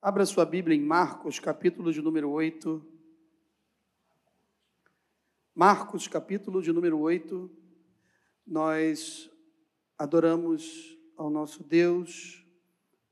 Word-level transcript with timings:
Abra 0.00 0.24
sua 0.24 0.44
Bíblia 0.44 0.76
em 0.76 0.80
Marcos, 0.80 1.40
capítulo 1.40 1.92
de 1.92 2.00
número 2.00 2.30
8. 2.30 2.86
Marcos, 5.52 6.06
capítulo 6.06 6.62
de 6.62 6.72
número 6.72 7.00
8. 7.00 7.50
Nós 8.46 9.28
adoramos 9.98 10.96
ao 11.16 11.28
nosso 11.28 11.64
Deus, 11.64 12.46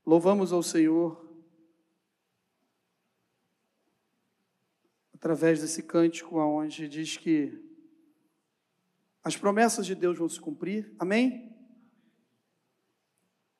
louvamos 0.05 0.53
ao 0.53 0.63
Senhor 0.63 1.29
através 5.13 5.59
desse 5.59 5.83
cântico 5.83 6.39
aonde 6.39 6.87
diz 6.87 7.17
que 7.17 7.61
as 9.21 9.35
promessas 9.35 9.85
de 9.85 9.93
Deus 9.93 10.17
vão 10.17 10.29
se 10.29 10.39
cumprir. 10.39 10.95
Amém? 10.97 11.53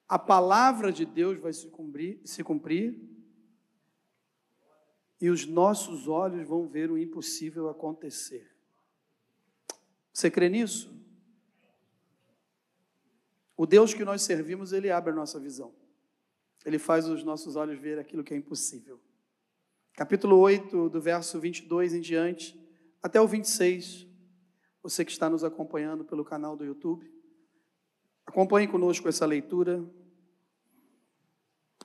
A 0.08 0.18
palavra 0.18 0.94
de 0.94 1.06
Deus 1.06 1.38
vai 1.38 1.52
se 1.52 1.70
cumprir, 1.70 2.22
se 2.24 2.42
cumprir 2.42 3.17
e 5.20 5.30
os 5.30 5.46
nossos 5.46 6.08
olhos 6.08 6.48
vão 6.48 6.68
ver 6.68 6.92
o 6.92 6.98
impossível 6.98 7.70
acontecer. 7.70 8.56
Você 10.14 10.30
crê 10.30 10.50
nisso? 10.50 10.96
O 13.56 13.66
Deus 13.66 13.94
que 13.94 14.06
nós 14.06 14.22
servimos, 14.22 14.72
ele 14.72 14.92
abre 14.92 15.12
a 15.12 15.16
nossa 15.16 15.40
visão. 15.40 15.74
Ele 16.64 16.78
faz 16.78 17.08
os 17.08 17.24
nossos 17.24 17.56
olhos 17.56 17.80
ver 17.80 17.98
aquilo 17.98 18.24
que 18.24 18.34
é 18.34 18.38
impossível. 18.38 19.00
Capítulo 19.94 20.38
8, 20.38 20.90
do 20.90 21.02
verso 21.02 21.40
22 21.40 21.96
em 21.96 22.02
diante, 22.02 22.60
até 23.02 23.20
o 23.20 23.28
26. 23.28 24.06
Você 24.84 25.04
que 25.04 25.12
está 25.12 25.28
nos 25.28 25.44
acompanhando 25.44 26.06
pelo 26.06 26.24
canal 26.24 26.56
do 26.56 26.64
YouTube, 26.64 27.12
acompanhe 28.26 28.68
conosco 28.68 29.10
essa 29.10 29.26
leitura 29.26 29.84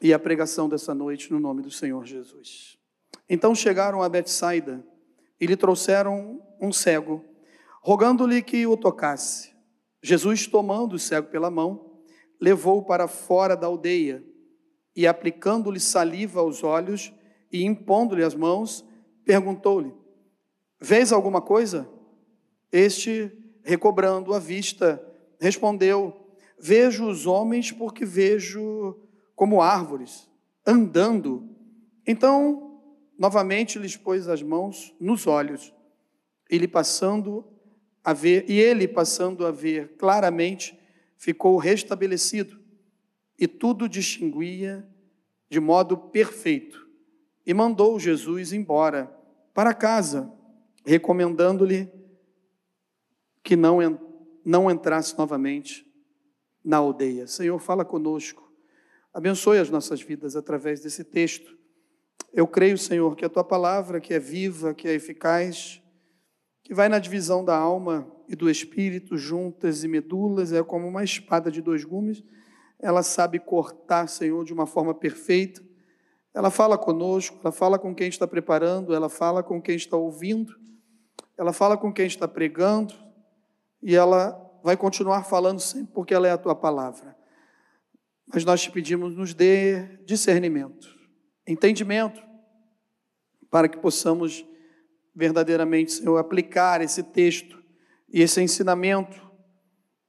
e 0.01 0.13
a 0.13 0.19
pregação 0.19 0.69
dessa 0.69 0.95
noite 0.95 1.33
no 1.33 1.41
nome 1.41 1.63
do 1.63 1.71
Senhor 1.71 2.05
Jesus. 2.05 2.82
Então 3.29 3.55
chegaram 3.55 4.03
a 4.03 4.09
Betsaida 4.09 4.85
e 5.41 5.47
lhe 5.47 5.57
trouxeram 5.57 6.41
um 6.61 6.73
cego, 6.73 7.25
rogando-lhe 7.83 8.43
que 8.43 8.67
o 8.67 8.77
tocasse. 8.77 9.53
Jesus, 10.03 10.47
tomando 10.47 10.95
o 10.95 10.99
cego 10.99 11.29
pela 11.29 11.51
mão, 11.51 11.93
levou-o 12.41 12.85
para 12.85 13.07
fora 13.07 13.57
da 13.57 13.67
aldeia 13.67 14.25
e, 14.95 15.07
aplicando-lhe 15.07 15.81
saliva 15.81 16.41
aos 16.41 16.63
olhos 16.65 17.13
e 17.51 17.65
impondo-lhe 17.65 18.25
as 18.25 18.35
mãos, 18.35 18.85
perguntou-lhe: 19.25 19.95
Vês 20.81 21.13
alguma 21.13 21.41
coisa? 21.41 21.89
Este, 22.71 23.31
recobrando 23.63 24.35
a 24.35 24.39
vista, 24.39 25.05
respondeu: 25.41 26.37
Vejo 26.59 27.09
os 27.09 27.27
homens 27.27 27.71
porque 27.71 28.05
vejo 28.05 28.97
como 29.35 29.63
árvores, 29.63 30.29
andando. 30.67 31.49
Então 32.07 32.72
novamente 33.19 33.79
lhes 33.79 33.97
pôs 33.97 34.29
as 34.29 34.43
mãos 34.43 34.95
nos 34.99 35.27
olhos, 35.27 35.73
ele 36.49 36.67
passando 36.67 37.45
a 38.05 38.13
ver, 38.13 38.45
e 38.49 38.59
ele 38.59 38.89
passando 38.89 39.47
a 39.47 39.51
ver 39.51 39.97
claramente, 39.97 40.79
ficou 41.17 41.57
restabelecido, 41.57 42.61
e 43.39 43.47
tudo 43.47 43.89
distinguia 43.89 44.87
de 45.49 45.61
modo 45.61 45.97
perfeito. 45.97 46.89
E 47.47 47.53
mandou 47.53 47.99
Jesus 47.99 48.53
embora 48.53 49.13
para 49.55 49.75
casa, 49.75 50.33
recomendando-lhe 50.85 51.91
que 53.43 53.57
não, 53.57 53.79
não 54.45 54.71
entrasse 54.71 55.17
novamente 55.19 55.87
na 56.65 56.79
aldeia. 56.79 57.27
Senhor, 57.27 57.59
fala 57.59 57.85
conosco, 57.85 58.53
abençoe 59.13 59.59
as 59.59 59.71
nossas 59.71 60.01
vidas 60.01 60.37
através 60.37 60.81
desse 60.81 61.05
texto 61.05 61.62
eu 62.33 62.47
creio, 62.47 62.79
Senhor, 62.79 63.15
que 63.15 63.25
a 63.25 63.29
tua 63.29 63.45
palavra, 63.45 64.01
que 64.01 64.15
é 64.15 64.19
viva, 64.19 64.73
que 64.73 64.89
é 64.89 64.95
eficaz, 64.95 65.83
que 66.63 66.73
vai 66.73 66.89
na 66.89 66.99
divisão 66.99 67.45
da 67.45 67.55
alma 67.55 68.11
e 68.27 68.35
do 68.35 68.49
espírito, 68.49 69.19
juntas 69.19 69.85
e 69.85 69.89
medulas, 69.89 70.51
é 70.51 70.63
como 70.63 70.89
uma 70.89 71.05
espada 71.05 71.51
de 71.51 71.61
dois 71.61 71.85
gumes, 71.85 72.25
ela 72.81 73.03
sabe 73.03 73.39
cortar, 73.39 74.09
Senhor, 74.09 74.45
de 74.45 74.53
uma 74.53 74.67
forma 74.67 74.95
perfeita. 74.95 75.63
Ela 76.33 76.51
fala 76.51 76.79
conosco, 76.79 77.39
ela 77.43 77.53
fala 77.53 77.79
com 77.79 77.95
quem 77.95 78.09
está 78.09 78.27
preparando, 78.27 78.95
ela 78.95 79.11
fala 79.11 79.43
com 79.43 79.61
quem 79.61 79.77
está 79.77 79.97
ouvindo, 79.99 80.59
ela 81.37 81.53
fala 81.53 81.77
com 81.77 81.93
quem 81.93 82.07
está 82.07 82.27
pregando, 82.27 82.95
e 83.83 83.95
ela 83.95 84.39
vai 84.65 84.77
continuar 84.77 85.25
falando 85.25 85.61
sempre 85.61 85.93
porque 85.93 86.15
ela 86.15 86.27
é 86.27 86.31
a 86.31 86.39
tua 86.39 86.55
palavra. 86.55 87.15
Mas 88.33 88.45
nós 88.45 88.63
te 88.63 88.71
pedimos, 88.71 89.15
nos 89.15 89.35
dê 89.35 89.99
discernimento 90.07 91.02
entendimento, 91.47 92.23
para 93.51 93.69
que 93.69 93.79
possamos 93.79 94.45
verdadeiramente, 95.15 95.93
Senhor, 95.93 96.17
aplicar 96.17 96.81
esse 96.81 97.03
texto 97.03 97.63
e 98.09 98.23
esse 98.23 98.41
ensinamento 98.41 99.21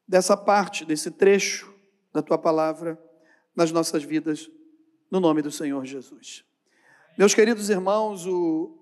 dessa 0.08 0.38
parte, 0.38 0.86
desse 0.86 1.12
trecho 1.12 1.74
da 2.14 2.22
tua 2.22 2.38
palavra 2.38 3.02
nas 3.56 3.72
nossas 3.72 4.04
vidas, 4.04 4.50
no 5.12 5.20
nome 5.20 5.42
do 5.42 5.52
Senhor 5.52 5.86
Jesus. 5.86 6.46
Meus 7.18 7.34
queridos 7.34 7.70
irmãos, 7.70 8.26
o, 8.26 8.78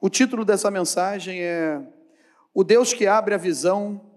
o 0.00 0.10
título 0.10 0.44
dessa 0.44 0.70
mensagem 0.70 1.40
é 1.40 1.80
O 2.52 2.62
Deus 2.64 2.92
que 2.92 3.06
abre 3.06 3.34
a 3.34 3.38
visão 3.38 4.12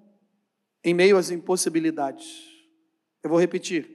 em 0.83 0.93
meio 0.93 1.17
às 1.17 1.31
impossibilidades. 1.31 2.43
Eu 3.23 3.29
vou 3.29 3.39
repetir 3.39 3.94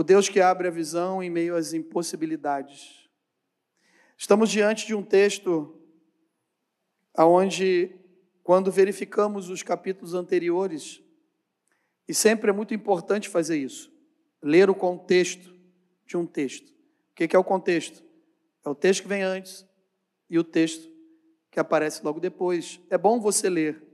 o 0.00 0.02
Deus 0.02 0.30
que 0.30 0.40
abre 0.40 0.66
a 0.66 0.70
visão 0.70 1.22
em 1.22 1.28
meio 1.28 1.54
às 1.54 1.74
impossibilidades. 1.74 3.06
Estamos 4.16 4.48
diante 4.48 4.86
de 4.86 4.94
um 4.94 5.02
texto 5.02 5.78
aonde 7.12 7.94
quando 8.42 8.72
verificamos 8.72 9.50
os 9.50 9.62
capítulos 9.62 10.14
anteriores, 10.14 11.02
e 12.08 12.14
sempre 12.14 12.48
é 12.48 12.52
muito 12.52 12.72
importante 12.72 13.28
fazer 13.28 13.58
isso, 13.58 13.92
ler 14.42 14.70
o 14.70 14.74
contexto 14.74 15.54
de 16.06 16.16
um 16.16 16.24
texto. 16.24 16.72
O 17.10 17.14
que 17.14 17.36
é 17.36 17.38
o 17.38 17.44
contexto? 17.44 18.02
É 18.64 18.70
o 18.70 18.74
texto 18.74 19.02
que 19.02 19.08
vem 19.08 19.22
antes 19.22 19.66
e 20.30 20.38
o 20.38 20.44
texto 20.44 20.90
que 21.50 21.60
aparece 21.60 22.02
logo 22.02 22.20
depois. 22.20 22.80
É 22.88 22.96
bom 22.96 23.20
você 23.20 23.50
ler, 23.50 23.86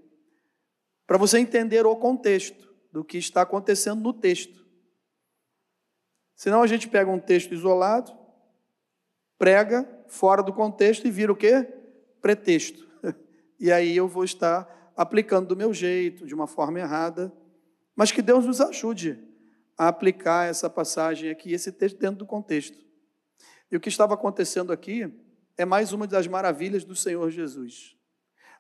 para 1.05 1.19
você 1.19 1.41
entender 1.41 1.85
o 1.85 1.97
contexto 1.97 2.73
do 2.93 3.05
que 3.05 3.19
está 3.19 3.43
acontecendo 3.43 4.01
no 4.01 4.13
texto. 4.13 4.66
Senão 6.37 6.63
a 6.63 6.67
gente 6.67 6.87
pega 6.87 7.11
um 7.11 7.19
texto 7.19 7.55
isolado, 7.55 8.13
prega 9.39 9.89
fora 10.07 10.43
do 10.43 10.53
contexto 10.53 11.07
e 11.07 11.11
vira 11.11 11.33
o 11.33 11.37
quê? 11.37 11.67
Pretexto. 12.21 12.87
E 13.59 13.73
aí 13.73 13.97
eu 13.97 14.07
vou 14.07 14.23
estar 14.23 14.93
aplicando 14.95 15.49
do 15.49 15.57
meu 15.57 15.73
jeito, 15.73 16.27
de 16.27 16.35
uma 16.35 16.47
forma 16.47 16.79
errada. 16.79 17.33
Mas 17.95 18.13
que 18.13 18.21
Deus 18.21 18.45
nos 18.45 18.61
ajude 18.61 19.19
a 19.79 19.89
aplicar 19.89 20.47
essa 20.47 20.69
passagem 20.69 21.31
aqui, 21.31 21.55
esse 21.55 21.73
texto 21.73 21.99
dentro 21.99 22.19
do 22.19 22.27
contexto. 22.27 22.77
E 23.71 23.77
o 23.77 23.81
que 23.81 23.89
estava 23.89 24.13
acontecendo 24.13 24.75
aqui 24.75 25.11
é 25.57 25.65
mais 25.65 25.95
uma 25.95 26.07
das 26.07 26.27
maravilhas 26.27 26.85
do 26.85 26.95
Senhor 26.95 27.31
Jesus. 27.31 27.97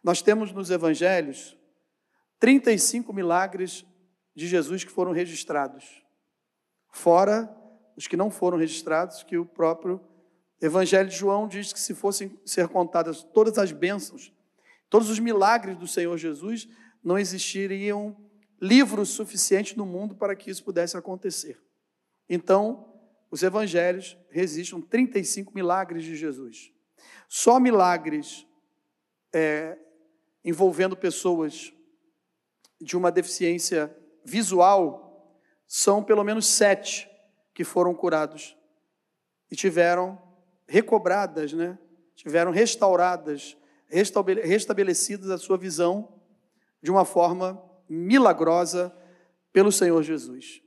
Nós 0.02 0.22
temos 0.22 0.50
nos 0.50 0.70
evangelhos 0.70 1.54
35 2.40 3.12
milagres 3.12 3.84
de 4.34 4.46
Jesus 4.46 4.82
que 4.82 4.90
foram 4.90 5.12
registrados, 5.12 6.02
fora 6.90 7.54
os 7.96 8.06
que 8.06 8.16
não 8.16 8.30
foram 8.30 8.58
registrados, 8.58 9.22
que 9.22 9.38
o 9.38 9.46
próprio 9.46 10.00
Evangelho 10.60 11.08
de 11.08 11.16
João 11.16 11.46
diz 11.46 11.72
que 11.72 11.80
se 11.80 11.94
fossem 11.94 12.38
ser 12.44 12.68
contadas 12.68 13.22
todas 13.22 13.58
as 13.58 13.72
bênçãos, 13.72 14.32
todos 14.88 15.10
os 15.10 15.18
milagres 15.18 15.76
do 15.76 15.86
Senhor 15.86 16.16
Jesus, 16.16 16.68
não 17.02 17.18
existiriam 17.18 18.16
livros 18.60 19.10
suficientes 19.10 19.76
no 19.76 19.84
mundo 19.84 20.14
para 20.14 20.34
que 20.34 20.50
isso 20.50 20.64
pudesse 20.64 20.96
acontecer. 20.96 21.60
Então, 22.28 22.92
os 23.30 23.42
evangelhos 23.42 24.16
registram 24.30 24.80
35 24.80 25.54
milagres 25.54 26.04
de 26.04 26.16
Jesus. 26.16 26.72
Só 27.28 27.60
milagres 27.60 28.46
é, 29.32 29.78
envolvendo 30.44 30.96
pessoas 30.96 31.72
de 32.80 32.96
uma 32.96 33.10
deficiência 33.10 33.94
visual 34.24 35.38
são 35.66 36.02
pelo 36.02 36.24
menos 36.24 36.46
sete 36.46 37.08
que 37.56 37.64
foram 37.64 37.94
curados 37.94 38.54
e 39.50 39.56
tiveram 39.56 40.20
recobradas, 40.68 41.54
né? 41.54 41.78
tiveram 42.14 42.50
restauradas, 42.50 43.56
restabelecidas 43.88 45.30
a 45.30 45.38
sua 45.38 45.56
visão 45.56 46.20
de 46.82 46.90
uma 46.90 47.06
forma 47.06 47.58
milagrosa 47.88 48.94
pelo 49.54 49.72
Senhor 49.72 50.02
Jesus. 50.02 50.60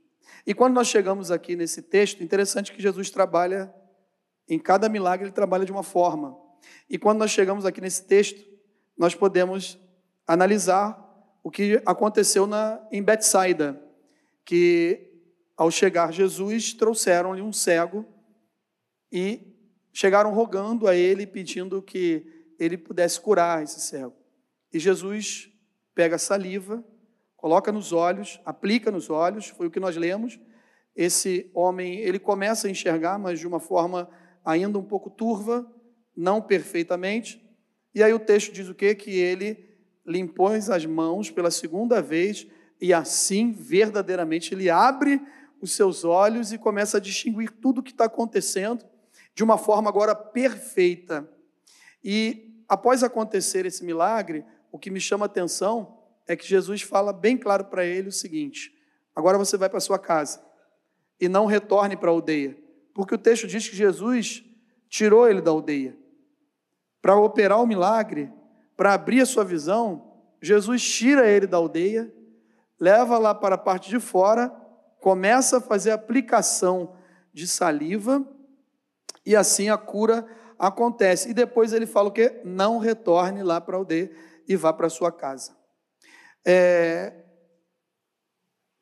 E 0.44 0.52
quando 0.52 0.74
nós 0.74 0.88
chegamos 0.88 1.30
aqui 1.30 1.54
nesse 1.54 1.80
texto, 1.80 2.24
interessante 2.24 2.72
que 2.72 2.82
Jesus 2.82 3.08
trabalha, 3.08 3.72
em 4.48 4.58
cada 4.58 4.88
milagre 4.88 5.26
ele 5.26 5.32
trabalha 5.32 5.64
de 5.64 5.70
uma 5.70 5.84
forma. 5.84 6.36
E 6.88 6.98
quando 6.98 7.20
nós 7.20 7.30
chegamos 7.30 7.64
aqui 7.64 7.80
nesse 7.80 8.04
texto, 8.04 8.44
nós 8.98 9.14
podemos 9.14 9.78
analisar 10.26 10.98
o 11.44 11.52
que 11.52 11.80
aconteceu 11.86 12.48
na, 12.48 12.84
em 12.90 13.00
Betsaida, 13.00 13.80
que 14.44 15.09
ao 15.60 15.70
chegar 15.70 16.10
Jesus, 16.10 16.72
trouxeram-lhe 16.72 17.42
um 17.42 17.52
cego 17.52 18.06
e 19.12 19.42
chegaram 19.92 20.32
rogando 20.32 20.88
a 20.88 20.96
ele, 20.96 21.26
pedindo 21.26 21.82
que 21.82 22.24
ele 22.58 22.78
pudesse 22.78 23.20
curar 23.20 23.62
esse 23.62 23.78
cego. 23.78 24.16
E 24.72 24.78
Jesus 24.78 25.52
pega 25.94 26.16
saliva, 26.16 26.82
coloca 27.36 27.70
nos 27.70 27.92
olhos, 27.92 28.40
aplica 28.42 28.90
nos 28.90 29.10
olhos, 29.10 29.48
foi 29.48 29.66
o 29.66 29.70
que 29.70 29.78
nós 29.78 29.98
lemos. 29.98 30.40
Esse 30.96 31.50
homem, 31.52 31.98
ele 31.98 32.18
começa 32.18 32.66
a 32.66 32.70
enxergar, 32.70 33.18
mas 33.18 33.38
de 33.38 33.46
uma 33.46 33.60
forma 33.60 34.08
ainda 34.42 34.78
um 34.78 34.84
pouco 34.84 35.10
turva, 35.10 35.70
não 36.16 36.40
perfeitamente. 36.40 37.38
E 37.94 38.02
aí 38.02 38.14
o 38.14 38.18
texto 38.18 38.50
diz 38.50 38.66
o 38.70 38.74
quê? 38.74 38.94
Que 38.94 39.10
ele 39.10 39.62
limpou 40.06 40.46
as 40.46 40.86
mãos 40.86 41.30
pela 41.30 41.50
segunda 41.50 42.00
vez 42.00 42.46
e 42.80 42.94
assim, 42.94 43.52
verdadeiramente, 43.52 44.54
ele 44.54 44.70
abre 44.70 45.20
os 45.60 45.72
seus 45.72 46.04
olhos 46.04 46.52
e 46.52 46.58
começa 46.58 46.96
a 46.96 47.00
distinguir 47.00 47.50
tudo 47.50 47.78
o 47.78 47.82
que 47.82 47.90
está 47.90 48.04
acontecendo 48.04 48.84
de 49.34 49.44
uma 49.44 49.58
forma 49.58 49.88
agora 49.88 50.14
perfeita. 50.14 51.28
E 52.02 52.62
após 52.68 53.02
acontecer 53.02 53.66
esse 53.66 53.84
milagre, 53.84 54.44
o 54.72 54.78
que 54.78 54.90
me 54.90 55.00
chama 55.00 55.24
a 55.24 55.26
atenção 55.26 55.98
é 56.26 56.36
que 56.36 56.46
Jesus 56.46 56.82
fala 56.82 57.12
bem 57.12 57.36
claro 57.36 57.64
para 57.64 57.84
ele 57.84 58.08
o 58.08 58.12
seguinte: 58.12 58.74
agora 59.14 59.38
você 59.38 59.56
vai 59.56 59.68
para 59.68 59.80
sua 59.80 59.98
casa 59.98 60.40
e 61.20 61.28
não 61.28 61.46
retorne 61.46 61.96
para 61.96 62.10
a 62.10 62.12
aldeia, 62.12 62.56
porque 62.94 63.14
o 63.14 63.18
texto 63.18 63.46
diz 63.46 63.68
que 63.68 63.76
Jesus 63.76 64.44
tirou 64.88 65.28
ele 65.28 65.40
da 65.40 65.50
aldeia. 65.50 65.96
Para 67.02 67.16
operar 67.16 67.60
o 67.62 67.66
milagre, 67.66 68.30
para 68.76 68.94
abrir 68.94 69.20
a 69.20 69.26
sua 69.26 69.44
visão, 69.44 70.10
Jesus 70.40 70.82
tira 70.82 71.28
ele 71.28 71.46
da 71.46 71.56
aldeia, 71.56 72.12
leva 72.78 73.18
lá 73.18 73.34
para 73.34 73.54
a 73.54 73.58
parte 73.58 73.90
de 73.90 73.98
fora, 74.00 74.54
começa 75.00 75.58
a 75.58 75.60
fazer 75.60 75.90
aplicação 75.90 76.96
de 77.32 77.46
saliva 77.46 78.26
e 79.24 79.34
assim 79.34 79.68
a 79.68 79.78
cura 79.78 80.26
acontece. 80.58 81.30
E 81.30 81.34
depois 81.34 81.72
ele 81.72 81.86
fala 81.86 82.08
o 82.08 82.12
quê? 82.12 82.40
Não 82.44 82.78
retorne 82.78 83.42
lá 83.42 83.60
para 83.60 83.76
a 83.76 83.78
aldeia 83.78 84.10
e 84.46 84.56
vá 84.56 84.72
para 84.72 84.88
sua 84.88 85.10
casa. 85.10 85.56
É... 86.44 87.24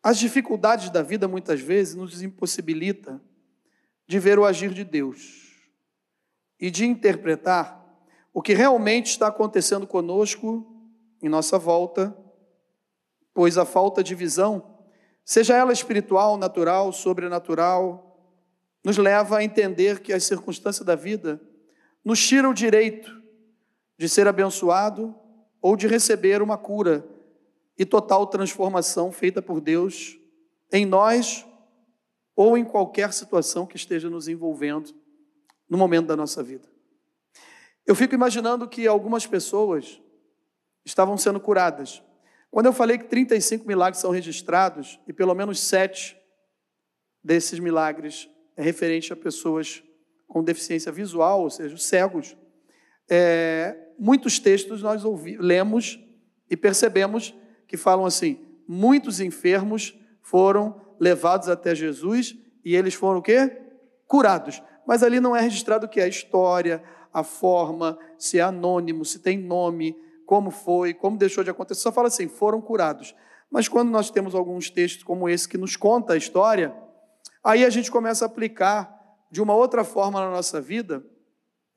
As 0.03 0.19
dificuldades 0.19 0.91
da 0.91 1.03
vida 1.03 1.29
muitas 1.29 1.61
vezes 1.61 1.95
nos 1.95 2.23
impossibilita 2.23 3.21
de 4.07 4.19
ver 4.19 4.39
o 4.39 4.45
agir 4.45 4.73
de 4.73 4.85
Deus 4.85 5.49
e 6.59 6.71
de 6.71 6.87
interpretar 6.87 7.79
o 8.33 8.41
que 8.41 8.55
realmente 8.55 9.07
está 9.07 9.27
acontecendo 9.27 9.87
conosco 9.87 10.67
em 11.21 11.29
nossa 11.29 11.59
volta, 11.59 12.17
pois 13.35 13.59
a 13.59 13.65
falta 13.65 14.03
de 14.03 14.15
visão, 14.15 14.78
seja 15.29 15.55
ela 15.55 15.75
espiritual, 15.75 16.39
natural, 16.39 16.91
sobrenatural, 16.91 18.19
nos 18.83 18.97
leva 18.97 19.37
a 19.37 19.45
entender 19.45 20.01
que 20.01 20.11
as 20.11 20.25
circunstâncias 20.25 20.87
da 20.87 20.95
vida 20.95 21.39
nos 22.03 22.19
tiram 22.27 22.53
o 22.53 22.55
direito 22.55 23.13
de 23.99 24.09
ser 24.09 24.27
abençoado 24.27 25.15
ou 25.61 25.77
de 25.77 25.87
receber 25.87 26.41
uma 26.41 26.57
cura 26.57 27.07
e 27.77 27.85
total 27.85 28.27
transformação 28.27 29.13
feita 29.13 29.43
por 29.43 29.61
Deus 29.61 30.19
em 30.73 30.87
nós 30.87 31.47
ou 32.35 32.57
em 32.57 32.65
qualquer 32.65 33.13
situação 33.13 33.67
que 33.67 33.77
esteja 33.77 34.09
nos 34.09 34.29
envolvendo 34.29 34.95
no 35.69 35.77
momento 35.77 36.07
da 36.07 36.17
nossa 36.17 36.43
vida. 36.43 36.67
Eu 37.87 37.95
fico 37.95 38.15
imaginando 38.15 38.67
que 38.67 38.87
algumas 38.87 39.27
pessoas 39.27 40.01
estavam 40.87 41.19
sendo 41.19 41.39
curadas. 41.39 42.03
Quando 42.51 42.67
eu 42.67 42.73
falei 42.73 42.99
que 42.99 43.05
35 43.05 43.67
milagres 43.67 44.01
são 44.01 44.11
registrados 44.11 44.99
e 45.07 45.13
pelo 45.13 45.35
menos 45.35 45.61
sete 45.61 46.17
desses 47.23 47.59
milagres 47.59 48.29
é 48.57 48.63
referente 48.63 49.13
a 49.13 49.17
pessoas 49.17 49.83
com 50.27 50.43
deficiência 50.43 50.91
visual, 50.91 51.43
ou 51.43 51.51
seja, 51.51 51.77
cegos, 51.77 52.37
é, 53.09 53.77
muitos 53.99 54.39
textos 54.39 54.83
nós 54.83 55.05
ouvi, 55.05 55.37
lemos 55.37 55.99
e 56.51 56.57
percebemos 56.57 57.35
que 57.67 57.77
falam 57.77 58.07
assim: 58.07 58.39
muitos 58.67 59.21
enfermos 59.21 59.99
foram 60.23 60.81
levados 61.01 61.49
até 61.49 61.75
Jesus 61.75 62.37
e 62.65 62.75
eles 62.75 62.95
foram 62.95 63.21
o 63.21 63.23
quê? 63.23 63.61
Curados. 64.07 64.63
Mas 64.87 65.03
ali 65.03 65.21
não 65.21 65.37
é 65.37 65.41
registrado 65.41 65.87
o 65.87 65.89
que 65.89 66.01
é 66.01 66.05
a 66.05 66.09
história, 66.09 66.83
a 67.13 67.23
forma, 67.23 67.99
se 68.19 68.39
é 68.39 68.43
anônimo, 68.43 69.05
se 69.05 69.19
tem 69.19 69.39
nome, 69.39 69.97
como 70.29 70.51
foi, 70.51 70.93
como 70.93 71.17
deixou 71.17 71.43
de 71.43 71.49
acontecer. 71.49 71.81
Só 71.81 71.91
fala 71.91 72.09
assim: 72.09 72.29
foram 72.29 72.61
curados. 72.61 73.15
Mas 73.51 73.67
quando 73.67 73.89
nós 73.89 74.11
temos 74.11 74.35
alguns 74.35 74.69
textos 74.69 75.03
como 75.03 75.27
esse 75.27 75.49
que 75.49 75.57
nos 75.57 75.75
conta 75.75 76.13
a 76.13 76.17
história, 76.19 76.77
aí 77.43 77.65
a 77.65 77.71
gente 77.71 77.91
começa 77.91 78.27
a 78.27 78.29
aplicar 78.29 78.95
de 79.31 79.41
uma 79.41 79.55
outra 79.55 79.85
forma 79.85 80.21
na 80.21 80.31
nossa 80.31 80.61
vida 80.61 81.03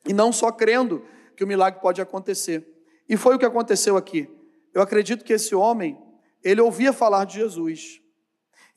e 0.06 0.12
não 0.12 0.34
só 0.34 0.52
crendo 0.52 1.02
que 1.38 1.46
o 1.46 1.48
milagre 1.48 1.80
pode 1.80 2.02
acontecer. 2.02 2.68
E 3.08 3.16
foi 3.16 3.36
o 3.36 3.40
que 3.40 3.46
aconteceu 3.46 3.96
aqui. 3.96 4.30
Eu 4.74 4.82
acredito 4.82 5.24
que 5.24 5.32
esse 5.32 5.56
homem, 5.56 5.98
ele 6.44 6.60
ouvia 6.60 6.92
falar 6.92 7.24
de 7.24 7.36
Jesus. 7.36 8.02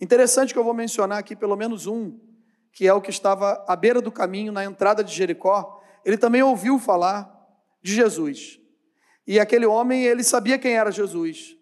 Interessante 0.00 0.52
que 0.52 0.58
eu 0.58 0.64
vou 0.64 0.74
mencionar 0.74 1.18
aqui 1.18 1.34
pelo 1.34 1.56
menos 1.56 1.88
um, 1.88 2.16
que 2.72 2.86
é 2.86 2.94
o 2.94 3.00
que 3.00 3.10
estava 3.10 3.64
à 3.66 3.74
beira 3.74 4.00
do 4.00 4.12
caminho, 4.12 4.52
na 4.52 4.64
entrada 4.64 5.02
de 5.02 5.12
Jericó. 5.12 5.82
Ele 6.04 6.16
também 6.16 6.44
ouviu 6.44 6.78
falar 6.78 7.28
de 7.82 7.92
Jesus. 7.92 8.62
E 9.26 9.40
aquele 9.40 9.66
homem, 9.66 10.04
ele 10.04 10.22
sabia 10.22 10.58
quem 10.58 10.76
era 10.76 10.90
Jesus. 10.90 11.56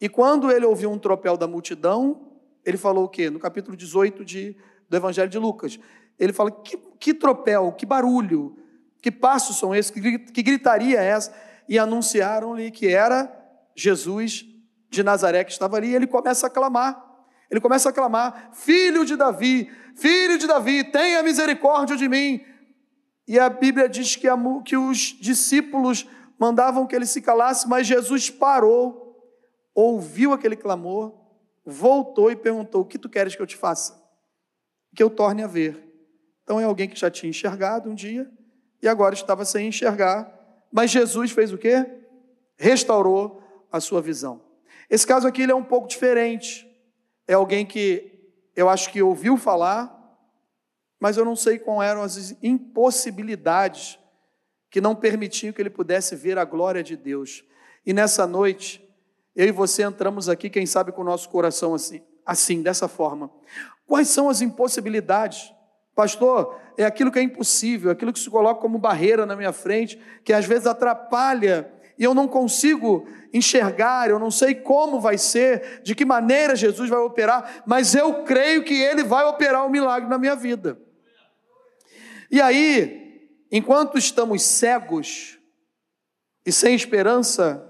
E 0.00 0.08
quando 0.08 0.50
ele 0.50 0.64
ouviu 0.64 0.90
um 0.90 0.98
tropel 0.98 1.36
da 1.36 1.46
multidão, 1.46 2.30
ele 2.64 2.76
falou 2.76 3.04
o 3.04 3.08
quê? 3.08 3.30
No 3.30 3.38
capítulo 3.38 3.76
18 3.76 4.24
de, 4.24 4.56
do 4.88 4.96
Evangelho 4.96 5.28
de 5.28 5.38
Lucas. 5.38 5.78
Ele 6.18 6.32
fala: 6.32 6.50
que, 6.50 6.76
que 6.98 7.14
tropel, 7.14 7.72
que 7.72 7.86
barulho, 7.86 8.56
que 9.00 9.10
passos 9.10 9.58
são 9.58 9.74
esses, 9.74 9.90
que, 9.90 10.18
que 10.18 10.42
gritaria 10.42 11.00
é 11.00 11.06
essa? 11.06 11.32
E 11.68 11.78
anunciaram-lhe 11.78 12.70
que 12.70 12.88
era 12.88 13.30
Jesus 13.76 14.44
de 14.90 15.02
Nazaré 15.02 15.44
que 15.44 15.52
estava 15.52 15.76
ali. 15.76 15.90
E 15.90 15.94
ele 15.94 16.06
começa 16.06 16.46
a 16.46 16.50
clamar. 16.50 17.06
Ele 17.50 17.60
começa 17.60 17.88
a 17.88 17.92
clamar: 17.92 18.50
Filho 18.52 19.04
de 19.04 19.16
Davi, 19.16 19.70
filho 19.94 20.38
de 20.38 20.46
Davi, 20.46 20.84
tenha 20.84 21.22
misericórdia 21.22 21.96
de 21.96 22.08
mim. 22.08 22.44
E 23.28 23.38
a 23.38 23.48
Bíblia 23.48 23.88
diz 23.88 24.16
que, 24.16 24.26
a, 24.26 24.36
que 24.64 24.76
os 24.76 25.16
discípulos 25.20 26.06
mandavam 26.40 26.86
que 26.86 26.96
ele 26.96 27.04
se 27.04 27.20
calasse, 27.20 27.68
mas 27.68 27.86
Jesus 27.86 28.30
parou, 28.30 29.14
ouviu 29.74 30.32
aquele 30.32 30.56
clamor, 30.56 31.12
voltou 31.66 32.32
e 32.32 32.36
perguntou: 32.36 32.80
O 32.80 32.86
que 32.86 32.98
tu 32.98 33.10
queres 33.10 33.36
que 33.36 33.42
eu 33.42 33.46
te 33.46 33.58
faça? 33.58 34.02
Que 34.96 35.02
eu 35.02 35.10
torne 35.10 35.42
a 35.42 35.46
ver. 35.46 35.86
Então 36.42 36.58
é 36.58 36.64
alguém 36.64 36.88
que 36.88 36.98
já 36.98 37.10
tinha 37.10 37.28
enxergado 37.28 37.90
um 37.90 37.94
dia 37.94 38.28
e 38.82 38.88
agora 38.88 39.14
estava 39.14 39.44
sem 39.44 39.68
enxergar, 39.68 40.34
mas 40.72 40.90
Jesus 40.90 41.30
fez 41.30 41.52
o 41.52 41.58
quê? 41.58 41.86
Restaurou 42.56 43.42
a 43.70 43.78
sua 43.78 44.00
visão. 44.00 44.40
Esse 44.88 45.06
caso 45.06 45.28
aqui 45.28 45.42
ele 45.42 45.52
é 45.52 45.54
um 45.54 45.62
pouco 45.62 45.86
diferente. 45.86 46.66
É 47.28 47.34
alguém 47.34 47.66
que 47.66 48.18
eu 48.56 48.68
acho 48.68 48.90
que 48.90 49.02
ouviu 49.02 49.36
falar, 49.36 49.94
mas 50.98 51.18
eu 51.18 51.24
não 51.24 51.36
sei 51.36 51.58
quais 51.58 51.90
eram 51.90 52.02
as 52.02 52.34
impossibilidades 52.42 53.99
que 54.70 54.80
não 54.80 54.94
permitiam 54.94 55.52
que 55.52 55.60
ele 55.60 55.70
pudesse 55.70 56.14
ver 56.14 56.38
a 56.38 56.44
glória 56.44 56.82
de 56.82 56.96
Deus. 56.96 57.44
E 57.84 57.92
nessa 57.92 58.26
noite, 58.26 58.86
eu 59.34 59.48
e 59.48 59.52
você 59.52 59.82
entramos 59.82 60.28
aqui, 60.28 60.48
quem 60.48 60.66
sabe 60.66 60.92
com 60.92 61.02
o 61.02 61.04
nosso 61.04 61.28
coração 61.28 61.74
assim, 61.74 62.00
assim, 62.24 62.62
dessa 62.62 62.86
forma. 62.86 63.30
Quais 63.86 64.08
são 64.08 64.28
as 64.28 64.40
impossibilidades? 64.40 65.52
Pastor, 65.94 66.56
é 66.78 66.84
aquilo 66.84 67.10
que 67.10 67.18
é 67.18 67.22
impossível, 67.22 67.90
aquilo 67.90 68.12
que 68.12 68.20
se 68.20 68.30
coloca 68.30 68.60
como 68.60 68.78
barreira 68.78 69.26
na 69.26 69.34
minha 69.34 69.52
frente, 69.52 70.00
que 70.24 70.32
às 70.32 70.44
vezes 70.44 70.66
atrapalha 70.66 71.70
e 71.98 72.04
eu 72.04 72.14
não 72.14 72.26
consigo 72.26 73.06
enxergar, 73.32 74.08
eu 74.08 74.18
não 74.18 74.30
sei 74.30 74.54
como 74.54 75.00
vai 75.00 75.18
ser, 75.18 75.82
de 75.82 75.94
que 75.94 76.04
maneira 76.04 76.56
Jesus 76.56 76.88
vai 76.88 76.98
operar, 76.98 77.62
mas 77.66 77.94
eu 77.94 78.24
creio 78.24 78.64
que 78.64 78.74
Ele 78.74 79.04
vai 79.04 79.24
operar 79.26 79.64
o 79.64 79.66
um 79.66 79.70
milagre 79.70 80.08
na 80.08 80.16
minha 80.16 80.34
vida. 80.34 80.80
E 82.30 82.40
aí, 82.40 83.09
enquanto 83.50 83.98
estamos 83.98 84.42
cegos 84.42 85.38
e 86.44 86.52
sem 86.52 86.74
esperança, 86.74 87.66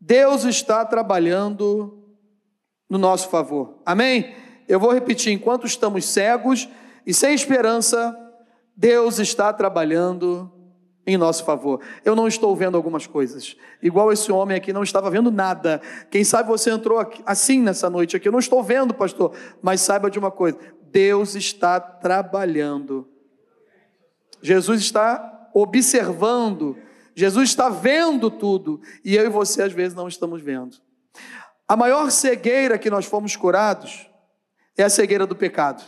Deus 0.00 0.44
está 0.44 0.84
trabalhando 0.84 2.02
no 2.88 2.98
nosso 2.98 3.28
favor. 3.28 3.80
Amém? 3.86 4.34
Eu 4.68 4.80
vou 4.80 4.92
repetir: 4.92 5.32
enquanto 5.32 5.66
estamos 5.66 6.04
cegos 6.04 6.68
e 7.06 7.14
sem 7.14 7.34
esperança, 7.34 8.16
Deus 8.76 9.18
está 9.18 9.52
trabalhando 9.52 10.50
em 11.06 11.16
nosso 11.16 11.44
favor. 11.44 11.80
Eu 12.04 12.14
não 12.14 12.28
estou 12.28 12.54
vendo 12.54 12.76
algumas 12.76 13.06
coisas. 13.06 13.56
Igual 13.82 14.12
esse 14.12 14.30
homem 14.30 14.56
aqui 14.56 14.72
não 14.72 14.82
estava 14.82 15.10
vendo 15.10 15.30
nada. 15.30 15.80
Quem 16.10 16.24
sabe 16.24 16.48
você 16.48 16.70
entrou 16.70 16.98
aqui, 16.98 17.22
assim 17.26 17.60
nessa 17.60 17.90
noite 17.90 18.16
aqui. 18.16 18.28
Eu 18.28 18.32
não 18.32 18.38
estou 18.38 18.62
vendo, 18.62 18.94
pastor. 18.94 19.32
Mas 19.60 19.80
saiba 19.80 20.10
de 20.10 20.18
uma 20.18 20.30
coisa: 20.30 20.58
Deus 20.90 21.34
está 21.34 21.80
trabalhando 21.80 23.08
Jesus 24.42 24.80
está 24.80 25.50
observando, 25.54 26.76
Jesus 27.14 27.50
está 27.50 27.68
vendo 27.68 28.30
tudo, 28.30 28.80
e 29.04 29.14
eu 29.14 29.24
e 29.24 29.28
você 29.28 29.62
às 29.62 29.72
vezes 29.72 29.94
não 29.94 30.08
estamos 30.08 30.42
vendo. 30.42 30.76
A 31.68 31.76
maior 31.76 32.10
cegueira 32.10 32.78
que 32.78 32.90
nós 32.90 33.06
fomos 33.06 33.36
curados 33.36 34.10
é 34.76 34.82
a 34.82 34.90
cegueira 34.90 35.26
do 35.26 35.36
pecado, 35.36 35.82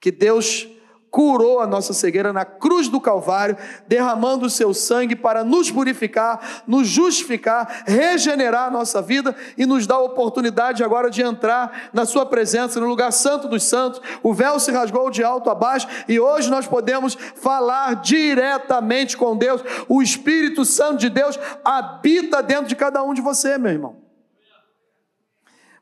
que 0.00 0.10
Deus 0.10 0.68
curou 1.10 1.60
a 1.60 1.66
nossa 1.66 1.92
cegueira 1.92 2.32
na 2.32 2.44
cruz 2.44 2.88
do 2.88 3.00
Calvário, 3.00 3.56
derramando 3.86 4.46
o 4.46 4.50
seu 4.50 4.74
sangue 4.74 5.16
para 5.16 5.42
nos 5.42 5.70
purificar, 5.70 6.62
nos 6.66 6.86
justificar, 6.86 7.84
regenerar 7.86 8.66
a 8.66 8.70
nossa 8.70 9.00
vida 9.00 9.34
e 9.56 9.64
nos 9.64 9.86
dar 9.86 9.96
a 9.96 10.00
oportunidade 10.00 10.84
agora 10.84 11.10
de 11.10 11.22
entrar 11.22 11.90
na 11.92 12.04
Sua 12.04 12.26
presença, 12.26 12.80
no 12.80 12.86
lugar 12.86 13.12
santo 13.12 13.48
dos 13.48 13.62
santos. 13.62 14.00
O 14.22 14.34
véu 14.34 14.60
se 14.60 14.70
rasgou 14.70 15.10
de 15.10 15.24
alto 15.24 15.48
a 15.48 15.54
baixo 15.54 15.88
e 16.08 16.20
hoje 16.20 16.50
nós 16.50 16.66
podemos 16.66 17.14
falar 17.14 17.96
diretamente 17.96 19.16
com 19.16 19.36
Deus. 19.36 19.62
O 19.88 20.02
Espírito 20.02 20.64
Santo 20.64 20.98
de 20.98 21.08
Deus 21.08 21.38
habita 21.64 22.42
dentro 22.42 22.66
de 22.66 22.76
cada 22.76 23.02
um 23.02 23.14
de 23.14 23.20
você, 23.20 23.56
meu 23.56 23.72
irmão. 23.72 23.96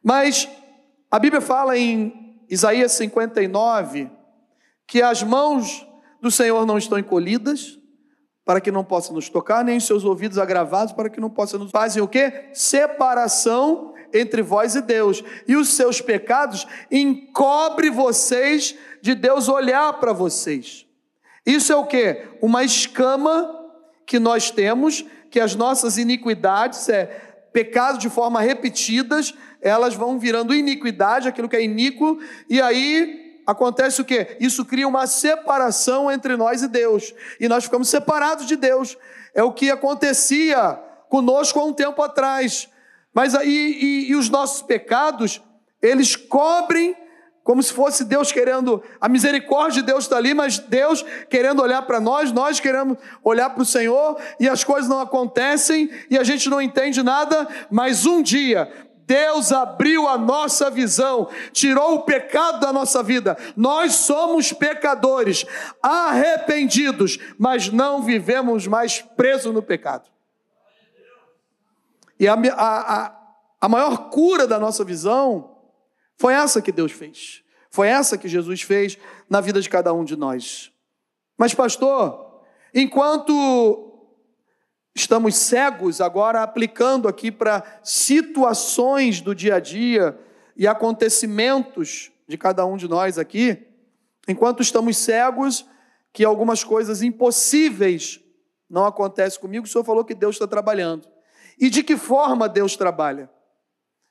Mas 0.02 0.49
a 1.11 1.19
Bíblia 1.19 1.40
fala 1.40 1.78
em 1.78 2.45
Isaías 2.49 2.93
59, 2.93 4.11
que 4.87 5.03
as 5.03 5.23
mãos 5.23 5.87
do 6.21 6.31
Senhor 6.31 6.64
não 6.67 6.79
estão 6.79 6.99
encolhidas, 6.99 7.79
para 8.45 8.61
que 8.61 8.71
não 8.71 8.85
possa 8.85 9.12
nos 9.12 9.29
tocar, 9.29 9.64
nem 9.64 9.79
os 9.79 9.87
seus 9.87 10.05
ouvidos 10.05 10.38
agravados, 10.38 10.93
para 10.93 11.09
que 11.09 11.21
não 11.21 11.31
possa 11.31 11.57
nos 11.57 11.71
fazem 11.71 12.03
o 12.03 12.09
quê? 12.09 12.50
Separação 12.53 13.95
entre 14.12 14.43
vós 14.43 14.75
e 14.75 14.83
Deus. 14.83 15.25
E 15.49 15.57
os 15.57 15.69
seus 15.69 16.00
pecados 16.00 16.67
encobre 16.91 17.91
vocês 17.91 18.76
de 19.00 19.14
Deus 19.14 19.49
olhar 19.49 19.95
para 19.95 20.12
vocês. 20.12 20.87
Isso 21.45 21.73
é 21.73 21.76
o 21.76 21.87
quê? 21.87 22.29
Uma 22.41 22.62
escama 22.62 23.50
que 24.07 24.19
nós 24.19 24.50
temos, 24.50 25.05
que 25.31 25.41
as 25.41 25.55
nossas 25.55 25.97
iniquidades, 25.97 26.88
é 26.88 27.07
pecado 27.53 27.99
de 27.99 28.11
forma 28.11 28.41
repetidas, 28.41 29.35
elas 29.61 29.95
vão 29.95 30.19
virando 30.19 30.55
iniquidade, 30.55 31.29
aquilo 31.29 31.49
que 31.49 31.57
é 31.57 31.62
iníquo, 31.62 32.19
e 32.50 32.61
aí 32.61 33.24
acontece 33.47 34.01
o 34.01 34.05
que? 34.05 34.37
Isso 34.41 34.65
cria 34.65 34.89
uma 34.89 35.07
separação 35.07 36.11
entre 36.11 36.37
nós 36.37 36.63
e 36.63 36.69
Deus. 36.69 37.15
E 37.39 37.49
nós 37.49 37.65
ficamos 37.65 37.89
separados 37.89 38.47
de 38.47 38.57
Deus. 38.57 38.97
É 39.35 39.43
o 39.43 39.53
que 39.53 39.71
acontecia 39.71 40.79
conosco 41.09 41.61
há 41.61 41.65
um 41.65 41.73
tempo 41.73 42.03
atrás. 42.03 42.69
Mas 43.13 43.35
aí, 43.35 43.49
e, 43.49 44.11
e 44.11 44.17
os 44.17 44.29
nossos 44.29 44.63
pecados, 44.63 45.43
eles 45.81 46.17
cobrem 46.17 46.97
como 47.45 47.63
se 47.63 47.75
fosse 47.75 48.05
Deus 48.05 48.33
querendo, 48.33 48.83
a 48.99 49.07
misericórdia 49.07 49.83
de 49.83 49.87
Deus 49.87 50.05
está 50.05 50.17
ali, 50.17 50.33
mas 50.33 50.59
Deus 50.59 51.05
querendo 51.29 51.61
olhar 51.61 51.83
para 51.83 52.01
nós, 52.01 52.33
nós 52.33 52.59
queremos 52.59 52.97
olhar 53.23 53.51
para 53.51 53.63
o 53.63 53.67
Senhor, 53.67 54.19
e 54.41 54.49
as 54.49 54.65
coisas 54.65 54.89
não 54.89 54.99
acontecem, 54.99 55.91
e 56.09 56.17
a 56.17 56.25
gente 56.25 56.49
não 56.49 56.61
entende 56.61 57.03
nada, 57.03 57.47
mas 57.71 58.07
um 58.07 58.23
dia 58.23 58.73
Deus 59.06 59.52
abriu 59.52 60.08
a 60.08 60.16
nossa 60.16 60.70
visão, 60.70 61.28
tirou 61.52 61.94
o 61.94 62.02
pecado 62.02 62.61
da 62.61 62.73
nossa 62.73 63.02
vida. 63.02 63.37
Nós 63.56 63.94
somos 63.94 64.52
pecadores, 64.52 65.44
arrependidos, 65.82 67.18
mas 67.38 67.68
não 67.68 68.02
vivemos 68.02 68.66
mais 68.66 69.00
presos 69.00 69.52
no 69.52 69.62
pecado. 69.62 70.08
E 72.18 72.28
a, 72.28 72.34
a, 72.34 73.16
a 73.61 73.68
maior 73.68 74.08
cura 74.11 74.46
da 74.46 74.58
nossa 74.58 74.84
visão 74.84 75.58
foi 76.16 76.32
essa 76.32 76.62
que 76.62 76.73
Deus 76.73 76.92
fez. 76.92 77.42
Foi 77.70 77.88
essa 77.88 78.16
que 78.16 78.28
Jesus 78.28 78.62
fez 78.62 78.96
na 79.28 79.40
vida 79.40 79.61
de 79.61 79.68
cada 79.68 79.92
um 79.92 80.04
de 80.04 80.16
nós. 80.16 80.73
Mas, 81.37 81.52
pastor, 81.52 82.40
enquanto 82.73 83.84
estamos 84.95 85.35
cegos 85.35 86.01
agora 86.01 86.43
aplicando 86.43 87.09
aqui 87.09 87.33
para 87.33 87.81
situações 87.83 89.21
do 89.21 89.35
dia 89.35 89.57
a 89.57 89.61
dia 89.61 90.19
e 90.57 90.67
acontecimentos 90.67 92.13
de 92.29 92.39
cada 92.39 92.65
um 92.65 92.77
de 92.77 92.89
nós 92.89 93.19
aqui, 93.19 93.67
enquanto 94.29 94.63
estamos 94.63 94.97
cegos 94.97 95.67
que 96.13 96.25
algumas 96.25 96.63
coisas 96.63 97.03
impossíveis 97.03 98.21
não 98.71 98.87
acontecem 98.87 99.41
comigo, 99.41 99.67
o 99.67 99.69
Senhor 99.69 99.85
falou 99.85 100.05
que 100.05 100.15
Deus 100.15 100.37
está 100.37 100.47
trabalhando. 100.47 101.09
E 101.59 101.69
de 101.69 101.83
que 101.83 101.97
forma 101.97 102.49
Deus 102.49 102.77
trabalha? 102.77 103.29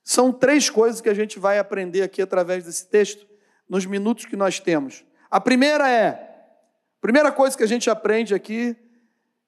São 0.04 0.32
três 0.32 0.70
coisas 0.70 1.00
que 1.00 1.10
a 1.10 1.14
gente 1.14 1.40
vai 1.40 1.58
aprender 1.58 2.02
aqui 2.02 2.22
através 2.22 2.66
desse 2.66 2.88
texto, 2.88 3.26
nos 3.70 3.86
minutos 3.86 4.26
que 4.26 4.36
nós 4.36 4.60
temos. 4.60 5.06
A 5.32 5.40
primeira 5.40 5.90
é, 5.90 6.10
a 6.10 7.02
primeira 7.02 7.32
coisa 7.32 7.58
que 7.58 7.64
a 7.64 7.68
gente 7.68 7.90
aprende 7.90 8.36
aqui 8.36 8.76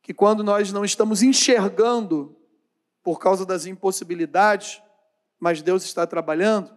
que 0.05 0.13
quando 0.13 0.43
nós 0.43 0.71
não 0.71 0.85
estamos 0.85 1.23
enxergando 1.23 2.37
por 3.01 3.17
causa 3.17 3.43
das 3.43 3.65
impossibilidades, 3.65 4.79
mas 5.39 5.63
Deus 5.63 5.83
está 5.83 6.05
trabalhando, 6.05 6.71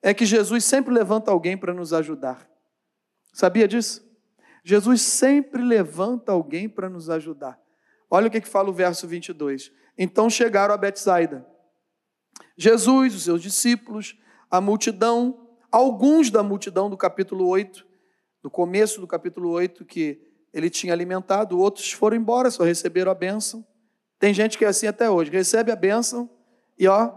é 0.00 0.14
que 0.14 0.24
Jesus 0.24 0.64
sempre 0.64 0.94
levanta 0.94 1.30
alguém 1.30 1.54
para 1.54 1.74
nos 1.74 1.92
ajudar. 1.92 2.48
Sabia 3.30 3.68
disso? 3.68 4.02
Jesus 4.64 5.02
sempre 5.02 5.62
levanta 5.62 6.32
alguém 6.32 6.66
para 6.66 6.88
nos 6.88 7.10
ajudar. 7.10 7.60
Olha 8.10 8.28
o 8.28 8.30
que, 8.30 8.40
que 8.40 8.48
fala 8.48 8.70
o 8.70 8.72
verso 8.72 9.06
22. 9.06 9.70
Então 9.98 10.30
chegaram 10.30 10.72
a 10.72 10.78
Betsaida. 10.78 11.46
Jesus, 12.56 13.14
os 13.14 13.24
seus 13.24 13.42
discípulos, 13.42 14.18
a 14.50 14.62
multidão, 14.62 15.46
alguns 15.70 16.30
da 16.30 16.42
multidão 16.42 16.88
do 16.88 16.96
capítulo 16.96 17.46
8, 17.46 17.86
do 18.42 18.50
começo 18.50 18.98
do 18.98 19.06
capítulo 19.06 19.50
8, 19.50 19.84
que 19.84 20.25
ele 20.56 20.70
tinha 20.70 20.94
alimentado, 20.94 21.58
outros 21.58 21.92
foram 21.92 22.16
embora, 22.16 22.50
só 22.50 22.64
receberam 22.64 23.12
a 23.12 23.14
bênção. 23.14 23.62
Tem 24.18 24.32
gente 24.32 24.56
que 24.56 24.64
é 24.64 24.68
assim 24.68 24.86
até 24.86 25.10
hoje, 25.10 25.30
recebe 25.30 25.70
a 25.70 25.76
bênção 25.76 26.30
e 26.78 26.88
ó, 26.88 27.12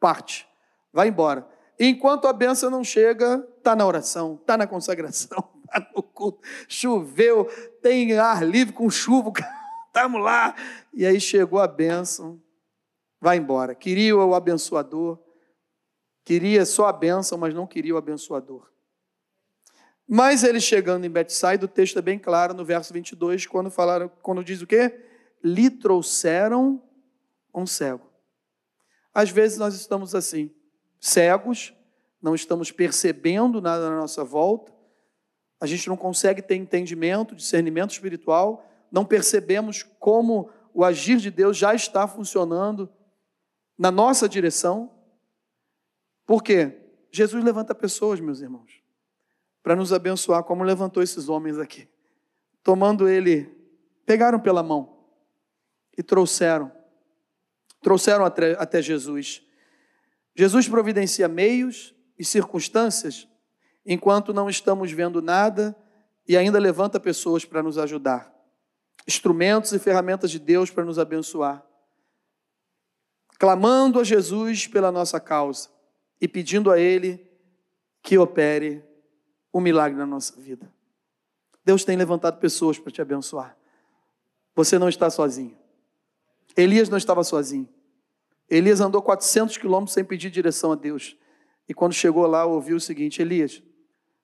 parte, 0.00 0.48
vai 0.90 1.08
embora. 1.08 1.46
Enquanto 1.78 2.26
a 2.26 2.32
bênção 2.32 2.70
não 2.70 2.82
chega, 2.82 3.46
está 3.58 3.76
na 3.76 3.86
oração, 3.86 4.38
está 4.40 4.56
na 4.56 4.66
consagração, 4.66 5.46
está 5.62 5.86
no 5.94 6.02
culto, 6.02 6.40
choveu, 6.66 7.44
tem 7.82 8.16
ar 8.18 8.42
livre 8.42 8.72
com 8.72 8.88
chuva, 8.88 9.30
estamos 9.86 10.22
lá. 10.22 10.56
E 10.94 11.04
aí 11.04 11.20
chegou 11.20 11.60
a 11.60 11.68
bênção, 11.68 12.40
vai 13.20 13.36
embora. 13.36 13.74
Queria 13.74 14.16
o 14.16 14.34
abençoador, 14.34 15.18
queria 16.24 16.64
só 16.64 16.86
a 16.86 16.94
bênção, 16.94 17.36
mas 17.36 17.52
não 17.52 17.66
queria 17.66 17.94
o 17.94 17.98
abençoador. 17.98 18.66
Mas 20.10 20.42
ele 20.42 20.58
chegando 20.58 21.04
em 21.04 21.10
Betsaida, 21.10 21.66
o 21.66 21.68
texto 21.68 21.98
é 21.98 22.02
bem 22.02 22.18
claro 22.18 22.54
no 22.54 22.64
verso 22.64 22.94
22, 22.94 23.46
quando 23.46 23.70
falaram, 23.70 24.10
quando 24.22 24.42
diz 24.42 24.62
o 24.62 24.66
quê? 24.66 24.98
Lhe 25.44 25.68
trouxeram 25.68 26.82
um 27.54 27.66
cego. 27.66 28.10
Às 29.12 29.28
vezes 29.28 29.58
nós 29.58 29.74
estamos 29.74 30.14
assim, 30.14 30.50
cegos, 30.98 31.74
não 32.22 32.34
estamos 32.34 32.72
percebendo 32.72 33.60
nada 33.60 33.90
na 33.90 33.96
nossa 33.96 34.24
volta, 34.24 34.72
a 35.60 35.66
gente 35.66 35.86
não 35.88 35.96
consegue 35.96 36.40
ter 36.40 36.54
entendimento, 36.54 37.34
discernimento 37.34 37.90
espiritual, 37.90 38.64
não 38.90 39.04
percebemos 39.04 39.82
como 39.98 40.50
o 40.72 40.84
agir 40.84 41.18
de 41.18 41.30
Deus 41.30 41.54
já 41.54 41.74
está 41.74 42.08
funcionando 42.08 42.88
na 43.76 43.90
nossa 43.90 44.26
direção. 44.26 44.90
Por 46.24 46.42
quê? 46.42 46.94
Jesus 47.12 47.44
levanta 47.44 47.74
pessoas, 47.74 48.20
meus 48.20 48.40
irmãos 48.40 48.87
para 49.68 49.76
nos 49.76 49.92
abençoar, 49.92 50.44
como 50.44 50.64
levantou 50.64 51.02
esses 51.02 51.28
homens 51.28 51.58
aqui. 51.58 51.86
Tomando 52.62 53.06
ele, 53.06 53.54
pegaram 54.06 54.40
pela 54.40 54.62
mão 54.62 55.04
e 55.94 56.02
trouxeram. 56.02 56.72
Trouxeram 57.82 58.24
até, 58.24 58.52
até 58.58 58.80
Jesus. 58.80 59.42
Jesus 60.34 60.66
providencia 60.66 61.28
meios 61.28 61.94
e 62.18 62.24
circunstâncias 62.24 63.28
enquanto 63.84 64.32
não 64.32 64.48
estamos 64.48 64.90
vendo 64.90 65.20
nada 65.20 65.76
e 66.26 66.34
ainda 66.34 66.58
levanta 66.58 66.98
pessoas 66.98 67.44
para 67.44 67.62
nos 67.62 67.76
ajudar. 67.76 68.34
Instrumentos 69.06 69.74
e 69.74 69.78
ferramentas 69.78 70.30
de 70.30 70.38
Deus 70.38 70.70
para 70.70 70.86
nos 70.86 70.98
abençoar. 70.98 71.62
Clamando 73.38 74.00
a 74.00 74.04
Jesus 74.04 74.66
pela 74.66 74.90
nossa 74.90 75.20
causa 75.20 75.68
e 76.18 76.26
pedindo 76.26 76.70
a 76.70 76.80
Ele 76.80 77.30
que 78.02 78.16
opere 78.16 78.87
um 79.58 79.62
milagre 79.62 79.98
na 79.98 80.06
nossa 80.06 80.38
vida. 80.40 80.70
Deus 81.64 81.84
tem 81.84 81.96
levantado 81.96 82.38
pessoas 82.38 82.78
para 82.78 82.90
te 82.90 83.02
abençoar. 83.02 83.56
Você 84.54 84.78
não 84.78 84.88
está 84.88 85.10
sozinho. 85.10 85.56
Elias 86.56 86.88
não 86.88 86.96
estava 86.98 87.22
sozinho. 87.22 87.68
Elias 88.48 88.80
andou 88.80 89.02
400 89.02 89.58
quilômetros 89.58 89.92
sem 89.92 90.04
pedir 90.04 90.30
direção 90.30 90.72
a 90.72 90.74
Deus. 90.74 91.16
E 91.68 91.74
quando 91.74 91.92
chegou 91.92 92.26
lá, 92.26 92.46
ouviu 92.46 92.76
o 92.76 92.80
seguinte: 92.80 93.20
Elias, 93.20 93.62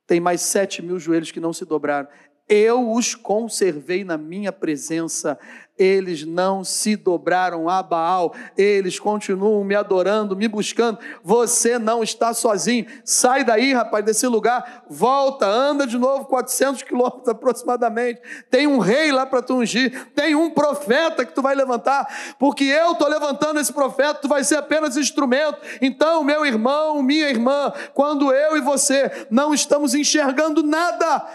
tem 0.06 0.20
mais 0.20 0.40
sete 0.40 0.80
mil 0.80 0.98
joelhos 0.98 1.30
que 1.30 1.40
não 1.40 1.52
se 1.52 1.64
dobraram 1.64 2.08
eu 2.48 2.92
os 2.92 3.14
conservei 3.14 4.04
na 4.04 4.18
minha 4.18 4.52
presença. 4.52 5.38
Eles 5.76 6.24
não 6.24 6.62
se 6.62 6.94
dobraram 6.94 7.68
a 7.68 7.82
Baal, 7.82 8.32
eles 8.56 9.00
continuam 9.00 9.64
me 9.64 9.74
adorando, 9.74 10.36
me 10.36 10.46
buscando. 10.46 11.00
Você 11.24 11.80
não 11.80 12.00
está 12.00 12.32
sozinho. 12.32 12.86
Sai 13.04 13.42
daí, 13.42 13.72
rapaz, 13.72 14.04
desse 14.04 14.24
lugar, 14.28 14.84
volta, 14.88 15.46
anda 15.46 15.84
de 15.84 15.98
novo 15.98 16.26
400 16.26 16.84
quilômetros 16.84 17.28
aproximadamente. 17.28 18.20
Tem 18.48 18.68
um 18.68 18.78
rei 18.78 19.10
lá 19.10 19.26
para 19.26 19.42
tu 19.42 19.56
ungir, 19.56 20.12
tem 20.14 20.36
um 20.36 20.48
profeta 20.50 21.24
que 21.24 21.34
tu 21.34 21.42
vai 21.42 21.56
levantar, 21.56 22.36
porque 22.38 22.62
eu 22.62 22.92
estou 22.92 23.08
levantando 23.08 23.58
esse 23.58 23.72
profeta, 23.72 24.20
tu 24.22 24.28
vai 24.28 24.44
ser 24.44 24.56
apenas 24.56 24.96
instrumento. 24.96 25.58
Então, 25.82 26.22
meu 26.22 26.46
irmão, 26.46 27.02
minha 27.02 27.28
irmã, 27.28 27.72
quando 27.94 28.32
eu 28.32 28.56
e 28.56 28.60
você 28.60 29.26
não 29.28 29.52
estamos 29.52 29.92
enxergando 29.92 30.62
nada, 30.62 31.26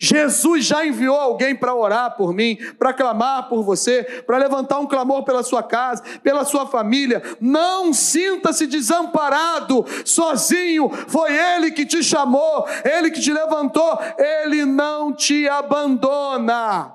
Jesus 0.00 0.64
já 0.64 0.86
enviou 0.86 1.16
alguém 1.16 1.56
para 1.56 1.74
orar 1.74 2.16
por 2.16 2.32
mim, 2.32 2.56
para 2.78 2.92
clamar 2.92 3.48
por 3.48 3.64
você, 3.64 4.04
para 4.24 4.38
levantar 4.38 4.78
um 4.78 4.86
clamor 4.86 5.24
pela 5.24 5.42
sua 5.42 5.60
casa, 5.60 6.04
pela 6.22 6.44
sua 6.44 6.66
família. 6.68 7.20
Não 7.40 7.92
sinta-se 7.92 8.68
desamparado, 8.68 9.84
sozinho. 10.04 10.88
Foi 11.08 11.36
Ele 11.36 11.72
que 11.72 11.84
te 11.84 12.00
chamou, 12.00 12.64
Ele 12.84 13.10
que 13.10 13.20
te 13.20 13.32
levantou. 13.32 13.98
Ele 14.16 14.64
não 14.64 15.12
te 15.12 15.48
abandona. 15.48 16.94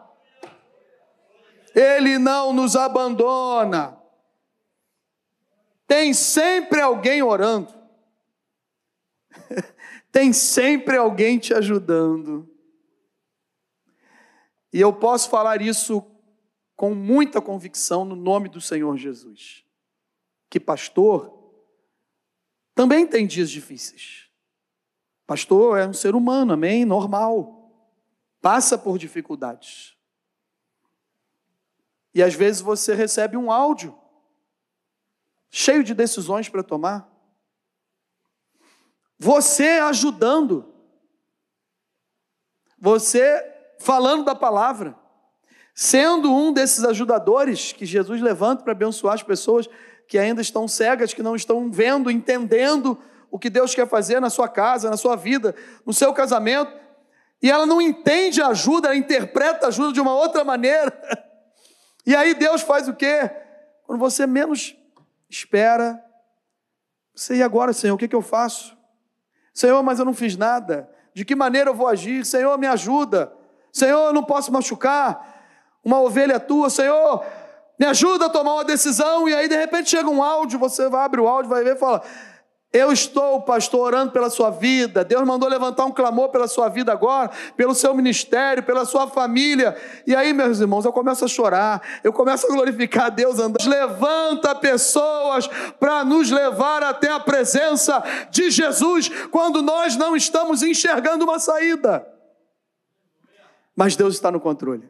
Ele 1.75 2.17
não 2.17 2.53
nos 2.53 2.77
abandona. 2.77 3.97
Tem 5.85 6.13
sempre 6.13 6.79
alguém 6.79 7.21
orando. 7.21 7.67
Tem 10.09 10.31
sempre 10.31 10.95
alguém 10.95 11.37
te 11.37 11.53
ajudando. 11.53 12.52
E 14.73 14.81
eu 14.81 14.91
posso 14.91 15.29
falar 15.29 15.61
isso 15.61 16.03
com 16.75 16.95
muita 16.95 17.39
convicção 17.39 18.03
no 18.03 18.15
nome 18.15 18.49
do 18.49 18.59
Senhor 18.59 18.97
Jesus. 18.97 19.63
Que 20.49 20.59
pastor 20.59 21.31
também 22.73 23.05
tem 23.05 23.27
dias 23.27 23.51
difíceis. 23.51 24.27
Pastor 25.27 25.77
é 25.77 25.87
um 25.87 25.93
ser 25.93 26.15
humano, 26.15 26.53
amém? 26.53 26.85
Normal. 26.85 27.71
Passa 28.41 28.75
por 28.75 28.97
dificuldades. 28.97 29.95
E 32.11 32.23
às 32.23 32.33
vezes 32.33 32.61
você 32.61 32.95
recebe 32.95 33.37
um 33.37 33.51
áudio 33.51 33.97
cheio 35.51 35.83
de 35.83 35.93
decisões 35.93 36.49
para 36.49 36.63
tomar. 36.63 37.09
Você 39.19 39.67
ajudando. 39.79 40.73
Você 42.79 43.52
falando 43.83 44.25
da 44.25 44.33
palavra. 44.33 44.95
Sendo 45.75 46.33
um 46.33 46.51
desses 46.51 46.83
ajudadores 46.83 47.73
que 47.73 47.85
Jesus 47.85 48.21
levanta 48.21 48.63
para 48.63 48.71
abençoar 48.71 49.15
as 49.15 49.23
pessoas 49.23 49.67
que 50.07 50.17
ainda 50.17 50.41
estão 50.41 50.67
cegas, 50.67 51.13
que 51.13 51.23
não 51.23 51.35
estão 51.35 51.71
vendo, 51.71 52.11
entendendo 52.11 52.97
o 53.31 53.39
que 53.39 53.49
Deus 53.49 53.73
quer 53.73 53.87
fazer 53.87 54.19
na 54.19 54.29
sua 54.29 54.47
casa, 54.47 54.89
na 54.89 54.97
sua 54.97 55.15
vida, 55.15 55.55
no 55.85 55.91
seu 55.91 56.13
casamento, 56.13 56.71
e 57.41 57.49
ela 57.49 57.65
não 57.65 57.81
entende 57.81 58.41
a 58.41 58.47
ajuda, 58.47 58.87
ela 58.87 58.95
interpreta 58.95 59.65
a 59.65 59.69
ajuda 59.69 59.91
de 59.91 59.99
uma 59.99 60.13
outra 60.13 60.43
maneira. 60.43 60.93
E 62.05 62.13
aí 62.13 62.33
Deus 62.33 62.61
faz 62.61 62.89
o 62.89 62.93
quê? 62.93 63.31
Quando 63.85 63.97
você 63.97 64.27
menos 64.27 64.75
espera, 65.29 66.03
você, 67.15 67.35
e 67.35 67.41
agora, 67.41 67.71
Senhor, 67.71 67.95
o 67.95 67.97
que, 67.97 68.09
que 68.09 68.15
eu 68.15 68.21
faço? 68.21 68.77
Senhor, 69.53 69.81
mas 69.81 69.99
eu 69.99 70.03
não 70.05 70.13
fiz 70.13 70.35
nada. 70.35 70.89
De 71.13 71.23
que 71.23 71.33
maneira 71.33 71.69
eu 71.69 71.73
vou 71.73 71.87
agir? 71.87 72.25
Senhor, 72.25 72.57
me 72.57 72.67
ajuda. 72.67 73.31
Senhor, 73.73 74.07
eu 74.07 74.13
não 74.13 74.23
posso 74.23 74.51
machucar 74.51 75.33
uma 75.83 75.99
ovelha 75.99 76.39
tua. 76.39 76.69
Senhor, 76.69 77.25
me 77.79 77.87
ajuda 77.87 78.27
a 78.27 78.29
tomar 78.29 78.53
uma 78.53 78.63
decisão. 78.63 79.27
E 79.27 79.33
aí, 79.33 79.49
de 79.49 79.57
repente, 79.57 79.89
chega 79.89 80.09
um 80.09 80.21
áudio, 80.21 80.59
você 80.59 80.87
vai 80.87 81.03
abrir 81.03 81.21
o 81.21 81.27
áudio, 81.27 81.49
vai 81.49 81.63
ver 81.63 81.75
e 81.75 81.79
fala: 81.79 82.03
eu 82.73 82.91
estou, 82.91 83.39
pastor, 83.41 83.81
orando 83.81 84.11
pela 84.11 84.31
sua 84.31 84.49
vida. 84.49 85.03
Deus 85.03 85.23
mandou 85.27 85.47
levantar 85.47 85.85
um 85.85 85.91
clamor 85.91 86.29
pela 86.29 86.47
sua 86.47 86.69
vida 86.69 86.91
agora, 86.91 87.29
pelo 87.55 87.75
seu 87.75 87.93
ministério, 87.93 88.63
pela 88.63 88.83
sua 88.83 89.07
família. 89.07 89.77
E 90.07 90.15
aí, 90.15 90.33
meus 90.33 90.59
irmãos, 90.59 90.83
eu 90.83 90.91
começo 90.91 91.23
a 91.23 91.27
chorar, 91.27 91.83
eu 92.03 92.11
começo 92.11 92.47
a 92.47 92.49
glorificar 92.49 93.05
a 93.05 93.09
Deus 93.09 93.37
andando. 93.37 93.69
Levanta 93.69 94.55
pessoas 94.55 95.47
para 95.79 96.03
nos 96.03 96.31
levar 96.31 96.81
até 96.81 97.11
a 97.11 97.19
presença 97.19 98.03
de 98.31 98.49
Jesus 98.49 99.07
quando 99.29 99.61
nós 99.61 99.95
não 99.95 100.15
estamos 100.15 100.63
enxergando 100.63 101.25
uma 101.25 101.37
saída. 101.37 102.12
Mas 103.75 103.95
Deus 103.95 104.15
está 104.15 104.31
no 104.31 104.39
controle. 104.39 104.89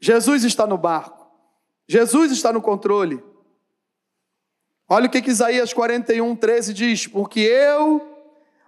Jesus 0.00 0.44
está 0.44 0.66
no 0.66 0.78
barco. 0.78 1.26
Jesus 1.86 2.32
está 2.32 2.52
no 2.52 2.60
controle. 2.60 3.22
Olha 4.88 5.06
o 5.06 5.10
que, 5.10 5.22
que 5.22 5.30
Isaías 5.30 5.72
41, 5.72 6.36
13 6.36 6.74
diz: 6.74 7.06
Porque 7.06 7.40
eu, 7.40 8.02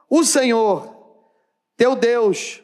o 0.09 0.25
Senhor, 0.25 0.95
teu 1.77 1.95
Deus, 1.95 2.63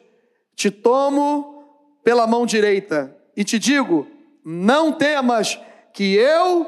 te 0.55 0.71
tomo 0.71 1.99
pela 2.03 2.27
mão 2.27 2.45
direita 2.45 3.15
e 3.35 3.43
te 3.43 3.57
digo: 3.59 4.07
não 4.43 4.91
temas, 4.91 5.59
que 5.93 6.15
eu 6.15 6.67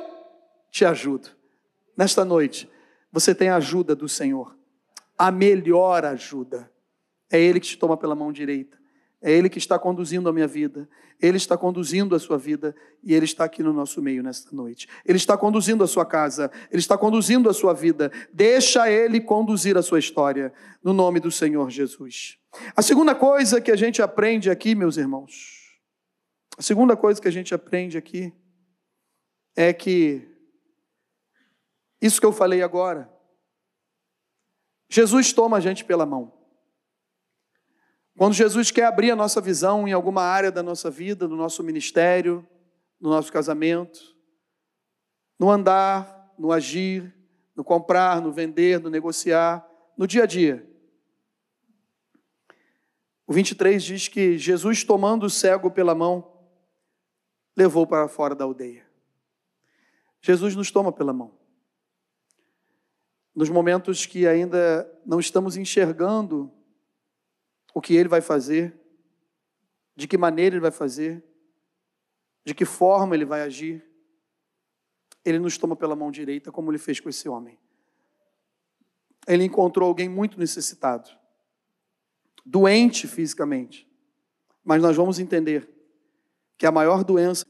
te 0.69 0.85
ajudo. 0.85 1.29
Nesta 1.97 2.23
noite, 2.23 2.69
você 3.11 3.33
tem 3.33 3.49
a 3.49 3.55
ajuda 3.55 3.95
do 3.95 4.07
Senhor, 4.07 4.55
a 5.17 5.31
melhor 5.31 6.05
ajuda. 6.05 6.71
É 7.31 7.39
Ele 7.39 7.59
que 7.59 7.67
te 7.67 7.77
toma 7.77 7.97
pela 7.97 8.13
mão 8.13 8.31
direita. 8.31 8.77
É 9.21 9.31
Ele 9.31 9.49
que 9.49 9.57
está 9.57 9.79
conduzindo 9.79 10.29
a 10.29 10.33
minha 10.33 10.47
vida, 10.47 10.87
Ele 11.21 11.37
está 11.37 11.57
conduzindo 11.57 12.15
a 12.15 12.19
sua 12.19 12.37
vida 12.37 12.75
e 13.03 13.13
Ele 13.13 13.25
está 13.25 13.45
aqui 13.45 13.63
no 13.63 13.73
nosso 13.73 14.01
meio 14.01 14.21
nesta 14.21 14.55
noite. 14.55 14.87
Ele 15.05 15.17
está 15.17 15.37
conduzindo 15.37 15.83
a 15.83 15.87
sua 15.87 16.05
casa, 16.05 16.51
Ele 16.69 16.79
está 16.79 16.97
conduzindo 16.97 17.49
a 17.49 17.53
sua 17.53 17.73
vida. 17.73 18.11
Deixa 18.31 18.89
Ele 18.89 19.19
conduzir 19.19 19.77
a 19.77 19.81
sua 19.81 19.99
história, 19.99 20.53
no 20.83 20.93
nome 20.93 21.19
do 21.19 21.31
Senhor 21.31 21.69
Jesus. 21.69 22.37
A 22.75 22.81
segunda 22.81 23.15
coisa 23.15 23.59
que 23.59 23.71
a 23.71 23.75
gente 23.75 24.01
aprende 24.01 24.49
aqui, 24.49 24.75
meus 24.75 24.97
irmãos, 24.97 25.65
a 26.57 26.61
segunda 26.61 26.95
coisa 26.95 27.21
que 27.21 27.27
a 27.27 27.31
gente 27.31 27.53
aprende 27.53 27.97
aqui 27.97 28.33
é 29.55 29.73
que 29.73 30.27
isso 32.01 32.19
que 32.19 32.25
eu 32.25 32.33
falei 32.33 32.61
agora, 32.61 33.09
Jesus 34.89 35.33
toma 35.33 35.57
a 35.57 35.59
gente 35.59 35.83
pela 35.83 36.05
mão. 36.05 36.31
Quando 38.17 38.33
Jesus 38.33 38.71
quer 38.71 38.85
abrir 38.85 39.11
a 39.11 39.15
nossa 39.15 39.41
visão 39.41 39.85
em 39.87 39.91
alguma 39.91 40.21
área 40.23 40.49
da 40.49 40.63
nossa 40.63 40.89
vida, 40.89 41.27
no 41.27 41.35
nosso 41.35 41.61
ministério, 41.61 42.47
no 42.99 43.09
nosso 43.09 43.31
casamento, 43.31 44.15
no 45.37 45.51
andar, 45.51 46.33
no 46.39 46.51
agir, 46.51 47.13
no 47.53 47.63
comprar, 47.63 48.21
no 48.21 48.31
vender, 48.31 48.79
no 48.79 48.89
negociar, 48.89 49.67
no 49.97 50.07
dia 50.07 50.23
a 50.23 50.25
dia. 50.25 50.65
O 53.27 53.33
23 53.33 53.83
diz 53.83 54.07
que 54.07 54.37
Jesus, 54.37 54.83
tomando 54.83 55.25
o 55.25 55.29
cego 55.29 55.69
pela 55.69 55.93
mão, 55.93 56.31
levou 57.55 57.85
para 57.85 58.07
fora 58.07 58.33
da 58.33 58.45
aldeia. 58.45 58.85
Jesus 60.21 60.55
nos 60.55 60.71
toma 60.71 60.91
pela 60.91 61.11
mão. 61.11 61.37
Nos 63.35 63.49
momentos 63.49 64.05
que 64.05 64.25
ainda 64.25 64.89
não 65.05 65.19
estamos 65.19 65.57
enxergando 65.57 66.51
o 67.75 67.81
que 67.81 67.93
ele 67.93 68.07
vai 68.07 68.21
fazer, 68.21 68.73
de 69.97 70.07
que 70.07 70.17
maneira 70.17 70.55
ele 70.55 70.61
vai 70.61 70.71
fazer, 70.71 71.21
de 72.45 72.55
que 72.55 72.63
forma 72.63 73.13
ele 73.13 73.25
vai 73.25 73.41
agir. 73.41 73.85
Ele 75.25 75.37
nos 75.37 75.57
toma 75.57 75.75
pela 75.75 75.93
mão 75.93 76.09
direita, 76.09 76.53
como 76.53 76.71
ele 76.71 76.77
fez 76.77 77.01
com 77.01 77.09
esse 77.09 77.27
homem. 77.27 77.59
Ele 79.27 79.43
encontrou 79.43 79.89
alguém 79.89 80.07
muito 80.07 80.39
necessitado, 80.39 81.09
doente 82.45 83.09
fisicamente. 83.09 83.85
Mas 84.63 84.81
nós 84.81 84.95
vamos 84.95 85.19
entender 85.19 85.69
que 86.57 86.65
a 86.65 86.71
maior 86.71 87.03
doença, 87.03 87.45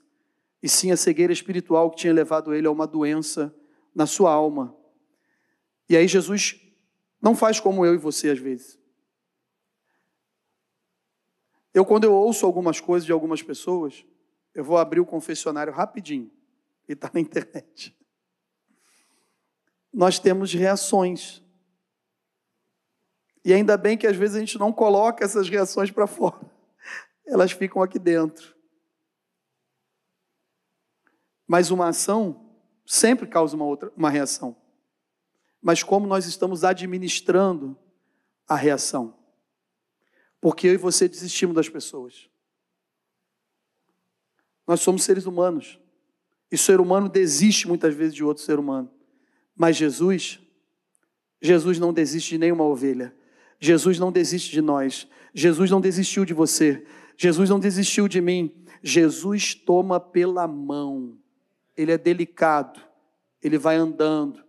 e 0.63 0.67
sim 0.67 0.91
a 0.91 0.97
cegueira 0.97 1.33
espiritual 1.33 1.91
que 1.91 1.97
tinha 1.97 2.13
levado 2.13 2.51
ele 2.51 2.65
a 2.65 2.71
uma 2.71 2.87
doença 2.87 3.55
na 3.93 4.07
sua 4.07 4.31
alma. 4.31 4.75
E 5.87 5.95
aí 5.95 6.07
Jesus 6.07 6.59
não 7.21 7.35
faz 7.35 7.59
como 7.59 7.85
eu 7.85 7.93
e 7.93 7.97
você 7.97 8.31
às 8.31 8.39
vezes. 8.39 8.83
Eu, 11.75 11.85
quando 11.85 12.05
eu 12.05 12.13
ouço 12.13 12.45
algumas 12.45 12.79
coisas 12.79 13.05
de 13.05 13.11
algumas 13.11 13.43
pessoas, 13.43 14.05
eu 14.53 14.63
vou 14.63 14.77
abrir 14.77 15.01
o 15.01 15.05
confessionário 15.05 15.73
rapidinho, 15.73 16.31
e 16.87 16.93
está 16.93 17.11
na 17.13 17.19
internet. 17.19 17.93
Nós 19.91 20.17
temos 20.17 20.53
reações. 20.53 21.43
E 23.43 23.53
ainda 23.53 23.75
bem 23.75 23.97
que 23.97 24.07
às 24.07 24.15
vezes 24.15 24.37
a 24.37 24.39
gente 24.39 24.57
não 24.57 24.71
coloca 24.71 25.25
essas 25.25 25.49
reações 25.49 25.91
para 25.91 26.07
fora, 26.07 26.49
elas 27.27 27.51
ficam 27.51 27.81
aqui 27.81 27.99
dentro. 27.99 28.55
Mas 31.45 31.71
uma 31.71 31.89
ação 31.89 32.57
sempre 32.85 33.27
causa 33.27 33.53
uma 33.53 33.65
outra, 33.65 33.91
uma 33.97 34.09
reação. 34.09 34.55
Mas 35.61 35.83
como 35.83 36.07
nós 36.07 36.25
estamos 36.25 36.63
administrando 36.63 37.77
a 38.47 38.55
reação? 38.55 39.24
Porque 40.45 40.67
eu 40.67 40.73
e 40.75 40.77
você 40.77 41.07
desistimos 41.07 41.55
das 41.55 41.67
pessoas. 41.67 42.29
Nós 44.67 44.79
somos 44.79 45.03
seres 45.03 45.25
humanos. 45.25 45.79
E 46.51 46.55
o 46.55 46.57
ser 46.59 46.79
humano 46.79 47.09
desiste 47.09 47.67
muitas 47.67 47.95
vezes 47.95 48.13
de 48.13 48.23
outro 48.23 48.43
ser 48.43 48.59
humano. 48.59 48.87
Mas 49.55 49.75
Jesus, 49.75 50.39
Jesus 51.41 51.79
não 51.79 51.91
desiste 51.91 52.29
de 52.29 52.37
nenhuma 52.37 52.63
ovelha. 52.63 53.11
Jesus 53.59 53.97
não 53.97 54.11
desiste 54.11 54.51
de 54.51 54.61
nós. 54.61 55.07
Jesus 55.33 55.71
não 55.71 55.81
desistiu 55.81 56.23
de 56.23 56.33
você. 56.35 56.85
Jesus 57.17 57.49
não 57.49 57.59
desistiu 57.59 58.07
de 58.07 58.21
mim. 58.21 58.53
Jesus 58.83 59.55
toma 59.55 59.99
pela 59.99 60.47
mão. 60.47 61.17
Ele 61.75 61.91
é 61.91 61.97
delicado. 61.97 62.79
Ele 63.41 63.57
vai 63.57 63.77
andando. 63.77 64.43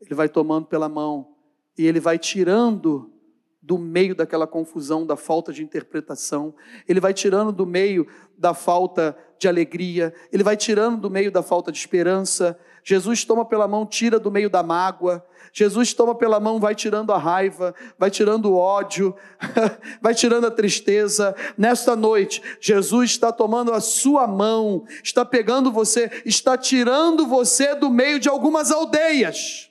Ele 0.00 0.14
vai 0.14 0.28
tomando 0.28 0.66
pela 0.66 0.88
mão. 0.88 1.34
E 1.76 1.88
ele 1.88 1.98
vai 1.98 2.20
tirando 2.20 3.12
do 3.62 3.76
meio 3.76 4.14
daquela 4.14 4.46
confusão, 4.46 5.04
da 5.04 5.16
falta 5.16 5.52
de 5.52 5.62
interpretação, 5.62 6.54
ele 6.88 7.00
vai 7.00 7.12
tirando 7.12 7.52
do 7.52 7.66
meio 7.66 8.06
da 8.36 8.54
falta 8.54 9.16
de 9.38 9.48
alegria, 9.48 10.14
ele 10.32 10.42
vai 10.42 10.56
tirando 10.56 10.98
do 10.98 11.10
meio 11.10 11.30
da 11.30 11.42
falta 11.42 11.70
de 11.70 11.78
esperança. 11.78 12.58
Jesus 12.82 13.24
toma 13.24 13.44
pela 13.44 13.68
mão, 13.68 13.84
tira 13.84 14.18
do 14.18 14.30
meio 14.30 14.48
da 14.48 14.62
mágoa. 14.62 15.24
Jesus 15.52 15.92
toma 15.92 16.14
pela 16.14 16.40
mão, 16.40 16.58
vai 16.58 16.74
tirando 16.74 17.12
a 17.12 17.18
raiva, 17.18 17.74
vai 17.98 18.10
tirando 18.10 18.46
o 18.46 18.56
ódio, 18.56 19.14
vai 20.00 20.14
tirando 20.14 20.46
a 20.46 20.50
tristeza. 20.50 21.34
Nesta 21.58 21.94
noite, 21.94 22.42
Jesus 22.60 23.10
está 23.10 23.30
tomando 23.30 23.72
a 23.72 23.80
sua 23.80 24.26
mão, 24.26 24.84
está 25.02 25.24
pegando 25.24 25.70
você, 25.70 26.10
está 26.24 26.56
tirando 26.56 27.26
você 27.26 27.74
do 27.74 27.90
meio 27.90 28.18
de 28.18 28.28
algumas 28.28 28.70
aldeias 28.70 29.69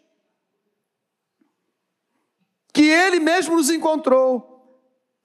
que 2.80 2.86
ele 2.86 3.20
mesmo 3.20 3.58
nos 3.58 3.70
encontrou. 3.70 4.65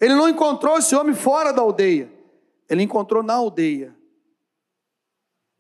Ele 0.01 0.13
não 0.13 0.29
encontrou 0.29 0.77
esse 0.77 0.93
homem 0.97 1.15
fora 1.15 1.53
da 1.53 1.63
aldeia. 1.63 2.13
Ele 2.69 2.83
encontrou 2.83 3.23
na 3.23 3.35
aldeia, 3.35 3.97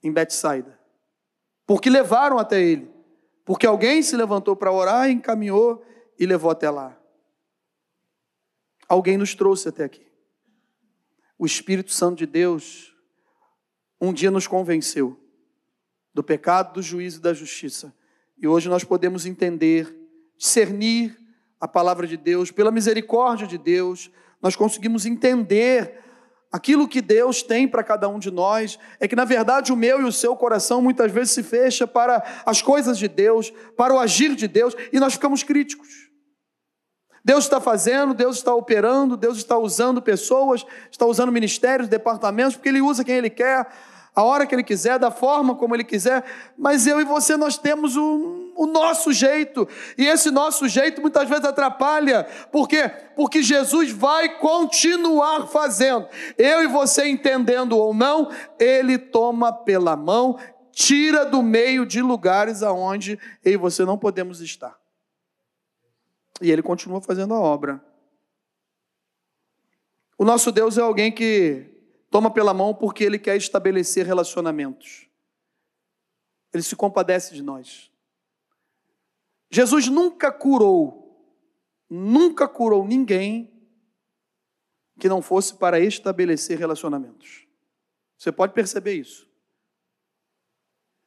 em 0.02 0.11
Betsaida. 0.11 0.76
Porque 1.64 1.88
levaram 1.88 2.37
até 2.37 2.61
ele. 2.61 2.92
Porque 3.44 3.64
alguém 3.64 4.02
se 4.02 4.16
levantou 4.16 4.57
para 4.57 4.72
orar, 4.72 5.09
encaminhou 5.09 5.87
e 6.18 6.26
levou 6.26 6.50
até 6.50 6.68
lá. 6.68 7.00
Alguém 8.88 9.16
nos 9.16 9.33
trouxe 9.37 9.68
até 9.68 9.85
aqui. 9.85 10.04
O 11.38 11.46
Espírito 11.46 11.92
Santo 11.92 12.18
de 12.18 12.26
Deus 12.26 12.92
um 14.00 14.12
dia 14.12 14.33
nos 14.33 14.48
convenceu 14.48 15.16
do 16.12 16.24
pecado, 16.24 16.74
do 16.74 16.83
juízo 16.83 17.20
e 17.20 17.22
da 17.22 17.33
justiça. 17.33 17.94
E 18.37 18.48
hoje 18.48 18.68
nós 18.68 18.83
podemos 18.83 19.26
entender, 19.26 19.96
discernir 20.37 21.22
a 21.64 21.68
palavra 21.68 22.07
de 22.07 22.18
Deus, 22.18 22.50
pela 22.50 22.70
misericórdia 22.70 23.46
de 23.46 23.57
Deus, 23.57 24.11
nós 24.42 24.55
conseguimos 24.55 25.07
entender 25.07 25.98
aquilo 26.53 26.87
que 26.87 27.00
Deus 27.00 27.42
tem 27.42 27.66
para 27.66 27.83
cada 27.83 28.07
um 28.07 28.18
de 28.18 28.31
nós. 28.31 28.79
É 29.00 29.09
que, 29.09 29.16
na 29.16 29.24
verdade, 29.24 29.72
o 29.72 29.77
meu 29.77 30.03
e 30.03 30.05
o 30.05 30.12
seu 30.12 30.37
coração 30.37 30.83
muitas 30.83 31.11
vezes 31.11 31.33
se 31.33 31.42
fecha 31.42 31.87
para 31.87 32.22
as 32.44 32.61
coisas 32.61 32.98
de 32.98 33.09
Deus, 33.09 33.50
para 33.79 33.94
o 33.94 33.98
agir 33.98 34.35
de 34.35 34.46
Deus, 34.46 34.77
e 34.92 35.00
nós 35.00 35.14
ficamos 35.14 35.42
críticos. 35.42 35.88
Deus 37.24 37.44
está 37.44 37.59
fazendo, 37.59 38.12
Deus 38.12 38.37
está 38.37 38.55
operando, 38.55 39.16
Deus 39.16 39.38
está 39.38 39.57
usando 39.57 40.03
pessoas, 40.03 40.66
está 40.90 41.07
usando 41.07 41.33
ministérios, 41.33 41.88
departamentos, 41.88 42.57
porque 42.57 42.68
Ele 42.68 42.83
usa 42.83 43.03
quem 43.03 43.16
Ele 43.16 43.31
quer 43.31 43.66
a 44.14 44.22
hora 44.22 44.46
que 44.46 44.55
Ele 44.55 44.62
quiser, 44.62 44.98
da 44.98 45.11
forma 45.11 45.55
como 45.55 45.74
Ele 45.74 45.83
quiser, 45.83 46.24
mas 46.59 46.87
eu 46.87 47.00
e 47.00 47.05
você 47.05 47.38
nós 47.38 47.57
temos 47.57 47.96
o, 47.96 48.43
o 48.56 48.66
nosso 48.66 49.12
jeito, 49.12 49.68
e 49.96 50.06
esse 50.06 50.30
nosso 50.30 50.68
jeito 50.68 51.00
muitas 51.00 51.28
vezes 51.28 51.44
atrapalha, 51.44 52.24
por 52.50 52.68
quê? 52.68 52.88
Porque 53.16 53.42
Jesus 53.42 53.90
vai 53.90 54.38
continuar 54.38 55.46
fazendo, 55.46 56.06
eu 56.38 56.62
e 56.62 56.66
você 56.66 57.08
entendendo 57.08 57.76
ou 57.76 57.92
não, 57.92 58.30
Ele 58.58 58.98
toma 58.98 59.52
pela 59.52 59.96
mão, 59.96 60.38
tira 60.72 61.24
do 61.24 61.42
meio 61.42 61.84
de 61.86 62.00
lugares 62.00 62.62
aonde 62.62 63.18
eu 63.44 63.52
e 63.52 63.56
você 63.56 63.84
não 63.84 63.98
podemos 63.98 64.40
estar, 64.40 64.78
e 66.40 66.50
Ele 66.50 66.62
continua 66.62 67.00
fazendo 67.00 67.34
a 67.34 67.40
obra. 67.40 67.84
O 70.16 70.24
nosso 70.24 70.52
Deus 70.52 70.78
é 70.78 70.80
alguém 70.80 71.10
que 71.10 71.74
Toma 72.14 72.30
pela 72.30 72.54
mão 72.54 72.72
porque 72.72 73.02
ele 73.02 73.18
quer 73.18 73.36
estabelecer 73.36 74.06
relacionamentos. 74.06 75.08
Ele 76.52 76.62
se 76.62 76.76
compadece 76.76 77.34
de 77.34 77.42
nós. 77.42 77.90
Jesus 79.50 79.88
nunca 79.88 80.33
curou, 80.33 81.04
nunca 81.88 82.48
curou 82.48 82.87
ninguém 82.87 83.54
que 84.98 85.09
não 85.09 85.20
fosse 85.20 85.54
para 85.54 85.80
estabelecer 85.80 86.59
relacionamentos. 86.59 87.46
Você 88.16 88.33
pode 88.33 88.52
perceber 88.52 88.94
isso. 88.94 89.28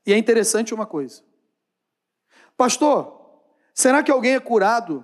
E 0.06 0.14
é 0.14 0.18
interessante 0.18 0.74
uma 0.74 0.86
coisa. 0.86 1.24
Pastor, 2.56 3.44
será 3.74 4.02
que 4.02 4.12
alguém 4.12 4.36
é 4.36 4.40
curado? 4.40 5.04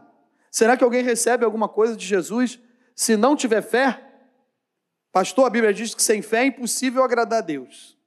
Será 0.50 0.78
que 0.78 0.84
alguém 0.84 1.04
recebe 1.04 1.43
alguma 1.43 1.67
coisa 1.67 1.96
de 1.96 2.06
Jesus 2.06 2.60
se 2.96 3.17
não 3.17 3.36
tiver 3.36 3.62
fé? 3.62 4.10
Pastor, 5.12 5.46
a 5.46 5.50
Bíblia 5.50 5.74
diz 5.74 5.93
que 5.93 6.02
sem 6.02 6.22
fé 6.22 6.43
é 6.43 6.46
impossível 6.46 7.04
agradar 7.04 7.39
a 7.39 7.46
Deus. 7.46 7.98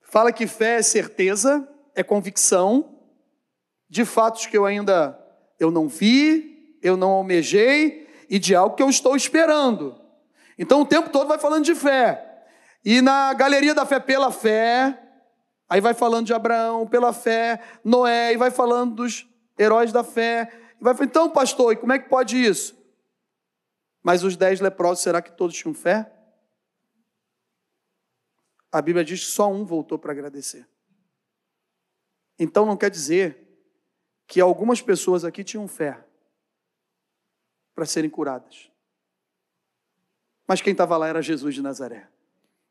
Fala 0.00 0.32
que 0.32 0.46
fé 0.46 0.78
é 0.78 0.82
certeza, 0.82 1.68
é 1.94 2.02
convicção 2.02 2.91
de 3.92 4.06
fatos 4.06 4.46
que 4.46 4.56
eu 4.56 4.64
ainda 4.64 5.22
eu 5.60 5.70
não 5.70 5.86
vi, 5.86 6.78
eu 6.82 6.96
não 6.96 7.10
almejei 7.10 8.08
e 8.26 8.38
de 8.38 8.54
algo 8.54 8.74
que 8.74 8.82
eu 8.82 8.88
estou 8.88 9.14
esperando. 9.14 10.00
Então 10.58 10.80
o 10.80 10.86
tempo 10.86 11.10
todo 11.10 11.28
vai 11.28 11.38
falando 11.38 11.66
de 11.66 11.74
fé. 11.74 12.42
E 12.82 13.02
na 13.02 13.34
galeria 13.34 13.74
da 13.74 13.84
fé 13.84 14.00
pela 14.00 14.32
fé, 14.32 14.98
aí 15.68 15.78
vai 15.78 15.92
falando 15.92 16.24
de 16.24 16.32
Abraão 16.32 16.86
pela 16.86 17.12
fé, 17.12 17.60
Noé, 17.84 18.32
e 18.32 18.36
vai 18.38 18.50
falando 18.50 18.94
dos 18.94 19.28
heróis 19.58 19.92
da 19.92 20.02
fé. 20.02 20.50
E 20.80 20.82
vai 20.82 20.96
então, 21.02 21.28
pastor, 21.28 21.74
e 21.74 21.76
como 21.76 21.92
é 21.92 21.98
que 21.98 22.08
pode 22.08 22.42
isso? 22.42 22.74
Mas 24.02 24.24
os 24.24 24.38
dez 24.38 24.58
leprosos, 24.58 25.04
será 25.04 25.20
que 25.20 25.32
todos 25.32 25.54
tinham 25.54 25.74
fé? 25.74 26.10
A 28.72 28.80
Bíblia 28.80 29.04
diz 29.04 29.20
que 29.20 29.30
só 29.32 29.52
um 29.52 29.66
voltou 29.66 29.98
para 29.98 30.12
agradecer. 30.12 30.66
Então 32.38 32.64
não 32.64 32.74
quer 32.74 32.88
dizer 32.88 33.41
que 34.26 34.40
algumas 34.40 34.80
pessoas 34.80 35.24
aqui 35.24 35.44
tinham 35.44 35.68
fé 35.68 36.04
para 37.74 37.86
serem 37.86 38.10
curadas. 38.10 38.70
Mas 40.46 40.60
quem 40.60 40.72
estava 40.72 40.96
lá 40.96 41.08
era 41.08 41.22
Jesus 41.22 41.54
de 41.54 41.62
Nazaré. 41.62 42.08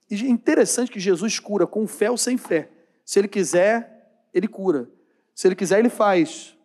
E 0.10 0.16
é 0.16 0.30
interessante 0.30 0.92
que 0.92 1.00
Jesus 1.00 1.40
cura 1.40 1.66
com 1.66 1.88
fé 1.88 2.12
ou 2.12 2.18
sem 2.18 2.38
fé. 2.38 2.70
Se 3.06 3.20
ele 3.20 3.28
quiser, 3.28 4.28
ele 4.34 4.48
cura. 4.48 4.90
Se 5.34 5.48
ele 5.48 5.56
quiser, 5.56 5.80
ele 5.80 5.90
faz. 5.90 6.58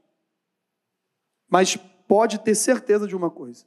Mas 1.48 1.76
pode 2.08 2.38
ter 2.40 2.54
certeza 2.54 3.06
de 3.06 3.14
uma 3.14 3.30
coisa: 3.30 3.64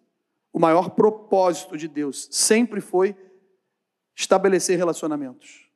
o 0.51 0.59
maior 0.59 0.89
propósito 0.91 1.77
de 1.77 1.87
Deus 1.87 2.27
sempre 2.31 2.81
foi 2.81 3.15
estabelecer 4.15 4.77
relacionamentos. 4.77 5.69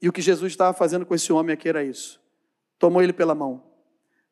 E 0.00 0.08
o 0.08 0.12
que 0.12 0.22
Jesus 0.22 0.52
estava 0.52 0.72
fazendo 0.72 1.04
com 1.04 1.14
esse 1.14 1.32
homem 1.32 1.52
aqui 1.52 1.68
era 1.68 1.84
isso. 1.84 2.20
Tomou 2.78 3.02
ele 3.02 3.12
pela 3.12 3.34
mão. 3.34 3.69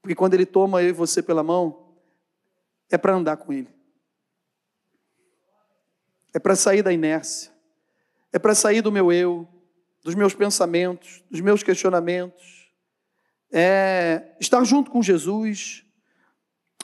Porque 0.08 0.16
quando 0.16 0.32
ele 0.32 0.46
toma 0.46 0.82
eu 0.82 0.88
e 0.88 0.92
você 0.92 1.22
pela 1.22 1.42
mão, 1.42 1.92
é 2.88 2.96
para 2.96 3.14
andar 3.14 3.36
com 3.36 3.52
ele. 3.52 3.68
É 6.32 6.38
para 6.38 6.56
sair 6.56 6.82
da 6.82 6.90
inércia. 6.90 7.52
É 8.32 8.38
para 8.38 8.54
sair 8.54 8.80
do 8.80 8.90
meu 8.90 9.12
eu, 9.12 9.46
dos 10.02 10.14
meus 10.14 10.32
pensamentos, 10.32 11.22
dos 11.30 11.42
meus 11.42 11.62
questionamentos. 11.62 12.72
É 13.52 14.34
estar 14.40 14.64
junto 14.64 14.90
com 14.90 15.02
Jesus. 15.02 15.84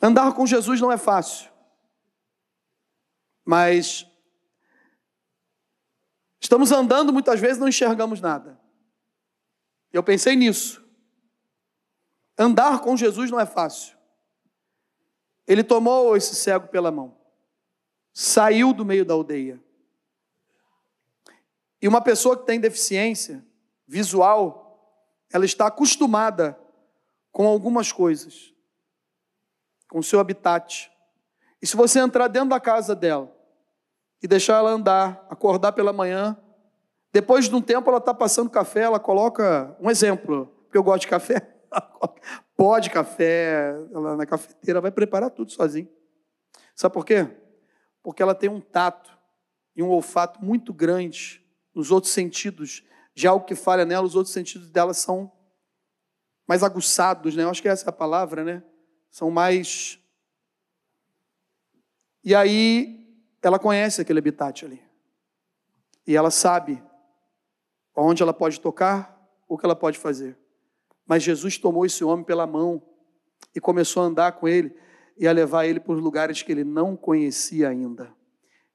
Andar 0.02 0.34
com 0.34 0.46
Jesus 0.46 0.82
não 0.82 0.92
é 0.92 0.98
fácil. 0.98 1.50
Mas 3.42 4.06
estamos 6.38 6.70
andando 6.72 7.10
muitas 7.10 7.40
vezes 7.40 7.56
não 7.56 7.68
enxergamos 7.68 8.20
nada. 8.20 8.60
Eu 9.90 10.02
pensei 10.02 10.36
nisso. 10.36 10.83
Andar 12.36 12.80
com 12.80 12.96
Jesus 12.96 13.30
não 13.30 13.38
é 13.38 13.46
fácil. 13.46 13.96
Ele 15.46 15.62
tomou 15.62 16.16
esse 16.16 16.34
cego 16.34 16.68
pela 16.68 16.90
mão, 16.90 17.16
saiu 18.12 18.72
do 18.72 18.84
meio 18.84 19.04
da 19.04 19.14
aldeia. 19.14 19.62
E 21.80 21.86
uma 21.86 22.00
pessoa 22.00 22.36
que 22.36 22.46
tem 22.46 22.58
deficiência 22.58 23.44
visual, 23.86 24.64
ela 25.30 25.44
está 25.44 25.66
acostumada 25.66 26.58
com 27.30 27.46
algumas 27.46 27.92
coisas, 27.92 28.54
com 29.88 29.98
o 29.98 30.02
seu 30.02 30.18
habitat. 30.18 30.90
E 31.60 31.66
se 31.66 31.76
você 31.76 31.98
entrar 32.00 32.28
dentro 32.28 32.48
da 32.50 32.60
casa 32.60 32.94
dela 32.94 33.30
e 34.22 34.26
deixar 34.26 34.56
ela 34.56 34.70
andar, 34.70 35.26
acordar 35.28 35.72
pela 35.72 35.92
manhã. 35.92 36.34
Depois 37.12 37.46
de 37.46 37.54
um 37.54 37.60
tempo, 37.60 37.90
ela 37.90 37.98
está 37.98 38.14
passando 38.14 38.48
café, 38.48 38.80
ela 38.80 38.98
coloca 38.98 39.76
um 39.78 39.90
exemplo, 39.90 40.46
porque 40.64 40.78
eu 40.78 40.82
gosto 40.82 41.02
de 41.02 41.08
café. 41.08 41.53
Pó 42.56 42.78
de 42.78 42.90
café, 42.90 43.74
ela 43.92 44.16
na 44.16 44.26
cafeteira 44.26 44.80
vai 44.80 44.90
preparar 44.90 45.30
tudo 45.30 45.50
sozinha. 45.50 45.88
Sabe 46.74 46.92
por 46.92 47.04
quê? 47.04 47.28
Porque 48.02 48.22
ela 48.22 48.34
tem 48.34 48.48
um 48.48 48.60
tato 48.60 49.16
e 49.74 49.82
um 49.82 49.88
olfato 49.88 50.44
muito 50.44 50.72
grande 50.72 51.44
nos 51.74 51.90
outros 51.90 52.12
sentidos. 52.12 52.84
Já 53.14 53.32
o 53.32 53.40
que 53.40 53.54
falha 53.54 53.84
nela, 53.84 54.06
os 54.06 54.14
outros 54.14 54.32
sentidos 54.32 54.70
dela 54.70 54.94
são 54.94 55.32
mais 56.46 56.62
aguçados, 56.62 57.34
né? 57.34 57.42
Eu 57.42 57.50
acho 57.50 57.62
que 57.62 57.68
essa 57.68 57.86
é 57.86 57.90
a 57.90 57.92
palavra, 57.92 58.44
né? 58.44 58.62
São 59.10 59.30
mais. 59.30 59.98
E 62.22 62.34
aí 62.34 63.04
ela 63.42 63.58
conhece 63.58 64.00
aquele 64.00 64.18
habitat 64.18 64.64
ali. 64.64 64.82
E 66.06 66.16
ela 66.16 66.30
sabe 66.30 66.82
onde 67.96 68.22
ela 68.22 68.34
pode 68.34 68.60
tocar, 68.60 69.14
o 69.48 69.56
que 69.56 69.64
ela 69.64 69.76
pode 69.76 69.98
fazer. 69.98 70.36
Mas 71.06 71.22
Jesus 71.22 71.58
tomou 71.58 71.84
esse 71.84 72.02
homem 72.04 72.24
pela 72.24 72.46
mão 72.46 72.82
e 73.54 73.60
começou 73.60 74.02
a 74.02 74.06
andar 74.06 74.32
com 74.32 74.48
ele. 74.48 74.74
e 75.16 75.28
a 75.28 75.32
levar 75.32 75.64
ele 75.64 75.78
por 75.78 75.96
lugares 75.96 76.42
que 76.42 76.50
ele 76.50 76.64
não 76.64 76.96
conhecia 76.96 77.68
ainda. 77.68 78.12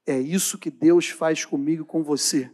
É 0.08 0.18
isso 0.18 0.58
que 0.58 0.72
Deus 0.72 1.10
faz 1.10 1.44
comigo 1.44 1.84
e 1.84 1.86
com 1.86 2.02
você. 2.02 2.50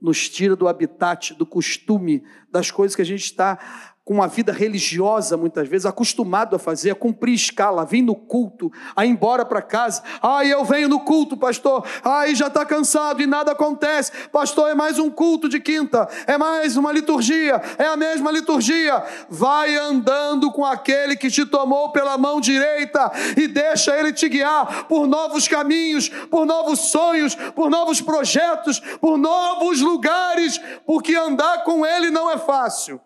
Nos 0.00 0.28
tira 0.28 0.56
do 0.56 0.66
habitat, 0.66 1.34
do 1.34 1.46
costume, 1.46 2.24
das 2.50 2.72
coisas 2.72 2.96
que 2.96 3.02
a 3.02 3.04
gente 3.04 3.22
está 3.22 3.96
com 4.08 4.14
uma 4.14 4.26
vida 4.26 4.52
religiosa, 4.52 5.36
muitas 5.36 5.68
vezes, 5.68 5.84
acostumado 5.84 6.56
a 6.56 6.58
fazer, 6.58 6.92
a 6.92 6.94
cumprir 6.94 7.34
escala, 7.34 7.82
a 7.82 7.84
vir 7.84 8.00
no 8.00 8.14
culto, 8.14 8.72
a 8.96 9.04
ir 9.04 9.10
embora 9.10 9.44
para 9.44 9.60
casa. 9.60 10.02
Ai, 10.22 10.50
eu 10.50 10.64
venho 10.64 10.88
no 10.88 11.00
culto, 11.00 11.36
pastor. 11.36 11.84
Ai, 12.02 12.34
já 12.34 12.46
está 12.46 12.64
cansado 12.64 13.20
e 13.20 13.26
nada 13.26 13.52
acontece. 13.52 14.10
Pastor, 14.32 14.70
é 14.70 14.74
mais 14.74 14.98
um 14.98 15.10
culto 15.10 15.46
de 15.46 15.60
quinta, 15.60 16.08
é 16.26 16.38
mais 16.38 16.78
uma 16.78 16.90
liturgia, 16.90 17.60
é 17.76 17.84
a 17.84 17.98
mesma 17.98 18.32
liturgia. 18.32 19.04
Vai 19.28 19.76
andando 19.76 20.50
com 20.52 20.64
aquele 20.64 21.14
que 21.14 21.28
te 21.28 21.44
tomou 21.44 21.92
pela 21.92 22.16
mão 22.16 22.40
direita 22.40 23.12
e 23.36 23.46
deixa 23.46 23.94
ele 23.94 24.10
te 24.14 24.26
guiar 24.26 24.84
por 24.84 25.06
novos 25.06 25.46
caminhos, 25.46 26.08
por 26.08 26.46
novos 26.46 26.78
sonhos, 26.90 27.34
por 27.34 27.68
novos 27.68 28.00
projetos, 28.00 28.80
por 29.02 29.18
novos 29.18 29.82
lugares, 29.82 30.58
porque 30.86 31.14
andar 31.14 31.62
com 31.62 31.84
ele 31.84 32.10
não 32.10 32.30
é 32.30 32.38
fácil. 32.38 32.98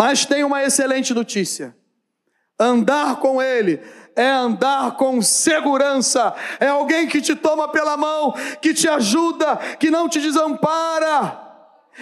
Mas 0.00 0.24
tem 0.24 0.42
uma 0.44 0.64
excelente 0.64 1.12
notícia: 1.12 1.76
andar 2.58 3.16
com 3.16 3.42
Ele 3.42 3.82
é 4.16 4.26
andar 4.26 4.96
com 4.96 5.20
segurança, 5.20 6.34
é 6.58 6.68
alguém 6.68 7.06
que 7.06 7.20
te 7.20 7.36
toma 7.36 7.68
pela 7.68 7.98
mão, 7.98 8.34
que 8.62 8.72
te 8.72 8.88
ajuda, 8.88 9.56
que 9.78 9.90
não 9.90 10.08
te 10.08 10.18
desampara. 10.18 11.38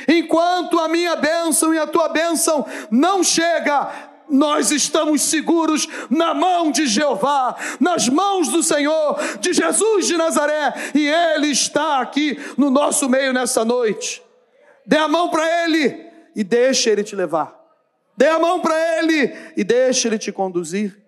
Enquanto 0.07 0.79
a 0.79 0.87
minha 0.87 1.17
bênção 1.17 1.75
e 1.75 1.79
a 1.79 1.89
tua 1.89 2.09
bênção 2.09 2.65
não 2.89 3.25
chega, 3.25 3.91
nós 4.31 4.71
estamos 4.71 5.23
seguros 5.23 5.89
na 6.09 6.33
mão 6.33 6.71
de 6.71 6.87
Jeová, 6.87 7.57
nas 7.81 8.09
mãos 8.09 8.47
do 8.49 8.63
Senhor, 8.63 9.19
de 9.41 9.53
Jesus 9.53 10.07
de 10.07 10.17
Nazaré, 10.17 10.73
e 10.95 11.09
Ele 11.09 11.49
está 11.49 11.99
aqui 11.99 12.39
no 12.57 12.71
nosso 12.71 13.09
meio 13.09 13.33
nessa 13.33 13.65
noite. 13.65 14.23
Dê 14.87 14.99
a 14.99 15.09
mão 15.09 15.31
para 15.31 15.65
Ele 15.65 16.07
e 16.37 16.45
deixe 16.45 16.89
Ele 16.89 17.03
te 17.03 17.17
levar. 17.17 17.58
Dê 18.19 18.27
a 18.27 18.39
mão 18.41 18.61
para 18.61 18.99
Ele 18.99 19.33
e 19.57 19.63
deixe 19.63 20.09
Ele 20.09 20.19
te 20.19 20.33
conduzir. 20.33 21.01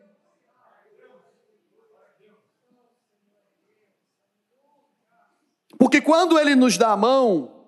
Porque 5.77 6.01
quando 6.01 6.39
Ele 6.39 6.55
nos 6.55 6.79
dá 6.79 6.93
a 6.93 6.97
mão, 6.97 7.67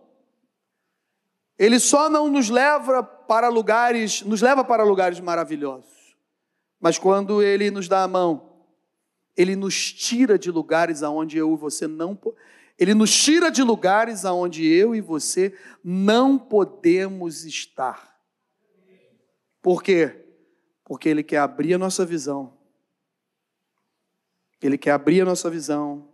Ele 1.58 1.80
só 1.80 2.08
não 2.08 2.28
nos 2.28 2.48
leva 2.48 3.02
para 3.02 3.48
lugares, 3.48 4.22
nos 4.22 4.40
leva 4.40 4.62
para 4.62 4.84
lugares 4.84 5.18
maravilhosos. 5.18 6.16
Mas 6.78 6.96
quando 6.96 7.42
Ele 7.42 7.68
nos 7.68 7.88
dá 7.88 8.04
a 8.04 8.08
mão, 8.08 8.48
Ele 9.36 9.56
nos 9.56 9.92
tira 9.92 10.38
de 10.38 10.52
lugares 10.52 11.02
aonde 11.02 11.36
eu 11.36 11.52
e 11.52 11.56
você 11.56 11.88
não 11.88 12.16
ele 12.78 12.94
nos 12.94 13.12
tira 13.12 13.50
de 13.50 13.62
lugares 13.62 14.24
aonde 14.24 14.66
eu 14.66 14.94
e 14.94 15.00
você 15.00 15.54
não 15.84 16.38
podemos 16.38 17.44
estar. 17.44 18.11
Por 19.62 19.82
quê? 19.82 20.26
Porque 20.84 21.08
Ele 21.08 21.22
quer 21.22 21.38
abrir 21.38 21.74
a 21.74 21.78
nossa 21.78 22.04
visão. 22.04 22.58
Ele 24.60 24.76
quer 24.76 24.90
abrir 24.90 25.22
a 25.22 25.24
nossa 25.24 25.48
visão. 25.48 26.08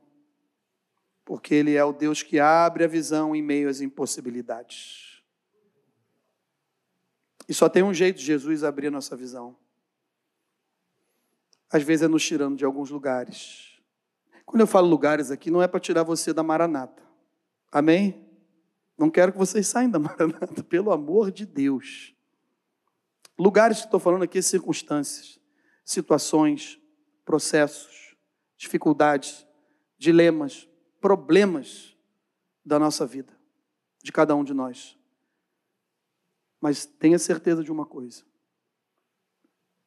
Porque 1.24 1.54
Ele 1.54 1.74
é 1.74 1.82
o 1.82 1.92
Deus 1.92 2.22
que 2.22 2.38
abre 2.38 2.84
a 2.84 2.88
visão 2.88 3.34
em 3.34 3.42
meio 3.42 3.68
às 3.68 3.80
impossibilidades. 3.80 5.22
E 7.48 7.54
só 7.54 7.68
tem 7.68 7.82
um 7.82 7.94
jeito 7.94 8.18
de 8.18 8.24
Jesus 8.24 8.62
abrir 8.62 8.88
a 8.88 8.90
nossa 8.90 9.16
visão. 9.16 9.56
Às 11.70 11.82
vezes 11.82 12.02
é 12.02 12.08
nos 12.08 12.24
tirando 12.24 12.56
de 12.56 12.64
alguns 12.64 12.90
lugares. 12.90 13.80
Quando 14.44 14.60
eu 14.60 14.66
falo 14.66 14.86
lugares 14.86 15.30
aqui, 15.30 15.50
não 15.50 15.62
é 15.62 15.68
para 15.68 15.80
tirar 15.80 16.02
você 16.02 16.32
da 16.32 16.42
maranata. 16.42 17.02
Amém? 17.72 18.26
Não 18.96 19.10
quero 19.10 19.32
que 19.32 19.38
vocês 19.38 19.66
saiam 19.66 19.90
da 19.90 19.98
maranata, 20.00 20.62
pelo 20.62 20.90
amor 20.90 21.30
de 21.30 21.46
Deus. 21.46 22.14
Lugares 23.38 23.78
que 23.78 23.84
estou 23.84 24.00
falando 24.00 24.24
aqui, 24.24 24.42
circunstâncias, 24.42 25.40
situações, 25.84 26.80
processos, 27.24 28.16
dificuldades, 28.56 29.46
dilemas, 29.96 30.68
problemas 31.00 31.96
da 32.64 32.80
nossa 32.80 33.06
vida, 33.06 33.32
de 34.02 34.10
cada 34.10 34.34
um 34.34 34.42
de 34.42 34.52
nós. 34.52 34.98
Mas 36.60 36.84
tenha 36.84 37.16
certeza 37.16 37.62
de 37.62 37.70
uma 37.70 37.86
coisa. 37.86 38.24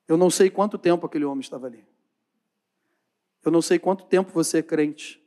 Eu 0.07 0.15
não 0.15 0.29
sei 0.29 0.49
quanto 0.49 0.77
tempo 0.77 1.05
aquele 1.05 1.25
homem 1.25 1.41
estava 1.41 1.67
ali. 1.67 1.85
Eu 3.43 3.51
não 3.51 3.61
sei 3.61 3.77
quanto 3.77 4.05
tempo 4.05 4.31
você 4.31 4.59
é 4.59 4.63
crente. 4.63 5.21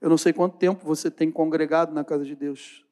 Eu 0.00 0.08
não 0.08 0.18
sei 0.18 0.32
quanto 0.32 0.58
tempo 0.58 0.84
você 0.84 1.10
tem 1.10 1.30
congregado 1.30 1.92
na 1.92 2.04
casa 2.04 2.24
de 2.24 2.36
Deus. 2.36 2.86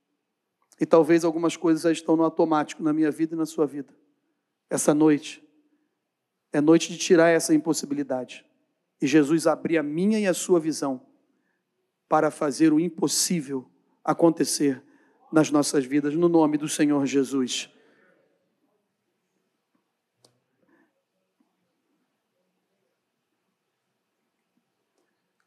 E 0.80 0.84
talvez 0.84 1.24
algumas 1.24 1.56
coisas 1.56 1.82
já 1.82 1.92
estão 1.92 2.16
no 2.16 2.24
automático 2.24 2.82
na 2.82 2.92
minha 2.92 3.12
vida 3.12 3.34
e 3.34 3.38
na 3.38 3.46
sua 3.46 3.64
vida 3.64 3.94
essa 4.70 4.94
noite 4.94 5.44
é 6.52 6.60
noite 6.60 6.92
de 6.92 6.98
tirar 6.98 7.28
essa 7.28 7.52
impossibilidade. 7.52 8.46
E 9.02 9.06
Jesus 9.06 9.46
abrir 9.46 9.78
a 9.78 9.82
minha 9.82 10.18
e 10.18 10.26
a 10.26 10.34
sua 10.34 10.60
visão 10.60 11.04
para 12.08 12.30
fazer 12.30 12.72
o 12.72 12.80
impossível 12.80 13.68
acontecer 14.04 14.82
nas 15.32 15.50
nossas 15.50 15.84
vidas, 15.84 16.14
no 16.14 16.28
nome 16.28 16.56
do 16.56 16.68
Senhor 16.68 17.04
Jesus. 17.06 17.68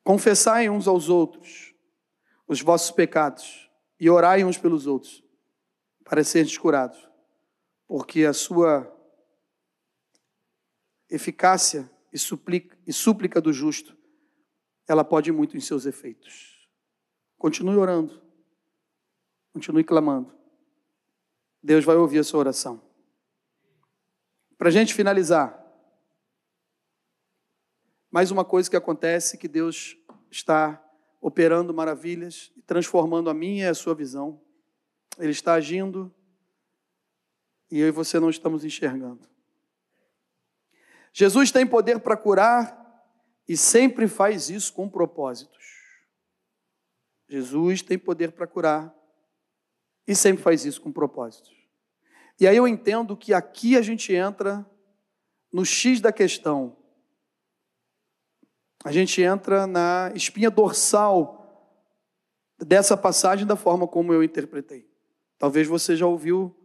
Confessai 0.04 0.70
uns 0.70 0.88
aos 0.88 1.08
outros 1.08 1.74
os 2.46 2.62
vossos 2.62 2.92
pecados 2.92 3.70
e 4.00 4.10
orai 4.10 4.44
uns 4.44 4.58
pelos 4.58 4.86
outros, 4.86 5.24
para 6.04 6.24
serem 6.26 6.54
curados, 6.58 7.10
porque 7.88 8.26
a 8.26 8.34
sua 8.34 8.94
eficácia 11.14 11.90
e 12.12 12.18
súplica, 12.18 12.76
e 12.88 12.92
súplica 12.92 13.40
do 13.40 13.54
justo, 13.54 13.96
ela 14.88 15.04
pode 15.04 15.32
muito 15.32 15.56
em 15.56 15.62
seus 15.62 15.86
efeitos. 15.86 16.68
Continue 17.38 17.78
orando. 17.78 18.20
Continue 19.54 19.84
clamando. 19.84 20.34
Deus 21.62 21.86
vai 21.86 21.96
ouvir 21.96 22.20
a 22.20 22.24
sua 22.24 22.40
oração. 22.40 22.82
Para 24.58 24.70
a 24.70 24.72
gente 24.72 24.94
finalizar, 24.94 25.62
mais 28.10 28.32
uma 28.32 28.44
coisa 28.44 28.70
que 28.70 28.76
acontece 28.76 29.38
que 29.38 29.48
Deus 29.48 29.96
está 30.32 30.84
operando 31.22 31.74
maravilhas 31.74 32.52
e 32.58 32.62
transformando 32.62 33.30
a 33.30 33.34
minha 33.34 33.66
e 33.66 33.70
a 33.70 33.76
sua 33.76 33.94
visão. 33.94 34.42
Ele 35.20 35.32
está 35.32 35.54
agindo 35.54 36.14
e 37.70 37.80
eu 37.80 37.88
e 37.88 37.92
você 37.92 38.20
não 38.20 38.30
estamos 38.30 38.66
enxergando. 38.66 39.33
Jesus 41.14 41.52
tem 41.52 41.66
poder 41.66 42.00
para 42.00 42.18
curar 42.18 42.84
e 43.48 43.56
sempre 43.56 44.08
faz 44.08 44.50
isso 44.50 44.74
com 44.74 44.90
propósitos. 44.90 45.64
Jesus 47.30 47.82
tem 47.84 47.98
poder 47.98 48.32
para 48.32 48.48
curar 48.48 48.94
e 50.08 50.16
sempre 50.16 50.42
faz 50.42 50.66
isso 50.66 50.82
com 50.82 50.92
propósitos. 50.92 51.54
E 52.40 52.48
aí 52.48 52.58
eu 52.58 52.68
entendo 52.68 53.16
que 53.16 53.34
aqui 53.34 53.78
a 53.78 53.82
gente 53.82 54.14
entra 54.14 54.66
no 55.52 55.64
X 55.64 56.02
da 56.02 56.12
questão. 56.12 56.76
A 58.84 58.92
gente 58.92 59.22
entra 59.22 59.68
na 59.68 60.12
espinha 60.16 60.50
dorsal 60.50 61.40
dessa 62.58 62.98
passagem 62.98 63.46
da 63.46 63.56
forma 63.56 63.88
como 63.88 64.12
eu 64.14 64.24
interpretei. 64.24 64.90
Talvez 65.38 65.68
você 65.68 65.96
já 65.96 66.08
ouviu 66.08 66.56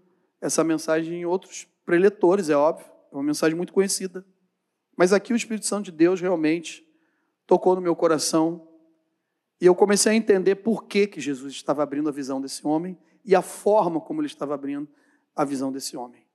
essa 0.40 0.64
mensagem 0.64 1.20
em 1.20 1.24
outros 1.26 1.68
preletores, 1.84 2.48
é 2.48 2.56
óbvio, 2.56 2.86
é 3.12 3.14
uma 3.14 3.22
mensagem 3.22 3.56
muito 3.56 3.72
conhecida. 3.72 4.24
Mas 4.98 5.12
aqui 5.12 5.32
o 5.32 5.36
Espírito 5.36 5.64
Santo 5.64 5.84
de 5.84 5.92
Deus 5.92 6.20
realmente 6.20 6.84
tocou 7.46 7.76
no 7.76 7.80
meu 7.80 7.94
coração 7.94 8.66
e 9.60 9.64
eu 9.64 9.72
comecei 9.72 10.10
a 10.10 10.14
entender 10.16 10.56
por 10.56 10.86
que, 10.86 11.06
que 11.06 11.20
Jesus 11.20 11.54
estava 11.54 11.84
abrindo 11.84 12.08
a 12.08 12.12
visão 12.12 12.40
desse 12.40 12.66
homem 12.66 12.98
e 13.24 13.32
a 13.36 13.40
forma 13.40 14.00
como 14.00 14.20
ele 14.20 14.26
estava 14.26 14.56
abrindo 14.56 14.88
a 15.36 15.44
visão 15.44 15.70
desse 15.70 15.96
homem. 15.96 16.26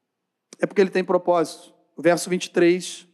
É 0.60 0.66
porque 0.66 0.80
ele 0.80 0.90
tem 0.90 1.04
propósito. 1.04 1.74
O 1.98 2.02
verso 2.02 2.30
23 2.30 3.06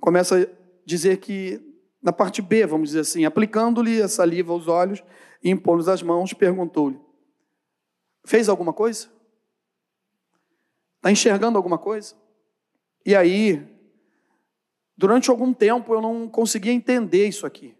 começa 0.00 0.42
a 0.42 0.46
dizer 0.84 1.18
que, 1.18 1.60
na 2.02 2.12
parte 2.12 2.42
B, 2.42 2.66
vamos 2.66 2.88
dizer 2.88 3.00
assim, 3.00 3.24
aplicando-lhe 3.24 4.02
a 4.02 4.08
saliva 4.08 4.52
aos 4.52 4.66
olhos 4.66 5.00
e 5.44 5.48
impondo 5.48 5.88
as 5.88 6.02
mãos, 6.02 6.32
perguntou-lhe: 6.32 7.00
Fez 8.24 8.48
alguma 8.48 8.72
coisa? 8.72 9.08
Está 10.96 11.12
enxergando 11.12 11.56
alguma 11.56 11.78
coisa? 11.78 12.16
E 13.04 13.14
aí, 13.14 13.75
Durante 14.96 15.30
algum 15.30 15.52
tempo 15.52 15.92
eu 15.92 16.00
não 16.00 16.28
conseguia 16.28 16.72
entender 16.72 17.28
isso 17.28 17.46
aqui. 17.46 17.76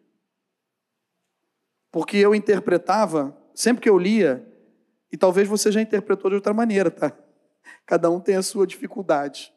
Porque 1.90 2.18
eu 2.18 2.34
interpretava, 2.34 3.36
sempre 3.54 3.82
que 3.82 3.88
eu 3.88 3.96
lia, 3.96 4.46
e 5.10 5.16
talvez 5.16 5.48
você 5.48 5.72
já 5.72 5.80
interpretou 5.80 6.30
de 6.30 6.34
outra 6.34 6.52
maneira, 6.52 6.90
tá? 6.90 7.16
Cada 7.86 8.10
um 8.10 8.20
tem 8.20 8.36
a 8.36 8.42
sua 8.42 8.66
dificuldade. 8.66 9.52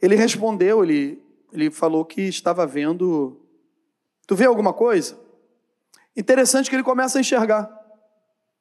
Ele 0.00 0.14
respondeu, 0.14 0.82
ele, 0.82 1.22
ele 1.52 1.70
falou 1.70 2.04
que 2.04 2.22
estava 2.22 2.66
vendo. 2.66 3.40
Tu 4.26 4.34
vê 4.34 4.46
alguma 4.46 4.72
coisa? 4.72 5.18
Interessante 6.16 6.70
que 6.70 6.76
ele 6.76 6.82
começa 6.82 7.18
a 7.18 7.20
enxergar, 7.20 7.70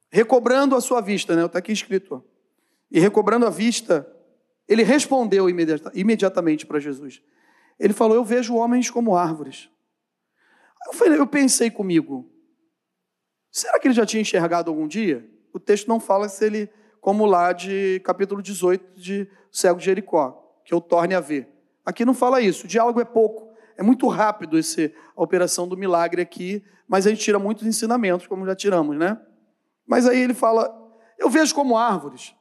recobrando 0.10 0.76
a 0.76 0.82
sua 0.82 1.02
vista, 1.02 1.36
né? 1.36 1.46
Está 1.46 1.60
aqui 1.60 1.72
escrito. 1.72 2.24
E 2.90 3.00
recobrando 3.00 3.46
a 3.46 3.50
vista, 3.50 4.13
ele 4.68 4.84
respondeu 4.84 5.48
imediatamente 5.94 6.66
para 6.66 6.80
Jesus. 6.80 7.22
Ele 7.80 7.94
falou: 7.94 8.16
Eu 8.16 8.24
vejo 8.24 8.56
homens 8.56 8.90
como 8.90 9.16
árvores. 9.16 9.70
Eu, 10.88 10.94
falei, 10.94 11.20
eu 11.20 11.28
pensei 11.28 11.72
comigo, 11.72 12.30
será 13.50 13.80
que 13.80 13.88
ele 13.88 13.94
já 13.94 14.06
tinha 14.06 14.22
enxergado 14.22 14.70
algum 14.70 14.88
dia? 14.88 15.30
O 15.54 15.60
texto 15.60 15.88
não 15.88 16.00
fala 16.00 16.28
se 16.28 16.46
ele, 16.46 16.70
como 17.00 17.26
lá 17.26 17.54
de 17.54 18.02
capítulo 18.04 18.42
18 18.42 19.00
de 19.00 19.30
Cego 19.52 19.80
de 19.80 19.86
Jericó, 19.86 20.60
que 20.66 20.74
eu 20.74 20.82
torne 20.82 21.16
a 21.16 21.20
ver. 21.20 21.48
Aqui 21.86 22.04
não 22.04 22.14
fala 22.14 22.42
isso, 22.42 22.66
o 22.66 22.68
diálogo 22.68 23.00
é 23.00 23.06
pouco, 23.06 23.54
é 23.78 23.84
muito 23.84 24.08
rápido 24.08 24.58
esse, 24.58 24.94
a 25.16 25.22
operação 25.24 25.68
do 25.68 25.78
milagre 25.78 26.22
aqui, 26.22 26.64
mas 26.88 27.06
a 27.08 27.10
gente 27.10 27.22
tira 27.22 27.40
muitos 27.40 27.66
ensinamentos, 27.66 28.28
como 28.28 28.46
já 28.46 28.56
tiramos, 28.56 28.98
né? 28.98 29.20
Mas 29.86 30.08
aí 30.08 30.20
ele 30.20 30.34
fala: 30.34 30.74
Eu 31.18 31.30
vejo 31.30 31.54
como 31.54 31.78
árvores. 31.78 32.36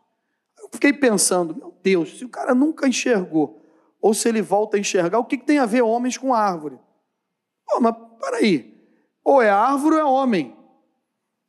Fiquei 0.72 0.92
pensando, 0.92 1.54
meu 1.54 1.74
Deus, 1.82 2.18
se 2.18 2.24
o 2.24 2.28
cara 2.28 2.54
nunca 2.54 2.88
enxergou, 2.88 3.62
ou 4.00 4.14
se 4.14 4.28
ele 4.28 4.42
volta 4.42 4.76
a 4.76 4.80
enxergar, 4.80 5.18
o 5.18 5.24
que, 5.24 5.36
que 5.36 5.44
tem 5.44 5.58
a 5.58 5.66
ver 5.66 5.82
homens 5.82 6.16
com 6.18 6.34
árvore? 6.34 6.78
Pô, 7.66 7.78
mas 7.80 7.94
peraí, 8.20 8.74
ou 9.22 9.40
é 9.40 9.50
árvore 9.50 9.96
ou 9.96 10.00
é 10.00 10.04
homem. 10.04 10.56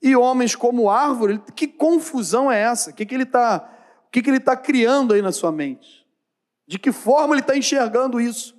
E 0.02 0.16
homens 0.16 0.56
como 0.56 0.90
árvore, 0.90 1.42
que 1.56 1.68
confusão 1.68 2.52
é 2.52 2.60
essa? 2.60 2.92
O 2.92 2.94
que, 2.94 3.06
que 3.06 3.16
ele 3.16 3.24
está 3.24 3.70
que 4.12 4.22
que 4.22 4.30
ele 4.30 4.40
tá 4.40 4.56
criando 4.56 5.16
aí 5.16 5.24
na 5.24 5.32
sua 5.32 5.52
mente? 5.52 6.06
De 6.68 6.78
que 6.78 6.92
forma 6.92 7.34
ele 7.34 7.42
está 7.42 7.58
enxergando 7.58 8.22
isso? 8.22 8.56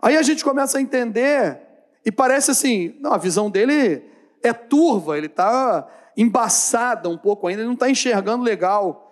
Aí 0.00 0.16
a 0.16 0.22
gente 0.22 0.42
começa 0.42 0.78
a 0.78 0.80
entender, 0.80 1.60
e 2.02 2.10
parece 2.10 2.50
assim, 2.50 2.96
não, 2.98 3.12
a 3.12 3.18
visão 3.18 3.50
dele 3.50 4.02
é 4.42 4.54
turva, 4.54 5.18
ele 5.18 5.26
está 5.26 5.86
embaçada 6.16 7.10
um 7.10 7.18
pouco 7.18 7.46
ainda, 7.46 7.60
ele 7.60 7.66
não 7.66 7.74
está 7.74 7.90
enxergando 7.90 8.42
legal. 8.42 9.09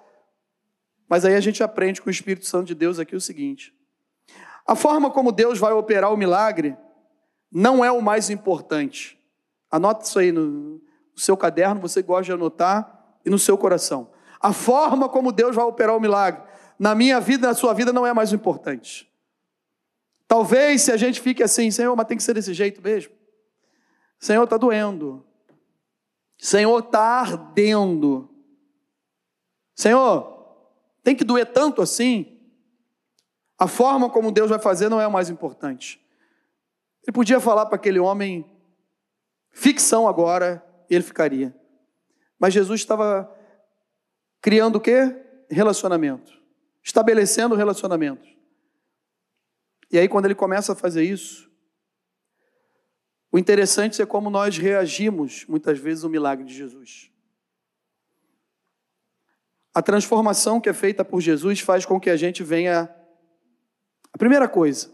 Mas 1.09 1.25
aí 1.25 1.35
a 1.35 1.41
gente 1.41 1.63
aprende 1.63 2.03
com 2.03 2.09
o 2.09 2.13
Espírito 2.13 2.47
Santo 2.47 2.67
de 2.67 2.75
Deus 2.75 2.99
aqui 2.99 3.17
o 3.17 3.21
seguinte: 3.21 3.75
a 4.67 4.75
forma 4.75 5.11
como 5.11 5.33
Deus 5.33 5.59
vai 5.59 5.73
operar 5.73 6.13
o 6.13 6.17
milagre 6.17 6.77
não 7.51 7.85
é 7.85 7.91
o 7.91 8.03
mais 8.03 8.29
importante. 8.29 9.19
Anote 9.71 10.05
isso 10.05 10.19
aí 10.19 10.31
no, 10.33 10.81
seu 11.17 11.37
caderno, 11.37 11.81
você 11.81 12.03
gosta 12.03 12.25
de 12.25 12.33
anotar, 12.33 12.99
e 13.25 13.31
no 13.31 13.39
seu 13.39 13.59
coração. 13.59 14.11
A 14.41 14.53
forma 14.53 15.09
como 15.09 15.33
Deus 15.33 15.57
vai 15.57 15.65
operar 15.65 15.97
o 15.97 16.01
milagre, 16.01 16.43
na 16.79 16.95
minha 16.95 17.21
vida, 17.21 17.49
na 17.49 17.55
sua 17.55 17.75
vida, 17.75 17.93
não 17.93 18.07
é 18.07 18.15
mais 18.15 18.33
importante. 18.33 19.11
Talvez 20.27 20.83
se 20.83 20.93
a 20.93 20.97
gente 20.97 21.21
fique 21.21 21.43
assim, 21.43 21.71
Senhor, 21.71 21.97
mas 21.97 22.07
tem 22.07 22.17
que 22.17 22.23
ser 22.23 22.35
desse 22.35 22.55
jeito 22.55 22.81
mesmo. 22.81 23.13
Senhor, 24.21 24.45
está 24.45 24.57
doendo. 24.57 25.25
Senhor, 26.39 26.79
está 26.79 27.21
ardendo. 27.21 28.29
Senhor, 29.75 30.38
tem 31.03 31.15
que 31.15 31.25
doer 31.25 31.47
tanto 31.47 31.83
assim? 31.83 32.39
A 33.59 33.67
forma 33.67 34.09
como 34.09 34.31
Deus 34.31 34.51
vai 34.51 34.59
fazer 34.59 34.89
não 34.89 35.01
é 35.01 35.07
o 35.07 35.13
mais 35.13 35.29
importante. 35.29 36.01
Ele 37.03 37.13
podia 37.13 37.41
falar 37.41 37.67
para 37.67 37.77
aquele 37.77 37.99
homem 37.99 38.49
ficção 39.51 40.07
agora, 40.07 40.65
ele 40.89 41.03
ficaria. 41.03 41.55
Mas 42.39 42.55
Jesus 42.55 42.81
estava 42.81 43.35
criando 44.41 44.77
o 44.77 44.81
quê? 44.81 45.17
Relacionamento. 45.51 46.33
Estabelecendo 46.83 47.55
relacionamentos. 47.55 48.29
E 49.91 49.99
aí, 49.99 50.09
quando 50.09 50.27
ele 50.27 50.35
começa 50.35 50.73
a 50.73 50.77
fazer 50.77 51.03
isso, 51.03 51.51
o 53.33 53.39
interessante 53.39 54.01
é 54.01 54.07
como 54.07 54.31
nós 54.31 54.57
reagimos, 54.57 55.45
muitas 55.47 55.79
vezes, 55.79 56.05
ao 56.05 56.11
milagre 56.11 56.45
de 56.45 56.55
Jesus. 56.55 57.11
A 59.79 59.83
transformação 59.83 60.61
que 60.61 60.69
é 60.69 60.73
feita 60.73 61.05
por 61.05 61.21
Jesus 61.21 61.61
faz 61.61 61.87
com 61.87 62.01
que 62.01 62.11
a 62.11 62.17
gente 62.17 62.43
venha. 62.43 62.93
A 64.13 64.19
primeira 64.19 64.49
coisa, 64.49 64.91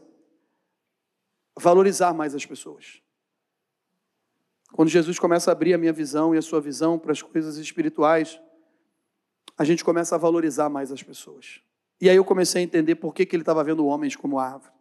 valorizar 1.59 2.13
mais 2.13 2.35
as 2.35 2.45
pessoas. 2.45 3.01
Quando 4.75 4.91
Jesus 4.91 5.19
começa 5.19 5.51
a 5.51 5.53
abrir 5.53 5.73
a 5.73 5.79
minha 5.79 5.91
visão 5.91 6.35
e 6.35 6.39
a 6.39 6.43
sua 6.43 6.61
visão 6.61 6.99
para 6.99 7.13
as 7.13 7.23
coisas 7.23 7.57
espirituais, 7.57 8.39
a 9.57 9.65
gente 9.65 9.83
começa 9.83 10.17
a 10.17 10.19
valorizar 10.19 10.69
mais 10.69 10.93
as 10.93 11.03
pessoas. 11.03 11.63
E 11.99 12.11
aí 12.11 12.17
eu 12.17 12.25
comecei 12.25 12.61
a 12.61 12.65
entender 12.65 12.97
por 12.97 13.15
que, 13.15 13.25
que 13.25 13.35
ele 13.35 13.41
estava 13.41 13.65
vendo 13.65 13.87
homens 13.87 14.15
como 14.15 14.39
árvore. 14.39 14.75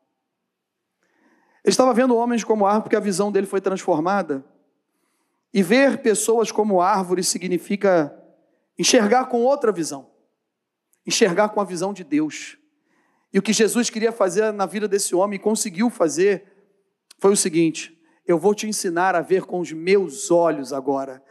Ele 1.64 1.72
estava 1.72 1.94
vendo 1.94 2.14
homens 2.18 2.44
como 2.44 2.66
árvore 2.66 2.84
porque 2.84 2.98
a 2.98 3.00
visão 3.00 3.32
dele 3.32 3.48
foi 3.48 3.62
transformada. 3.62 4.44
E 5.54 5.64
ver 5.64 6.00
pessoas 6.00 6.52
como 6.52 6.82
árvore 6.82 7.24
significa 7.24 8.20
enxergar 8.78 9.26
com 9.26 9.42
outra 9.42 9.72
visão, 9.72 10.10
enxergar 11.06 11.50
com 11.50 11.62
a 11.62 11.64
visão 11.66 11.94
de 11.94 12.04
Deus. 12.04 12.58
E 13.34 13.40
o 13.40 13.42
que 13.42 13.54
Jesus 13.54 13.90
queria 13.90 14.12
fazer 14.12 14.52
na 14.52 14.66
vida 14.66 14.88
desse 14.88 15.16
homem, 15.16 15.40
conseguiu 15.40 15.90
fazer, 15.90 16.46
foi 17.20 17.32
o 17.32 17.38
seguinte: 17.38 17.98
eu 18.26 18.38
vou 18.38 18.54
te 18.54 18.68
ensinar 18.68 19.16
a 19.16 19.22
ver 19.22 19.44
com 19.44 19.60
os 19.60 19.72
meus 19.72 20.32
olhos 20.32 20.72
agora 20.72 21.24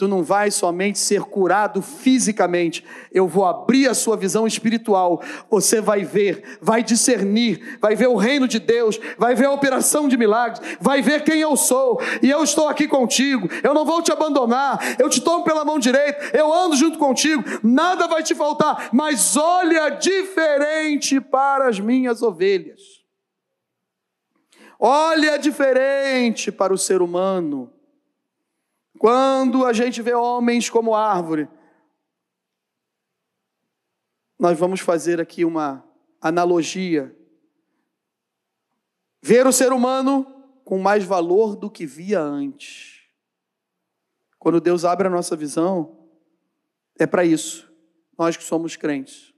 tu 0.00 0.08
não 0.08 0.22
vai 0.22 0.50
somente 0.50 0.98
ser 0.98 1.20
curado 1.24 1.82
fisicamente, 1.82 2.82
eu 3.12 3.28
vou 3.28 3.44
abrir 3.44 3.86
a 3.86 3.92
sua 3.92 4.16
visão 4.16 4.46
espiritual. 4.46 5.22
Você 5.50 5.78
vai 5.78 6.04
ver, 6.04 6.58
vai 6.58 6.82
discernir, 6.82 7.78
vai 7.82 7.94
ver 7.94 8.06
o 8.06 8.16
reino 8.16 8.48
de 8.48 8.58
Deus, 8.58 8.98
vai 9.18 9.34
ver 9.34 9.44
a 9.44 9.52
operação 9.52 10.08
de 10.08 10.16
milagres, 10.16 10.58
vai 10.80 11.02
ver 11.02 11.22
quem 11.22 11.42
eu 11.42 11.54
sou, 11.54 12.00
e 12.22 12.30
eu 12.30 12.42
estou 12.42 12.66
aqui 12.66 12.88
contigo. 12.88 13.46
Eu 13.62 13.74
não 13.74 13.84
vou 13.84 14.00
te 14.00 14.10
abandonar, 14.10 14.96
eu 14.98 15.10
te 15.10 15.20
tomo 15.20 15.44
pela 15.44 15.66
mão 15.66 15.78
direita, 15.78 16.34
eu 16.34 16.50
ando 16.50 16.76
junto 16.76 16.98
contigo, 16.98 17.44
nada 17.62 18.08
vai 18.08 18.22
te 18.22 18.34
faltar, 18.34 18.88
mas 18.94 19.36
olha 19.36 19.90
diferente 19.90 21.20
para 21.20 21.68
as 21.68 21.78
minhas 21.78 22.22
ovelhas. 22.22 22.80
Olha 24.78 25.36
diferente 25.36 26.50
para 26.50 26.72
o 26.72 26.78
ser 26.78 27.02
humano. 27.02 27.70
Quando 29.00 29.64
a 29.64 29.72
gente 29.72 30.02
vê 30.02 30.12
homens 30.12 30.68
como 30.68 30.94
árvore, 30.94 31.48
nós 34.38 34.58
vamos 34.58 34.80
fazer 34.80 35.18
aqui 35.18 35.42
uma 35.42 35.82
analogia. 36.20 37.16
Ver 39.22 39.46
o 39.46 39.52
ser 39.54 39.72
humano 39.72 40.26
com 40.66 40.78
mais 40.78 41.02
valor 41.02 41.56
do 41.56 41.70
que 41.70 41.86
via 41.86 42.20
antes. 42.20 43.00
Quando 44.38 44.60
Deus 44.60 44.84
abre 44.84 45.06
a 45.06 45.10
nossa 45.10 45.34
visão, 45.34 46.06
é 46.98 47.06
para 47.06 47.24
isso. 47.24 47.72
Nós 48.18 48.36
que 48.36 48.44
somos 48.44 48.76
crentes. 48.76 49.32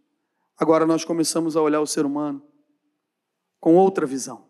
Agora 0.59 0.85
nós 0.85 1.05
começamos 1.05 1.57
a 1.57 1.63
olhar 1.63 1.81
o 1.81 1.87
ser 1.87 2.05
humano 2.05 2.43
com 3.61 3.77
outra 3.77 4.07
visão, 4.07 4.45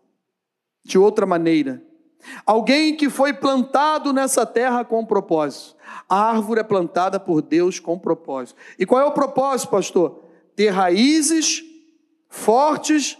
de 0.82 0.96
outra 0.96 1.26
maneira. 1.26 1.86
Alguém 2.46 2.96
que 2.96 3.10
foi 3.10 3.32
plantado 3.32 4.12
nessa 4.12 4.46
terra 4.46 4.84
com 4.84 5.04
propósito. 5.04 5.76
A 6.08 6.30
árvore 6.30 6.60
é 6.60 6.64
plantada 6.64 7.18
por 7.18 7.42
Deus 7.42 7.78
com 7.78 7.98
propósito. 7.98 8.58
E 8.78 8.86
qual 8.86 9.00
é 9.00 9.04
o 9.04 9.12
propósito, 9.12 9.70
pastor? 9.70 10.22
Ter 10.54 10.70
raízes 10.70 11.62
fortes 12.28 13.18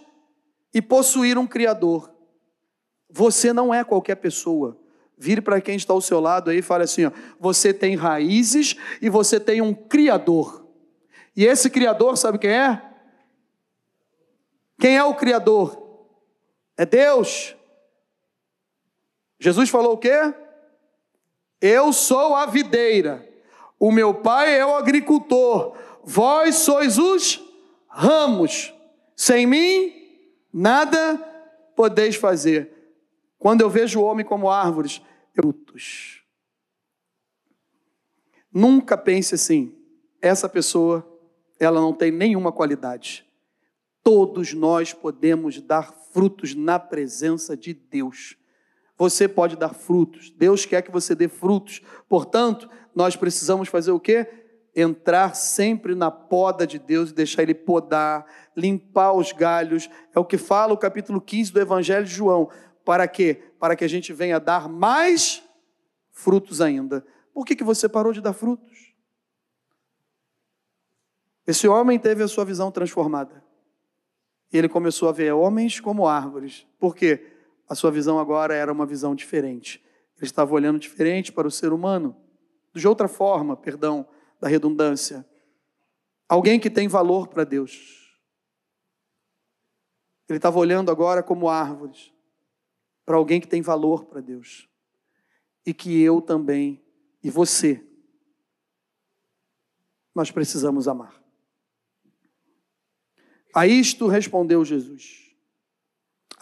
e 0.72 0.80
possuir 0.80 1.36
um 1.36 1.46
Criador. 1.46 2.10
Você 3.10 3.52
não 3.52 3.72
é 3.72 3.84
qualquer 3.84 4.16
pessoa. 4.16 4.78
Vire 5.18 5.40
para 5.40 5.60
quem 5.60 5.76
está 5.76 5.92
ao 5.92 6.00
seu 6.00 6.18
lado 6.18 6.50
aí 6.50 6.58
e 6.58 6.62
fale 6.62 6.84
assim: 6.84 7.04
ó, 7.04 7.12
você 7.38 7.72
tem 7.72 7.94
raízes 7.94 8.76
e 9.00 9.08
você 9.08 9.38
tem 9.38 9.60
um 9.60 9.74
Criador. 9.74 10.66
E 11.36 11.44
esse 11.44 11.70
Criador, 11.70 12.16
sabe 12.16 12.38
quem 12.38 12.50
é? 12.50 12.82
Quem 14.79 14.96
é 14.96 15.04
o 15.04 15.14
Criador? 15.14 15.81
É 16.77 16.85
Deus. 16.85 17.54
Jesus 19.42 19.70
falou 19.70 19.94
o 19.94 19.98
quê? 19.98 20.32
Eu 21.60 21.92
sou 21.92 22.36
a 22.36 22.46
videira, 22.46 23.28
o 23.76 23.90
meu 23.90 24.14
pai 24.14 24.56
é 24.56 24.64
o 24.64 24.76
agricultor, 24.76 25.76
vós 26.04 26.58
sois 26.58 26.96
os 26.96 27.42
ramos. 27.88 28.72
Sem 29.16 29.44
mim, 29.44 29.92
nada 30.52 31.16
podeis 31.74 32.14
fazer. 32.14 32.70
Quando 33.36 33.62
eu 33.62 33.68
vejo 33.68 33.98
o 33.98 34.04
homem 34.04 34.24
como 34.24 34.48
árvores, 34.48 35.02
frutos. 35.34 36.22
Nunca 38.52 38.96
pense 38.96 39.34
assim, 39.34 39.74
essa 40.20 40.48
pessoa, 40.48 41.04
ela 41.58 41.80
não 41.80 41.92
tem 41.92 42.12
nenhuma 42.12 42.52
qualidade. 42.52 43.26
Todos 44.04 44.54
nós 44.54 44.92
podemos 44.92 45.60
dar 45.60 45.92
frutos 46.12 46.54
na 46.54 46.78
presença 46.78 47.56
de 47.56 47.74
Deus 47.74 48.36
você 48.96 49.26
pode 49.26 49.56
dar 49.56 49.74
frutos. 49.74 50.30
Deus 50.30 50.64
quer 50.64 50.82
que 50.82 50.90
você 50.90 51.14
dê 51.14 51.28
frutos. 51.28 51.80
Portanto, 52.08 52.68
nós 52.94 53.16
precisamos 53.16 53.68
fazer 53.68 53.90
o 53.90 54.00
quê? 54.00 54.28
entrar 54.74 55.34
sempre 55.34 55.94
na 55.94 56.10
poda 56.10 56.66
de 56.66 56.78
Deus 56.78 57.10
e 57.10 57.14
deixar 57.14 57.42
Ele 57.42 57.54
podar, 57.54 58.26
limpar 58.56 59.12
os 59.12 59.32
galhos. 59.32 59.88
É 60.14 60.18
o 60.18 60.24
que 60.24 60.38
fala 60.38 60.72
o 60.72 60.78
capítulo 60.78 61.20
15 61.20 61.52
do 61.52 61.60
Evangelho 61.60 62.04
de 62.06 62.12
João. 62.12 62.50
Para 62.84 63.06
quê? 63.06 63.42
Para 63.58 63.76
que 63.76 63.84
a 63.84 63.88
gente 63.88 64.12
venha 64.12 64.40
dar 64.40 64.68
mais 64.68 65.42
frutos 66.10 66.60
ainda. 66.60 67.04
Por 67.32 67.44
que, 67.44 67.54
que 67.54 67.64
você 67.64 67.88
parou 67.88 68.12
de 68.12 68.20
dar 68.20 68.32
frutos? 68.32 68.92
Esse 71.46 71.68
homem 71.68 71.98
teve 71.98 72.22
a 72.22 72.28
sua 72.28 72.44
visão 72.44 72.70
transformada. 72.70 73.42
E 74.52 74.58
ele 74.58 74.68
começou 74.68 75.08
a 75.08 75.12
ver 75.12 75.32
homens 75.32 75.80
como 75.80 76.06
árvores. 76.06 76.66
Por 76.78 76.94
quê? 76.94 77.31
A 77.69 77.75
sua 77.75 77.90
visão 77.90 78.19
agora 78.19 78.54
era 78.54 78.73
uma 78.73 78.87
visão 78.87 79.15
diferente. 79.15 79.83
Ele 80.17 80.27
estava 80.27 80.52
olhando 80.54 80.79
diferente 80.79 81.33
para 81.33 81.48
o 81.48 81.50
ser 81.50 81.73
humano, 81.73 82.17
de 82.75 82.87
outra 82.87 83.08
forma, 83.08 83.56
perdão, 83.56 84.06
da 84.40 84.48
redundância. 84.48 85.27
Alguém 86.29 86.58
que 86.58 86.71
tem 86.71 86.88
valor 86.88 87.29
para 87.29 87.44
Deus. 87.44 88.02
Ele 90.29 90.38
estava 90.38 90.58
olhando 90.58 90.90
agora 90.90 91.23
como 91.23 91.48
árvores, 91.48 92.13
para 93.04 93.17
alguém 93.17 93.40
que 93.40 93.48
tem 93.48 93.60
valor 93.60 94.04
para 94.04 94.21
Deus. 94.21 94.69
E 95.67 95.75
que 95.75 96.00
eu 96.00 96.21
também, 96.21 96.83
e 97.23 97.31
você, 97.31 97.85
nós 100.15 100.31
precisamos 100.31 100.88
amar. 100.88 101.23
A 103.54 103.67
isto 103.67 104.06
respondeu 104.06 104.65
Jesus: 104.65 105.21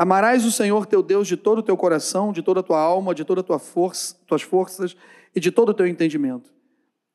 Amarás 0.00 0.46
o 0.46 0.50
Senhor 0.50 0.86
teu 0.86 1.02
Deus 1.02 1.28
de 1.28 1.36
todo 1.36 1.58
o 1.58 1.62
teu 1.62 1.76
coração, 1.76 2.32
de 2.32 2.42
toda 2.42 2.60
a 2.60 2.62
tua 2.62 2.80
alma, 2.80 3.14
de 3.14 3.22
toda 3.22 3.42
a 3.42 3.44
tua 3.44 3.58
força, 3.58 4.16
tuas 4.26 4.40
forças 4.40 4.96
e 5.34 5.38
de 5.38 5.52
todo 5.52 5.68
o 5.68 5.74
teu 5.74 5.86
entendimento. 5.86 6.50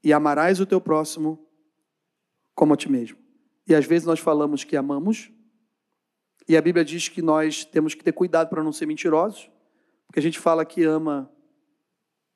E 0.04 0.14
amarás 0.14 0.60
o 0.60 0.68
teu 0.68 0.80
próximo 0.80 1.44
como 2.54 2.76
a 2.76 2.78
ti 2.78 2.88
mesmo. 2.88 3.18
E 3.68 3.74
às 3.74 3.88
vezes 3.88 4.06
nós 4.06 4.20
falamos 4.20 4.64
que 4.64 4.78
amamos, 4.78 5.32
e 6.48 6.56
a 6.56 6.62
Bíblia 6.62 6.86
diz 6.86 7.10
que 7.10 7.24
nós 7.24 7.66
temos 7.66 7.96
que 7.96 8.04
ter 8.04 8.12
cuidado 8.12 8.50
para 8.50 8.64
não 8.64 8.72
ser 8.72 8.86
mentirosos, 8.86 9.50
porque 10.06 10.20
a 10.20 10.22
gente 10.22 10.38
fala 10.38 10.64
que 10.64 10.84
ama 10.84 11.28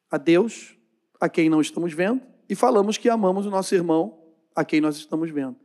a 0.10 0.18
Deus, 0.18 0.76
a 1.22 1.30
quem 1.30 1.48
não 1.48 1.62
estamos 1.62 1.94
vendo, 1.94 2.24
e 2.50 2.56
falamos 2.56 2.98
que 2.98 3.08
amamos 3.08 3.46
o 3.46 3.52
nosso 3.52 3.76
irmão, 3.76 4.20
a 4.56 4.66
quem 4.66 4.82
nós 4.82 4.96
estamos 4.96 5.30
vendo. 5.30 5.58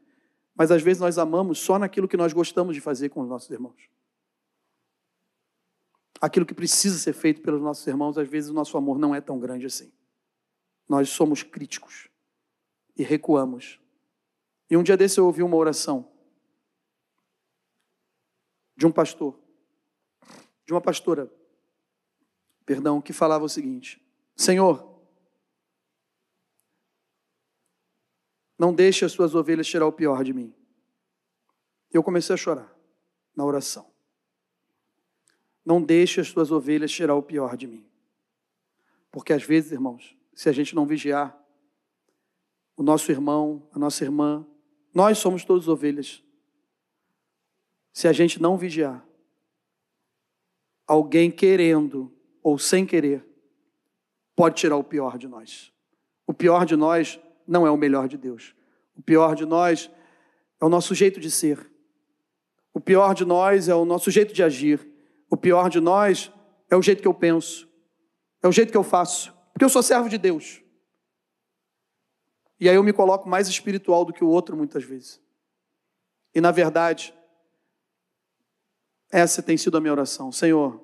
Mas 0.55 0.71
às 0.71 0.83
vezes 0.83 1.01
nós 1.01 1.17
amamos 1.17 1.59
só 1.59 1.79
naquilo 1.79 2.07
que 2.07 2.19
nós 2.19 2.35
gostamos 2.35 2.75
de 2.75 2.83
fazer 2.83 3.09
com 3.09 3.23
os 3.23 3.29
nossos 3.31 3.49
irmãos. 3.49 3.94
Aquilo 6.21 6.47
que 6.47 6.55
precisa 6.55 6.99
ser 6.99 7.13
feito 7.13 7.41
pelos 7.43 7.61
nossos 7.61 7.87
irmãos, 7.87 8.17
às 8.17 8.29
vezes 8.29 8.51
o 8.51 8.55
nosso 8.55 8.77
amor 8.77 8.99
não 8.99 9.15
é 9.15 9.21
tão 9.21 9.39
grande 9.39 9.67
assim. 9.67 9.93
Nós 10.89 11.09
somos 11.11 11.43
críticos 11.43 12.09
e 12.97 13.03
recuamos. 13.03 13.81
E 14.71 14.77
um 14.77 14.83
dia 14.83 14.97
desse 14.97 15.19
eu 15.19 15.27
ouvi 15.27 15.43
uma 15.43 15.57
oração 15.57 16.11
de 18.77 18.87
um 18.87 18.93
pastor, 18.93 19.39
de 20.65 20.73
uma 20.73 20.81
pastora, 20.81 21.31
perdão, 22.65 23.01
que 23.01 23.13
falava 23.13 23.45
o 23.45 23.49
seguinte: 23.49 24.05
Senhor, 24.37 24.95
Não 28.59 28.73
deixe 28.73 29.05
as 29.05 29.13
suas 29.13 29.35
ovelhas 29.35 29.67
tirar 29.67 29.87
o 29.87 29.93
pior 29.93 30.23
de 30.23 30.33
mim. 30.33 30.55
Eu 31.93 32.03
comecei 32.03 32.35
a 32.35 32.37
chorar 32.37 32.75
na 33.37 33.45
oração. 33.45 33.93
Não 35.65 35.83
deixe 35.83 36.21
as 36.21 36.29
suas 36.29 36.51
ovelhas 36.51 36.93
tirar 36.93 37.15
o 37.15 37.23
pior 37.23 37.57
de 37.57 37.67
mim. 37.67 37.87
Porque 39.11 39.33
às 39.33 39.43
vezes, 39.43 39.73
irmãos, 39.73 40.17
se 40.35 40.49
a 40.49 40.53
gente 40.53 40.75
não 40.75 40.87
vigiar, 40.87 41.39
o 42.77 42.83
nosso 42.83 43.11
irmão, 43.11 43.67
a 43.73 43.79
nossa 43.79 44.05
irmã, 44.05 44.47
nós 44.93 45.19
somos 45.19 45.45
todos 45.45 45.69
ovelhas. 45.69 46.23
Se 47.93 48.09
a 48.09 48.13
gente 48.13 48.43
não 48.43 48.57
vigiar, 48.57 49.07
alguém 50.87 51.31
querendo 51.31 52.13
ou 52.43 52.59
sem 52.59 52.85
querer 52.85 53.25
pode 54.37 54.57
tirar 54.57 54.77
o 54.77 54.85
pior 54.85 55.17
de 55.17 55.29
nós. 55.29 55.73
O 56.27 56.35
pior 56.35 56.67
de 56.67 56.77
nós 56.77 57.21
não 57.47 57.67
é 57.67 57.71
o 57.71 57.77
melhor 57.77 58.09
de 58.09 58.17
Deus. 58.17 58.55
O 58.97 59.03
pior 59.03 59.35
de 59.35 59.47
nós 59.47 59.91
é 60.61 60.65
o 60.65 60.69
nosso 60.69 60.95
jeito 60.95 61.21
de 61.21 61.31
ser. 61.31 61.71
O 62.73 62.81
pior 62.81 63.15
de 63.15 63.25
nós 63.25 63.69
é 63.69 63.75
o 63.75 63.85
nosso 63.85 64.11
jeito 64.11 64.35
de 64.35 64.43
agir. 64.43 64.94
O 65.35 65.37
pior 65.37 65.69
de 65.69 65.81
nós 65.81 66.31
é 66.71 66.77
o 66.77 66.81
jeito 66.81 67.03
que 67.03 67.09
eu 67.09 67.13
penso. 67.13 67.69
É 68.41 68.47
o 68.47 68.53
jeito 68.53 68.71
que 68.71 68.77
eu 68.77 68.85
faço. 68.85 69.35
Porque 69.53 69.65
eu 69.65 69.69
sou 69.69 69.83
servo 69.83 70.09
de 70.09 70.17
Deus. 70.17 70.63
E 72.61 72.69
aí 72.69 72.77
eu 72.77 72.85
me 72.85 72.93
coloco 72.93 73.29
mais 73.29 73.49
espiritual 73.49 74.05
do 74.05 74.13
que 74.13 74.23
o 74.23 74.29
outro 74.29 74.57
muitas 74.57 74.85
vezes. 74.85 75.21
E 76.33 76.41
na 76.41 76.53
verdade, 76.53 77.13
essa 79.11 79.43
tem 79.43 79.57
sido 79.57 79.77
a 79.77 79.81
minha 79.81 79.93
oração. 79.93 80.31
Senhor, 80.31 80.81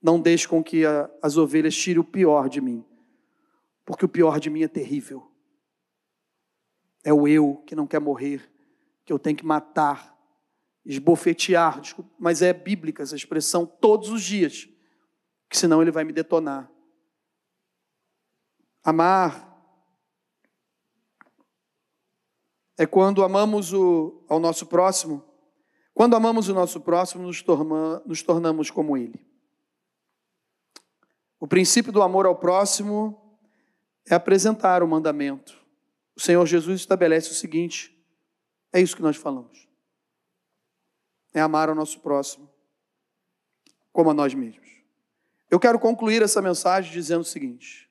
não 0.00 0.20
deixe 0.20 0.46
com 0.46 0.62
que 0.62 0.86
a, 0.86 1.10
as 1.20 1.36
ovelhas 1.36 1.74
tirem 1.74 1.98
o 1.98 2.04
pior 2.04 2.48
de 2.48 2.60
mim. 2.60 2.84
Porque 3.84 4.04
o 4.04 4.08
pior 4.08 4.38
de 4.38 4.50
mim 4.50 4.62
é 4.62 4.68
terrível. 4.68 5.32
É 7.02 7.12
o 7.12 7.26
eu 7.26 7.56
que 7.66 7.74
não 7.74 7.88
quer 7.88 8.00
morrer, 8.00 8.48
que 9.04 9.12
eu 9.12 9.18
tenho 9.18 9.36
que 9.36 9.44
matar, 9.44 10.16
esbofetear, 10.84 11.80
desculpa, 11.80 12.10
mas 12.18 12.42
é 12.42 12.52
bíblica 12.52 13.02
essa 13.02 13.16
expressão 13.16 13.66
todos 13.66 14.08
os 14.10 14.22
dias, 14.22 14.68
que 15.48 15.56
senão 15.56 15.82
ele 15.82 15.90
vai 15.90 16.04
me 16.04 16.12
detonar. 16.12 16.70
Amar 18.82 19.48
é 22.78 22.86
quando 22.86 23.22
amamos 23.22 23.72
o, 23.72 24.24
ao 24.28 24.38
nosso 24.38 24.66
próximo. 24.66 25.24
Quando 25.92 26.14
amamos 26.14 26.48
o 26.48 26.54
nosso 26.54 26.80
próximo, 26.80 27.24
nos, 27.24 27.42
torma, 27.42 28.02
nos 28.06 28.22
tornamos 28.22 28.70
como 28.70 28.96
ele. 28.96 29.20
O 31.40 31.46
princípio 31.46 31.92
do 31.92 32.02
amor 32.02 32.24
ao 32.24 32.36
próximo 32.36 33.38
é 34.08 34.14
apresentar 34.14 34.82
o 34.82 34.88
mandamento. 34.88 35.60
O 36.16 36.20
Senhor 36.20 36.44
Jesus 36.46 36.80
estabelece 36.80 37.30
o 37.30 37.34
seguinte: 37.34 37.96
é 38.72 38.80
isso 38.80 38.96
que 38.96 39.02
nós 39.02 39.16
falamos. 39.16 39.67
É 41.34 41.40
amar 41.40 41.68
o 41.70 41.74
nosso 41.74 42.00
próximo 42.00 42.48
como 43.92 44.10
a 44.10 44.14
nós 44.14 44.32
mesmos. 44.34 44.68
Eu 45.50 45.58
quero 45.58 45.78
concluir 45.78 46.22
essa 46.22 46.42
mensagem 46.42 46.92
dizendo 46.92 47.22
o 47.22 47.24
seguinte: 47.24 47.90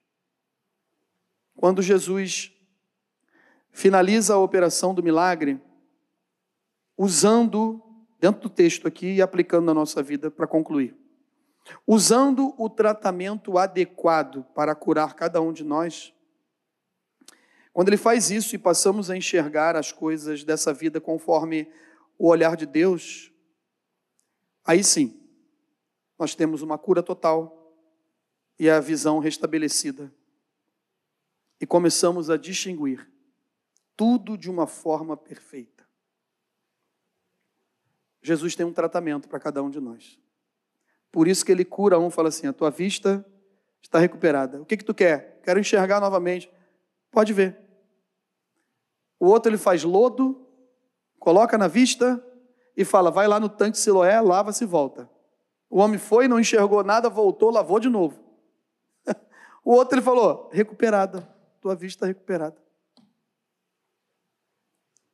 quando 1.55 1.81
Jesus 1.81 2.51
finaliza 3.71 4.33
a 4.33 4.39
operação 4.39 4.93
do 4.93 5.03
milagre, 5.03 5.59
usando, 6.97 7.83
dentro 8.19 8.41
do 8.41 8.49
texto 8.49 8.87
aqui 8.87 9.15
e 9.15 9.21
aplicando 9.21 9.65
na 9.65 9.73
nossa 9.73 10.01
vida 10.01 10.31
para 10.31 10.47
concluir, 10.47 10.95
usando 11.85 12.53
o 12.57 12.69
tratamento 12.69 13.57
adequado 13.57 14.43
para 14.55 14.73
curar 14.73 15.13
cada 15.13 15.41
um 15.41 15.51
de 15.51 15.63
nós, 15.63 16.13
quando 17.73 17.89
ele 17.89 17.97
faz 17.97 18.31
isso 18.31 18.55
e 18.55 18.57
passamos 18.57 19.09
a 19.11 19.17
enxergar 19.17 19.75
as 19.75 19.91
coisas 19.91 20.43
dessa 20.43 20.73
vida 20.73 20.99
conforme 20.99 21.69
o 22.17 22.27
olhar 22.27 22.55
de 22.55 22.65
Deus, 22.65 23.31
aí 24.65 24.83
sim, 24.83 25.19
nós 26.17 26.33
temos 26.33 26.61
uma 26.61 26.77
cura 26.77 27.03
total 27.03 27.75
e 28.57 28.69
a 28.69 28.79
visão 28.79 29.19
restabelecida. 29.19 30.11
E 31.59 31.65
começamos 31.65 32.29
a 32.29 32.37
distinguir 32.37 33.09
tudo 33.95 34.37
de 34.37 34.49
uma 34.49 34.67
forma 34.67 35.15
perfeita. 35.15 35.87
Jesus 38.21 38.55
tem 38.55 38.65
um 38.65 38.73
tratamento 38.73 39.27
para 39.27 39.39
cada 39.39 39.61
um 39.63 39.69
de 39.69 39.79
nós. 39.79 40.19
Por 41.11 41.27
isso 41.27 41.45
que 41.45 41.51
ele 41.51 41.65
cura 41.65 41.99
um, 41.99 42.09
fala 42.09 42.29
assim: 42.29 42.47
a 42.47 42.53
tua 42.53 42.69
vista 42.69 43.25
está 43.81 43.99
recuperada. 43.99 44.61
O 44.61 44.65
que, 44.65 44.77
que 44.77 44.83
tu 44.83 44.93
quer? 44.93 45.39
Quero 45.43 45.59
enxergar 45.59 45.99
novamente. 45.99 46.51
Pode 47.09 47.33
ver. 47.33 47.57
O 49.19 49.27
outro 49.27 49.49
ele 49.49 49.57
faz 49.57 49.83
lodo, 49.83 50.46
coloca 51.19 51.57
na 51.57 51.67
vista 51.67 52.23
e 52.75 52.85
fala: 52.85 53.11
vai 53.11 53.27
lá 53.27 53.39
no 53.39 53.49
tanque 53.49 53.77
Siloé, 53.77 54.21
lava-se 54.21 54.63
e 54.63 54.67
volta. 54.67 55.09
O 55.69 55.79
homem 55.79 55.99
foi, 55.99 56.27
não 56.27 56.39
enxergou 56.39 56.83
nada, 56.83 57.09
voltou, 57.09 57.49
lavou 57.49 57.79
de 57.79 57.89
novo. 57.89 58.23
o 59.65 59.73
outro 59.73 59.95
ele 59.95 60.05
falou: 60.05 60.49
recuperada, 60.51 61.27
tua 61.59 61.75
vista 61.75 62.05
recuperada. 62.05 62.61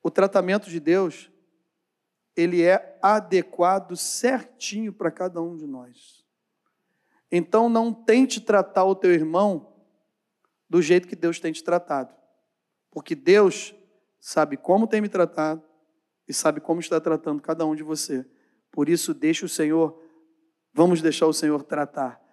O 0.01 0.11
tratamento 0.11 0.69
de 0.69 0.79
Deus, 0.79 1.31
ele 2.35 2.61
é 2.61 2.99
adequado 3.01 3.95
certinho 3.95 4.91
para 4.91 5.09
cada 5.09 5.41
um 5.41 5.55
de 5.55 5.65
nós. 5.65 6.23
Então 7.31 7.69
não 7.69 7.93
tente 7.93 8.41
tratar 8.41 8.83
o 8.83 8.93
teu 8.93 9.11
irmão 9.11 9.73
do 10.69 10.81
jeito 10.81 11.07
que 11.07 11.15
Deus 11.15 11.39
tem 11.39 11.53
te 11.53 11.63
tratado. 11.63 12.13
Porque 12.91 13.15
Deus 13.15 13.73
sabe 14.19 14.57
como 14.57 14.85
tem 14.85 15.01
me 15.01 15.09
tratado 15.09 15.63
e 16.27 16.33
sabe 16.33 16.59
como 16.59 16.79
está 16.79 16.99
tratando 16.99 17.41
cada 17.41 17.65
um 17.65 17.75
de 17.75 17.83
você. 17.83 18.25
Por 18.71 18.89
isso, 18.89 19.13
deixe 19.13 19.45
o 19.45 19.49
Senhor, 19.49 19.99
vamos 20.73 21.01
deixar 21.01 21.27
o 21.27 21.33
Senhor 21.33 21.63
tratar 21.63 22.23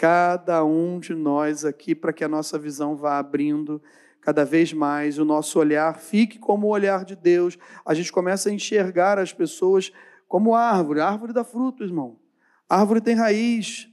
cada 0.00 0.64
um 0.64 0.98
de 0.98 1.14
nós 1.14 1.62
aqui 1.62 1.94
para 1.94 2.10
que 2.10 2.24
a 2.24 2.28
nossa 2.28 2.58
visão 2.58 2.96
vá 2.96 3.18
abrindo 3.18 3.82
cada 4.22 4.46
vez 4.46 4.72
mais 4.72 5.18
o 5.18 5.26
nosso 5.26 5.58
olhar 5.58 5.98
fique 5.98 6.38
como 6.38 6.66
o 6.66 6.70
olhar 6.70 7.04
de 7.04 7.14
Deus. 7.14 7.58
A 7.84 7.92
gente 7.92 8.10
começa 8.10 8.48
a 8.48 8.52
enxergar 8.52 9.18
as 9.18 9.30
pessoas 9.34 9.92
como 10.26 10.54
árvore. 10.54 11.02
Árvore 11.02 11.34
dá 11.34 11.44
fruto, 11.44 11.84
irmão. 11.84 12.18
Árvore 12.66 13.02
tem 13.02 13.14
raiz. 13.14 13.90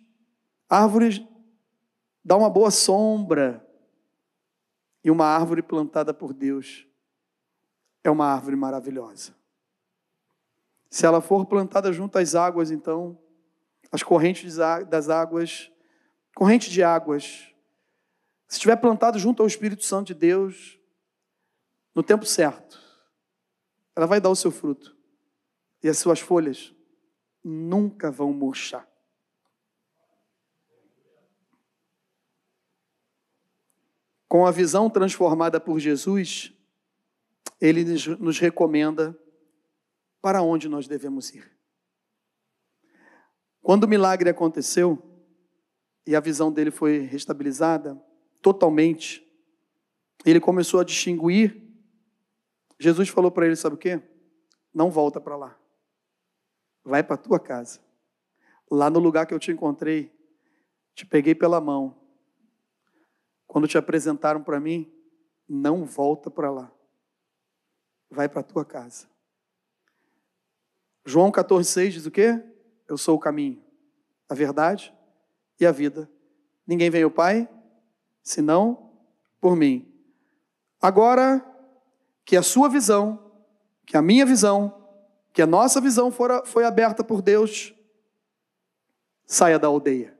Árvore 0.69 1.27
dá 2.23 2.37
uma 2.37 2.49
boa 2.49 2.71
sombra. 2.71 3.61
E 5.03 5.11
uma 5.11 5.25
árvore 5.25 5.61
plantada 5.61 6.13
por 6.13 6.33
Deus 6.33 6.87
é 8.01 8.09
uma 8.09 8.27
árvore 8.27 8.55
maravilhosa. 8.55 9.36
Se 10.89 11.05
ela 11.05 11.21
for 11.21 11.45
plantada 11.45 11.91
junto 11.91 12.17
às 12.17 12.35
águas, 12.35 12.71
então, 12.71 13.17
as 13.91 14.03
correntes 14.03 14.57
das 14.89 15.09
águas, 15.09 15.71
corrente 16.35 16.69
de 16.69 16.83
águas, 16.83 17.53
se 18.47 18.55
estiver 18.55 18.77
plantado 18.77 19.19
junto 19.19 19.41
ao 19.41 19.47
Espírito 19.47 19.83
Santo 19.83 20.07
de 20.07 20.13
Deus, 20.13 20.79
no 21.93 22.01
tempo 22.01 22.25
certo, 22.25 22.79
ela 23.95 24.05
vai 24.05 24.21
dar 24.21 24.29
o 24.29 24.35
seu 24.35 24.51
fruto. 24.51 24.95
E 25.83 25.89
as 25.89 25.97
suas 25.97 26.19
folhas 26.19 26.73
nunca 27.43 28.09
vão 28.09 28.31
murchar. 28.31 28.87
Com 34.27 34.45
a 34.45 34.51
visão 34.51 34.89
transformada 34.89 35.59
por 35.59 35.79
Jesus, 35.79 36.53
ele 37.59 37.85
nos 38.19 38.39
recomenda 38.39 39.17
para 40.27 40.41
onde 40.41 40.67
nós 40.67 40.89
devemos 40.89 41.33
ir. 41.33 41.49
Quando 43.61 43.85
o 43.85 43.87
milagre 43.87 44.29
aconteceu 44.29 45.01
e 46.05 46.17
a 46.17 46.19
visão 46.19 46.51
dele 46.51 46.69
foi 46.69 46.97
restabilizada 46.97 47.95
totalmente, 48.41 49.25
ele 50.25 50.41
começou 50.41 50.81
a 50.81 50.83
distinguir. 50.83 51.63
Jesus 52.77 53.07
falou 53.07 53.31
para 53.31 53.45
ele: 53.45 53.55
Sabe 53.55 53.75
o 53.75 53.77
que? 53.77 54.01
Não 54.73 54.91
volta 54.91 55.21
para 55.21 55.37
lá. 55.37 55.57
Vai 56.83 57.01
para 57.01 57.15
a 57.15 57.17
tua 57.17 57.39
casa. 57.39 57.79
Lá 58.69 58.89
no 58.89 58.99
lugar 58.99 59.25
que 59.25 59.33
eu 59.33 59.39
te 59.39 59.49
encontrei, 59.49 60.13
te 60.93 61.05
peguei 61.05 61.33
pela 61.33 61.61
mão. 61.61 61.95
Quando 63.45 63.65
te 63.65 63.77
apresentaram 63.77 64.43
para 64.43 64.59
mim, 64.59 64.91
não 65.47 65.85
volta 65.85 66.29
para 66.29 66.51
lá 66.51 66.69
vai 68.09 68.27
para 68.29 68.41
a 68.41 68.43
tua 68.43 68.65
casa. 68.65 69.07
João 71.07 71.31
14,6 71.31 71.89
diz 71.91 72.05
o 72.05 72.11
quê? 72.11 72.43
Eu 72.85 72.97
sou 72.97 73.15
o 73.15 73.19
caminho, 73.19 73.63
a 74.27 74.35
verdade 74.35 74.93
e 75.57 75.65
a 75.65 75.71
vida. 75.71 76.11
Ninguém 76.67 76.89
vem 76.89 77.01
ao 77.01 77.09
Pai, 77.09 77.47
senão 78.21 78.91
por 79.39 79.55
mim. 79.55 79.89
Agora 80.81 81.41
que 82.25 82.35
a 82.35 82.43
sua 82.43 82.67
visão, 82.67 83.31
que 83.85 83.95
a 83.95 84.01
minha 84.01 84.25
visão, 84.25 84.85
que 85.31 85.41
a 85.41 85.47
nossa 85.47 85.79
visão 85.79 86.11
fora, 86.11 86.45
foi 86.45 86.65
aberta 86.65 87.05
por 87.05 87.21
Deus, 87.21 87.73
saia 89.25 89.57
da 89.57 89.69
aldeia. 89.69 90.13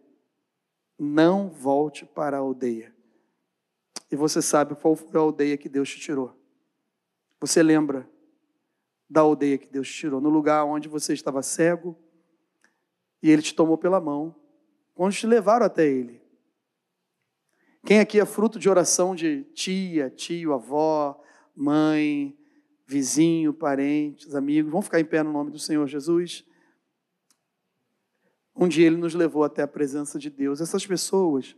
Não 0.97 1.49
volte 1.49 2.05
para 2.05 2.37
a 2.37 2.39
aldeia. 2.39 2.95
E 4.09 4.15
você 4.15 4.41
sabe 4.41 4.73
qual 4.73 4.95
foi 4.95 5.19
a 5.19 5.23
aldeia 5.23 5.57
que 5.57 5.67
Deus 5.67 5.89
te 5.89 5.99
tirou. 5.99 6.33
Você 7.41 7.61
lembra 7.61 8.09
da 9.09 9.21
aldeia 9.21 9.57
que 9.57 9.69
Deus 9.69 9.89
tirou, 9.91 10.19
no 10.19 10.29
lugar 10.29 10.65
onde 10.65 10.87
você 10.87 11.13
estava 11.13 11.41
cego 11.41 11.97
e 13.21 13.31
Ele 13.31 13.41
te 13.41 13.55
tomou 13.55 13.77
pela 13.77 14.01
mão, 14.01 14.35
quando 14.93 15.13
te 15.13 15.25
levaram 15.25 15.65
até 15.65 15.87
Ele. 15.87 16.21
Quem 17.85 17.99
aqui 17.99 18.19
é 18.19 18.25
fruto 18.25 18.59
de 18.59 18.69
oração 18.69 19.15
de 19.15 19.43
tia, 19.53 20.09
tio, 20.09 20.53
avó, 20.53 21.23
mãe, 21.55 22.37
vizinho, 22.85 23.53
parentes, 23.53 24.35
amigos? 24.35 24.71
Vamos 24.71 24.87
ficar 24.87 24.99
em 24.99 25.05
pé 25.05 25.23
no 25.23 25.31
nome 25.31 25.51
do 25.51 25.59
Senhor 25.59 25.87
Jesus? 25.87 26.45
Um 28.55 28.67
dia 28.67 28.87
Ele 28.87 28.97
nos 28.97 29.13
levou 29.13 29.43
até 29.43 29.61
a 29.61 29.67
presença 29.67 30.17
de 30.17 30.29
Deus. 30.29 30.59
Essas 30.59 30.85
pessoas, 30.85 31.55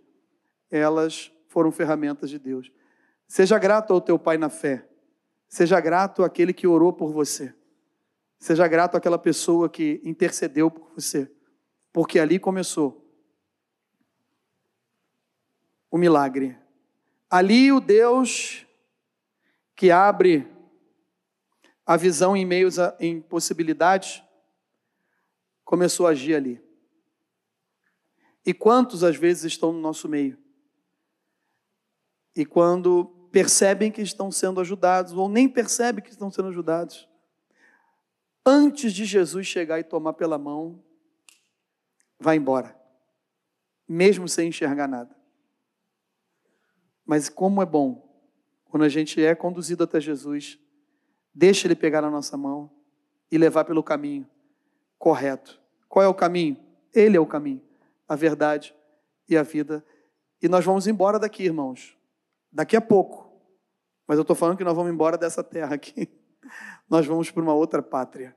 elas 0.70 1.32
foram 1.48 1.72
ferramentas 1.72 2.30
de 2.30 2.38
Deus. 2.38 2.72
Seja 3.28 3.58
grato 3.58 3.94
ao 3.94 4.02
teu 4.02 4.20
pai 4.20 4.38
na 4.38 4.50
fé 4.50 4.89
Seja 5.50 5.82
grato 5.82 6.24
àquele 6.24 6.54
que 6.54 6.68
orou 6.68 6.94
por 6.94 7.12
você. 7.12 7.54
Seja 8.38 8.68
grato 8.68 8.96
àquela 8.96 9.18
pessoa 9.18 9.68
que 9.68 10.00
intercedeu 10.06 10.70
por 10.70 10.94
você. 10.94 11.30
Porque 11.92 12.20
ali 12.20 12.38
começou 12.38 13.04
o 15.90 15.98
milagre. 15.98 16.56
Ali 17.28 17.72
o 17.72 17.80
Deus 17.80 18.66
que 19.76 19.90
abre 19.90 20.48
a 21.86 21.98
visão 21.98 22.38
em 22.38 22.46
meios 22.46 22.78
a 22.78 22.96
impossibilidades 23.00 24.22
começou 25.66 26.06
a 26.06 26.12
agir 26.12 26.36
ali. 26.36 26.64
E 28.46 28.54
quantos 28.54 29.04
às 29.04 29.16
vezes 29.16 29.46
estão 29.46 29.74
no 29.74 29.80
nosso 29.80 30.08
meio? 30.08 30.38
E 32.36 32.46
quando 32.46 33.19
percebem 33.32 33.92
que 33.92 34.02
estão 34.02 34.32
sendo 34.32 34.60
ajudados, 34.60 35.14
ou 35.14 35.30
nem 35.30 35.48
percebem 35.48 36.04
que 36.04 36.10
estão 36.10 36.32
sendo 36.32 36.50
ajudados. 36.50 37.08
Antes 38.46 38.94
de 38.94 39.06
Jesus 39.06 39.46
chegar 39.46 39.80
e 39.80 39.84
tomar 39.84 40.14
pela 40.14 40.38
mão, 40.38 40.84
vai 42.20 42.36
embora, 42.36 42.76
mesmo 43.88 44.28
sem 44.28 44.50
enxergar 44.50 44.88
nada. 44.88 45.16
Mas 47.06 47.30
como 47.30 47.62
é 47.62 47.66
bom 47.66 48.08
quando 48.66 48.84
a 48.84 48.90
gente 48.90 49.24
é 49.24 49.34
conduzido 49.34 49.84
até 49.84 50.00
Jesus, 50.00 50.60
deixa 51.34 51.68
Ele 51.68 51.76
pegar 51.76 52.02
na 52.02 52.10
nossa 52.10 52.38
mão 52.38 52.70
e 53.32 53.38
levar 53.38 53.66
pelo 53.66 53.84
caminho 53.84 54.28
correto. 54.98 55.60
Qual 55.88 56.04
é 56.04 56.08
o 56.08 56.14
caminho? 56.14 56.58
Ele 56.94 57.18
é 57.18 57.20
o 57.20 57.26
caminho, 57.26 57.62
a 58.08 58.16
verdade 58.16 58.76
e 59.28 59.38
a 59.38 59.44
vida. 59.44 59.84
E 60.42 60.48
nós 60.48 60.66
vamos 60.66 60.86
embora 60.86 61.18
daqui, 61.18 61.44
irmãos, 61.44 61.98
daqui 62.52 62.76
a 62.76 62.82
pouco. 62.82 63.30
Mas 64.08 64.18
eu 64.18 64.24
estou 64.24 64.36
falando 64.36 64.58
que 64.58 64.64
nós 64.64 64.76
vamos 64.76 64.92
embora 64.92 65.18
dessa 65.18 65.44
terra 65.44 65.76
aqui. 65.76 66.10
Nós 66.90 67.06
vamos 67.06 67.30
para 67.30 67.44
uma 67.44 67.54
outra 67.54 67.82
pátria. 67.82 68.36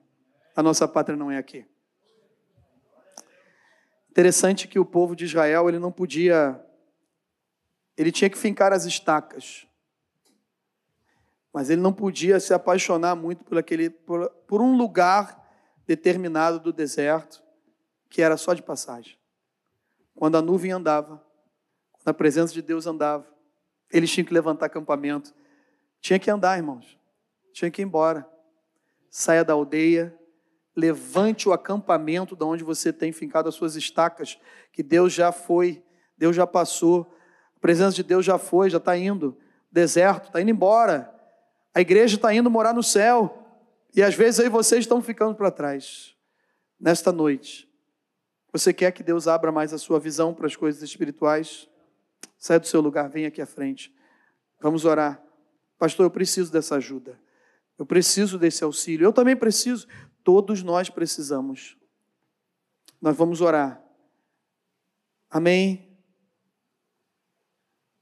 A 0.55 0.63
nossa 0.63 0.87
pátria 0.87 1.17
não 1.17 1.31
é 1.31 1.39
aqui. 1.39 1.67
Interessante 4.11 4.69
que 4.69 4.79
o 4.79 4.85
povo 4.85 5.17
de 5.17 5.25
Israel, 5.25 5.71
ele 5.71 5.79
não 5.79 5.91
podia, 5.91 6.63
ele 7.97 8.13
tinha 8.13 8.29
que 8.29 8.37
fincar 8.37 8.71
as 8.71 8.85
estacas. 8.85 9.67
Mas 11.51 11.71
ele 11.71 11.81
não 11.81 11.93
podia 11.93 12.39
se 12.39 12.53
apaixonar 12.53 13.17
muito 13.17 13.43
por, 13.43 13.57
aquele, 13.57 13.89
por, 13.89 14.29
por 14.47 14.61
um 14.61 14.77
lugar 14.77 15.43
determinado 15.87 16.61
do 16.61 16.73
deserto, 16.73 17.43
que 18.11 18.21
era 18.21 18.37
só 18.37 18.53
de 18.53 18.63
passagem. 18.63 19.17
Quando 20.15 20.37
a 20.37 20.43
nuvem 20.43 20.73
andava, 20.73 21.25
quando 21.93 22.09
a 22.09 22.15
presença 22.15 22.53
de 22.53 22.61
Deus 22.61 22.87
andava, 22.87 23.27
eles 23.93 24.11
tinham 24.11 24.25
que 24.25 24.35
levantar 24.35 24.67
acampamento. 24.67 25.35
Tinha 26.01 26.19
que 26.19 26.31
andar, 26.31 26.57
irmãos. 26.57 26.99
Tinha 27.53 27.71
que 27.71 27.83
ir 27.83 27.85
embora. 27.85 28.27
Saia 29.11 29.45
da 29.45 29.53
aldeia, 29.53 30.17
levante 30.75 31.49
o 31.49 31.53
acampamento 31.53 32.35
de 32.35 32.45
onde 32.45 32.65
você 32.65 32.93
tem 32.93 33.13
fincado 33.13 33.49
as 33.49 33.55
suas 33.55 33.77
estacas, 33.77 34.39
que 34.73 34.83
Deus 34.83 35.13
já 35.13 35.31
foi, 35.31 35.83
Deus 36.17 36.35
já 36.35 36.47
passou, 36.47 37.15
a 37.57 37.61
presença 37.61 37.95
de 37.95 38.03
Deus 38.03 38.25
já 38.25 38.39
foi, 38.39 38.71
já 38.71 38.79
está 38.79 38.97
indo. 38.97 39.37
Deserto, 39.71 40.27
está 40.27 40.41
indo 40.41 40.51
embora. 40.51 41.13
A 41.75 41.81
igreja 41.81 42.17
está 42.17 42.33
indo 42.35 42.51
morar 42.51 42.73
no 42.73 42.83
céu. 42.83 43.39
E 43.95 44.03
às 44.03 44.15
vezes 44.15 44.41
aí 44.41 44.49
vocês 44.49 44.81
estão 44.81 45.03
ficando 45.03 45.35
para 45.35 45.51
trás. 45.51 46.17
Nesta 46.81 47.13
noite, 47.13 47.69
você 48.53 48.73
quer 48.73 48.93
que 48.93 49.03
Deus 49.03 49.29
abra 49.29 49.53
mais 49.53 49.73
a 49.73 49.79
sua 49.79 50.01
visão 50.01 50.35
para 50.35 50.47
as 50.47 50.57
coisas 50.57 50.83
espirituais? 50.83 51.69
Sai 52.43 52.59
do 52.59 52.67
seu 52.67 52.81
lugar, 52.81 53.09
vem 53.09 53.25
aqui 53.25 53.41
à 53.41 53.47
frente. 53.47 53.95
Vamos 54.61 54.85
orar. 54.85 55.23
Pastor, 55.79 56.05
eu 56.05 56.11
preciso 56.11 56.51
dessa 56.51 56.75
ajuda. 56.75 57.17
Eu 57.79 57.87
preciso 57.87 58.37
desse 58.37 58.65
auxílio. 58.65 59.05
Eu 59.05 59.13
também 59.13 59.37
preciso. 59.37 59.87
Todos 60.25 60.61
nós 60.61 60.91
precisamos. 60.91 61.79
Nós 63.01 63.17
vamos 63.17 63.41
orar. 63.41 63.81
Amém. 65.31 65.97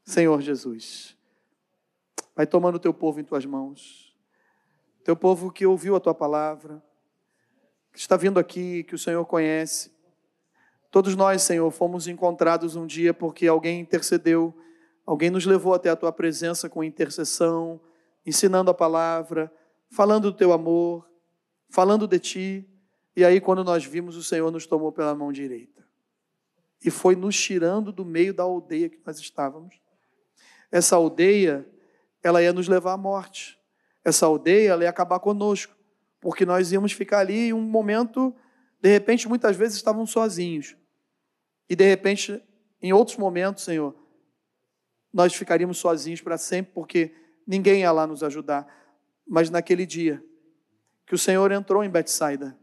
Senhor 0.07 0.41
Jesus, 0.41 1.15
vai 2.35 2.47
tomando 2.47 2.77
o 2.77 2.81
teu 2.81 2.95
povo 2.95 3.21
em 3.21 3.25
tuas 3.25 3.45
mãos. 3.45 4.17
Teu 5.05 5.15
povo 5.15 5.53
que 5.53 5.67
ouviu 5.67 5.95
a 5.95 6.01
tua 6.01 6.15
palavra, 6.15 6.83
que 7.93 7.99
está 7.99 8.17
vindo 8.17 8.41
aqui, 8.41 8.85
que 8.85 8.95
o 8.95 8.99
Senhor 8.99 9.23
conhece. 9.27 9.93
Todos 10.91 11.15
nós, 11.15 11.43
Senhor, 11.43 11.71
fomos 11.71 12.09
encontrados 12.09 12.75
um 12.75 12.87
dia 12.87 13.15
porque 13.15 13.47
alguém 13.47 13.81
intercedeu, 13.81 14.57
alguém 15.07 15.31
nos 15.31 15.47
levou 15.47 15.73
até 15.73 15.89
a 15.89 15.97
tua 15.97 16.13
presença 16.13 16.69
com 16.69 16.83
intercessão, 16.83 17.81
ensinando 18.27 18.71
a 18.71 18.75
palavra, 18.75 19.53
falando 19.91 20.31
do 20.33 20.37
teu 20.37 20.53
amor, 20.53 21.09
falando 21.69 22.09
de 22.09 22.19
ti. 22.19 22.69
E 23.17 23.25
aí, 23.25 23.41
quando 23.41 23.63
nós 23.63 23.85
vimos, 23.85 24.17
o 24.17 24.23
Senhor 24.23 24.51
nos 24.51 24.67
tomou 24.67 24.91
pela 24.91 25.15
mão 25.15 25.33
direita 25.33 25.81
e 26.85 26.91
foi 26.91 27.15
nos 27.15 27.39
tirando 27.41 27.93
do 27.93 28.05
meio 28.05 28.33
da 28.33 28.43
aldeia 28.43 28.89
que 28.89 28.99
nós 29.07 29.19
estávamos. 29.19 29.81
Essa 30.73 30.97
aldeia 30.97 31.67
ela 32.23 32.43
ia 32.43 32.53
nos 32.53 32.69
levar 32.69 32.93
à 32.93 32.97
morte. 32.97 33.59
Essa 34.05 34.27
aldeia 34.27 34.71
ela 34.71 34.85
ia 34.85 34.91
acabar 34.91 35.21
conosco, 35.21 35.77
porque 36.21 36.47
nós 36.47 36.73
íamos 36.73 36.93
ficar 36.93 37.19
ali 37.19 37.49
em 37.49 37.53
um 37.53 37.61
momento, 37.61 38.35
de 38.81 38.89
repente, 38.89 39.29
muitas 39.29 39.57
vezes 39.57 39.77
estavam 39.77 40.07
sozinhos. 40.07 40.77
E 41.71 41.77
de 41.77 41.89
repente, 41.89 42.43
em 42.83 42.93
outros 42.93 43.17
momentos, 43.17 43.63
Senhor, 43.63 43.95
nós 45.15 45.33
ficaríamos 45.33 45.79
sozinhos 45.79 46.21
para 46.21 46.37
sempre, 46.37 46.73
porque 46.75 47.15
ninguém 47.47 47.83
ia 47.83 47.93
lá 47.93 48.09
nos 48.09 48.25
ajudar. 48.25 48.67
Mas 49.25 49.51
naquele 49.51 49.87
dia 49.87 50.23
que 51.07 51.15
o 51.15 51.19
Senhor 51.19 51.53
entrou 51.53 51.85
em 51.85 51.89
Betsaida, 51.89 52.59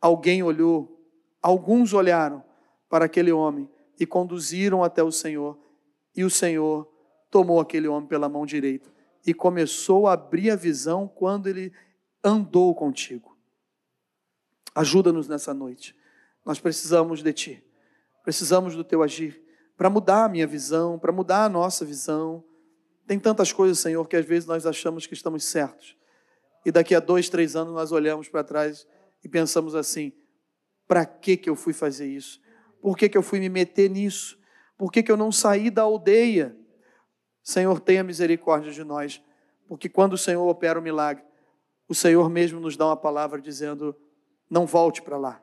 alguém 0.00 0.42
olhou, 0.42 1.06
alguns 1.42 1.92
olharam 1.92 2.42
para 2.88 3.04
aquele 3.04 3.30
homem 3.30 3.68
e 4.00 4.06
conduziram 4.06 4.82
até 4.82 5.02
o 5.02 5.12
Senhor, 5.12 5.58
e 6.16 6.24
o 6.24 6.30
Senhor 6.30 6.90
tomou 7.30 7.60
aquele 7.60 7.88
homem 7.88 8.08
pela 8.08 8.28
mão 8.28 8.46
direita 8.46 8.90
e 9.26 9.34
começou 9.34 10.06
a 10.06 10.12
abrir 10.12 10.50
a 10.50 10.56
visão 10.56 11.08
quando 11.08 11.46
ele 11.46 11.72
andou 12.22 12.74
contigo. 12.74 13.36
Ajuda-nos 14.74 15.28
nessa 15.28 15.52
noite. 15.52 15.94
Nós 16.44 16.60
precisamos 16.60 17.22
de 17.22 17.32
ti. 17.32 17.63
Precisamos 18.24 18.74
do 18.74 18.82
teu 18.82 19.02
agir 19.02 19.40
para 19.76 19.90
mudar 19.90 20.24
a 20.24 20.28
minha 20.28 20.46
visão, 20.46 20.98
para 20.98 21.12
mudar 21.12 21.44
a 21.44 21.48
nossa 21.48 21.84
visão. 21.84 22.42
Tem 23.06 23.18
tantas 23.18 23.52
coisas, 23.52 23.78
Senhor, 23.78 24.08
que 24.08 24.16
às 24.16 24.24
vezes 24.24 24.46
nós 24.48 24.66
achamos 24.66 25.06
que 25.06 25.14
estamos 25.14 25.44
certos. 25.44 25.96
E 26.64 26.72
daqui 26.72 26.94
a 26.94 27.00
dois, 27.00 27.28
três 27.28 27.54
anos 27.54 27.74
nós 27.74 27.92
olhamos 27.92 28.28
para 28.28 28.42
trás 28.42 28.86
e 29.22 29.28
pensamos 29.28 29.74
assim: 29.74 30.12
para 30.88 31.04
que, 31.04 31.36
que 31.36 31.50
eu 31.50 31.54
fui 31.54 31.72
fazer 31.72 32.06
isso? 32.06 32.40
Por 32.80 32.96
que, 32.96 33.08
que 33.08 33.18
eu 33.18 33.22
fui 33.22 33.38
me 33.38 33.48
meter 33.48 33.90
nisso? 33.90 34.38
Por 34.76 34.90
que, 34.90 35.02
que 35.02 35.12
eu 35.12 35.16
não 35.16 35.30
saí 35.30 35.70
da 35.70 35.82
aldeia? 35.82 36.56
Senhor, 37.42 37.78
tenha 37.78 38.02
misericórdia 38.02 38.72
de 38.72 38.82
nós, 38.82 39.22
porque 39.68 39.88
quando 39.88 40.14
o 40.14 40.18
Senhor 40.18 40.46
opera 40.48 40.78
o 40.78 40.82
milagre, 40.82 41.22
o 41.86 41.94
Senhor 41.94 42.30
mesmo 42.30 42.58
nos 42.58 42.76
dá 42.76 42.86
uma 42.86 42.96
palavra 42.96 43.40
dizendo: 43.40 43.94
não 44.48 44.64
volte 44.64 45.02
para 45.02 45.18
lá, 45.18 45.42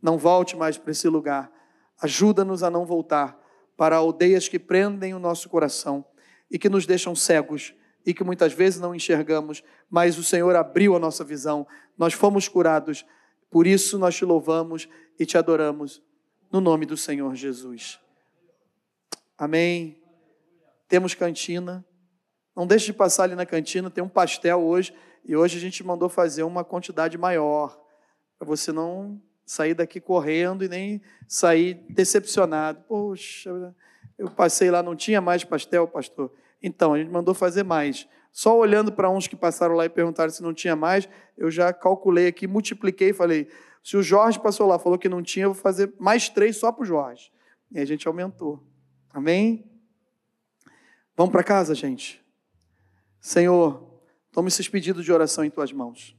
não 0.00 0.16
volte 0.16 0.56
mais 0.56 0.78
para 0.78 0.90
esse 0.90 1.06
lugar, 1.06 1.52
ajuda-nos 2.00 2.62
a 2.62 2.70
não 2.70 2.84
voltar 2.84 3.38
para 3.76 3.96
aldeias 3.96 4.48
que 4.48 4.58
prendem 4.58 5.14
o 5.14 5.18
nosso 5.18 5.48
coração 5.48 6.04
e 6.50 6.58
que 6.58 6.68
nos 6.68 6.86
deixam 6.86 7.14
cegos 7.14 7.74
e 8.04 8.14
que 8.14 8.24
muitas 8.24 8.52
vezes 8.52 8.80
não 8.80 8.94
enxergamos, 8.94 9.62
mas 9.90 10.18
o 10.18 10.24
Senhor 10.24 10.56
abriu 10.56 10.96
a 10.96 10.98
nossa 10.98 11.22
visão, 11.22 11.66
nós 11.96 12.14
fomos 12.14 12.48
curados, 12.48 13.04
por 13.50 13.66
isso 13.66 13.98
nós 13.98 14.16
te 14.16 14.24
louvamos 14.24 14.88
e 15.18 15.26
te 15.26 15.36
adoramos, 15.36 16.02
no 16.50 16.60
nome 16.60 16.86
do 16.86 16.96
Senhor 16.96 17.34
Jesus. 17.34 18.00
Amém. 19.36 20.02
Temos 20.88 21.14
cantina. 21.14 21.84
Não 22.56 22.66
deixe 22.66 22.86
de 22.86 22.92
passar 22.92 23.24
ali 23.24 23.34
na 23.34 23.46
cantina, 23.46 23.90
tem 23.90 24.02
um 24.02 24.08
pastel 24.08 24.60
hoje. 24.60 24.92
E 25.24 25.36
hoje 25.36 25.58
a 25.58 25.60
gente 25.60 25.84
mandou 25.84 26.08
fazer 26.08 26.42
uma 26.42 26.64
quantidade 26.64 27.16
maior. 27.18 27.78
Para 28.38 28.48
você 28.48 28.72
não 28.72 29.20
sair 29.48 29.72
daqui 29.72 29.98
correndo 29.98 30.62
e 30.62 30.68
nem 30.68 31.00
sair 31.26 31.74
decepcionado. 31.88 32.84
Poxa, 32.86 33.74
eu 34.18 34.30
passei 34.30 34.70
lá, 34.70 34.82
não 34.82 34.94
tinha 34.94 35.22
mais 35.22 35.42
pastel, 35.42 35.88
pastor. 35.88 36.30
Então, 36.62 36.92
a 36.92 36.98
gente 36.98 37.10
mandou 37.10 37.32
fazer 37.34 37.62
mais. 37.62 38.06
Só 38.30 38.56
olhando 38.56 38.92
para 38.92 39.08
uns 39.08 39.26
que 39.26 39.34
passaram 39.34 39.74
lá 39.74 39.86
e 39.86 39.88
perguntaram 39.88 40.30
se 40.30 40.42
não 40.42 40.52
tinha 40.52 40.76
mais, 40.76 41.08
eu 41.36 41.50
já 41.50 41.72
calculei 41.72 42.26
aqui, 42.26 42.46
multipliquei 42.46 43.10
e 43.10 43.12
falei: 43.14 43.48
se 43.82 43.96
o 43.96 44.02
Jorge 44.02 44.38
passou 44.38 44.66
lá 44.66 44.78
falou 44.78 44.98
que 44.98 45.08
não 45.08 45.22
tinha, 45.22 45.46
eu 45.46 45.54
vou 45.54 45.62
fazer 45.62 45.94
mais 45.98 46.28
três 46.28 46.58
só 46.58 46.70
para 46.70 46.82
o 46.82 46.86
Jorge. 46.86 47.32
E 47.72 47.80
a 47.80 47.84
gente 47.86 48.06
aumentou. 48.06 48.62
Amém? 49.12 49.64
Vamos 51.16 51.32
para 51.32 51.42
casa, 51.42 51.74
gente. 51.74 52.22
Senhor, 53.18 53.98
tome 54.30 54.48
esses 54.48 54.68
pedidos 54.68 55.04
de 55.04 55.12
oração 55.12 55.42
em 55.42 55.50
tuas 55.50 55.72
mãos. 55.72 56.14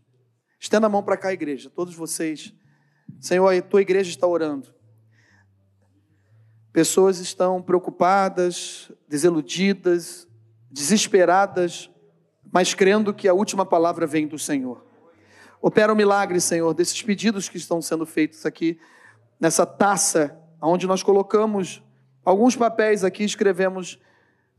Estenda 0.60 0.88
a 0.88 0.90
mão 0.90 1.04
para 1.04 1.16
cá, 1.16 1.32
igreja, 1.32 1.70
todos 1.70 1.94
vocês. 1.94 2.54
Senhor, 3.20 3.54
a 3.54 3.62
tua 3.62 3.82
igreja 3.82 4.10
está 4.10 4.26
orando. 4.26 4.74
Pessoas 6.72 7.20
estão 7.20 7.62
preocupadas, 7.62 8.92
desiludidas, 9.08 10.28
desesperadas, 10.72 11.90
mas 12.52 12.74
crendo 12.74 13.14
que 13.14 13.28
a 13.28 13.34
última 13.34 13.66
palavra 13.66 14.08
vem 14.08 14.28
do 14.28 14.40
Senhor. 14.40 14.86
Opera 15.62 15.92
o 15.92 15.96
um 15.96 15.98
milagre, 15.98 16.40
Senhor, 16.40 16.74
desses 16.74 17.02
pedidos 17.02 17.50
que 17.50 17.58
estão 17.58 17.82
sendo 17.82 18.06
feitos 18.06 18.46
aqui, 18.46 18.80
nessa 19.40 19.66
taça, 19.66 20.40
onde 20.62 20.88
nós 20.88 21.04
colocamos 21.04 21.84
alguns 22.24 22.56
papéis 22.56 23.04
aqui, 23.04 23.24
escrevemos 23.24 24.00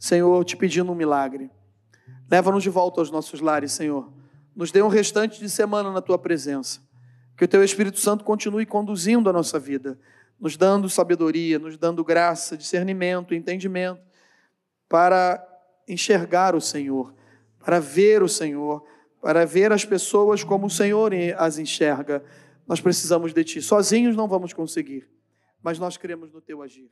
Senhor, 0.01 0.43
te 0.45 0.57
pedindo 0.57 0.91
um 0.91 0.95
milagre. 0.95 1.51
Leva-nos 2.31 2.63
de 2.63 2.71
volta 2.71 3.03
aos 3.03 3.11
nossos 3.11 3.41
lares, 3.41 3.73
Senhor. 3.73 4.11
Nos 4.57 4.73
dê 4.73 4.83
um 4.83 4.89
restante 4.89 5.39
de 5.39 5.51
semana 5.51 5.93
na 5.93 6.01
tua 6.01 6.19
presença. 6.19 6.81
Que 7.41 7.47
o 7.47 7.49
teu 7.49 7.65
Espírito 7.65 7.99
Santo 7.99 8.23
continue 8.23 8.67
conduzindo 8.67 9.31
a 9.31 9.33
nossa 9.33 9.59
vida, 9.59 9.99
nos 10.39 10.59
dando 10.59 10.91
sabedoria, 10.91 11.59
nos 11.59 11.79
dando 11.79 12.05
graça, 12.05 12.55
discernimento, 12.55 13.33
entendimento, 13.33 14.03
para 14.87 15.43
enxergar 15.89 16.55
o 16.55 16.61
Senhor, 16.61 17.15
para 17.59 17.81
ver 17.81 18.23
o 18.23 18.29
Senhor, 18.29 18.85
para 19.23 19.47
ver 19.47 19.73
as 19.73 19.87
pessoas 19.87 20.45
como 20.45 20.67
o 20.67 20.71
Senhor 20.71 21.13
as 21.39 21.57
enxerga. 21.57 22.23
Nós 22.69 22.79
precisamos 22.79 23.33
de 23.33 23.43
Ti. 23.43 23.63
Sozinhos 23.63 24.15
não 24.15 24.29
vamos 24.29 24.53
conseguir, 24.53 25.09
mas 25.63 25.79
nós 25.79 25.97
cremos 25.97 26.31
no 26.31 26.43
Teu 26.43 26.61
agir. 26.61 26.91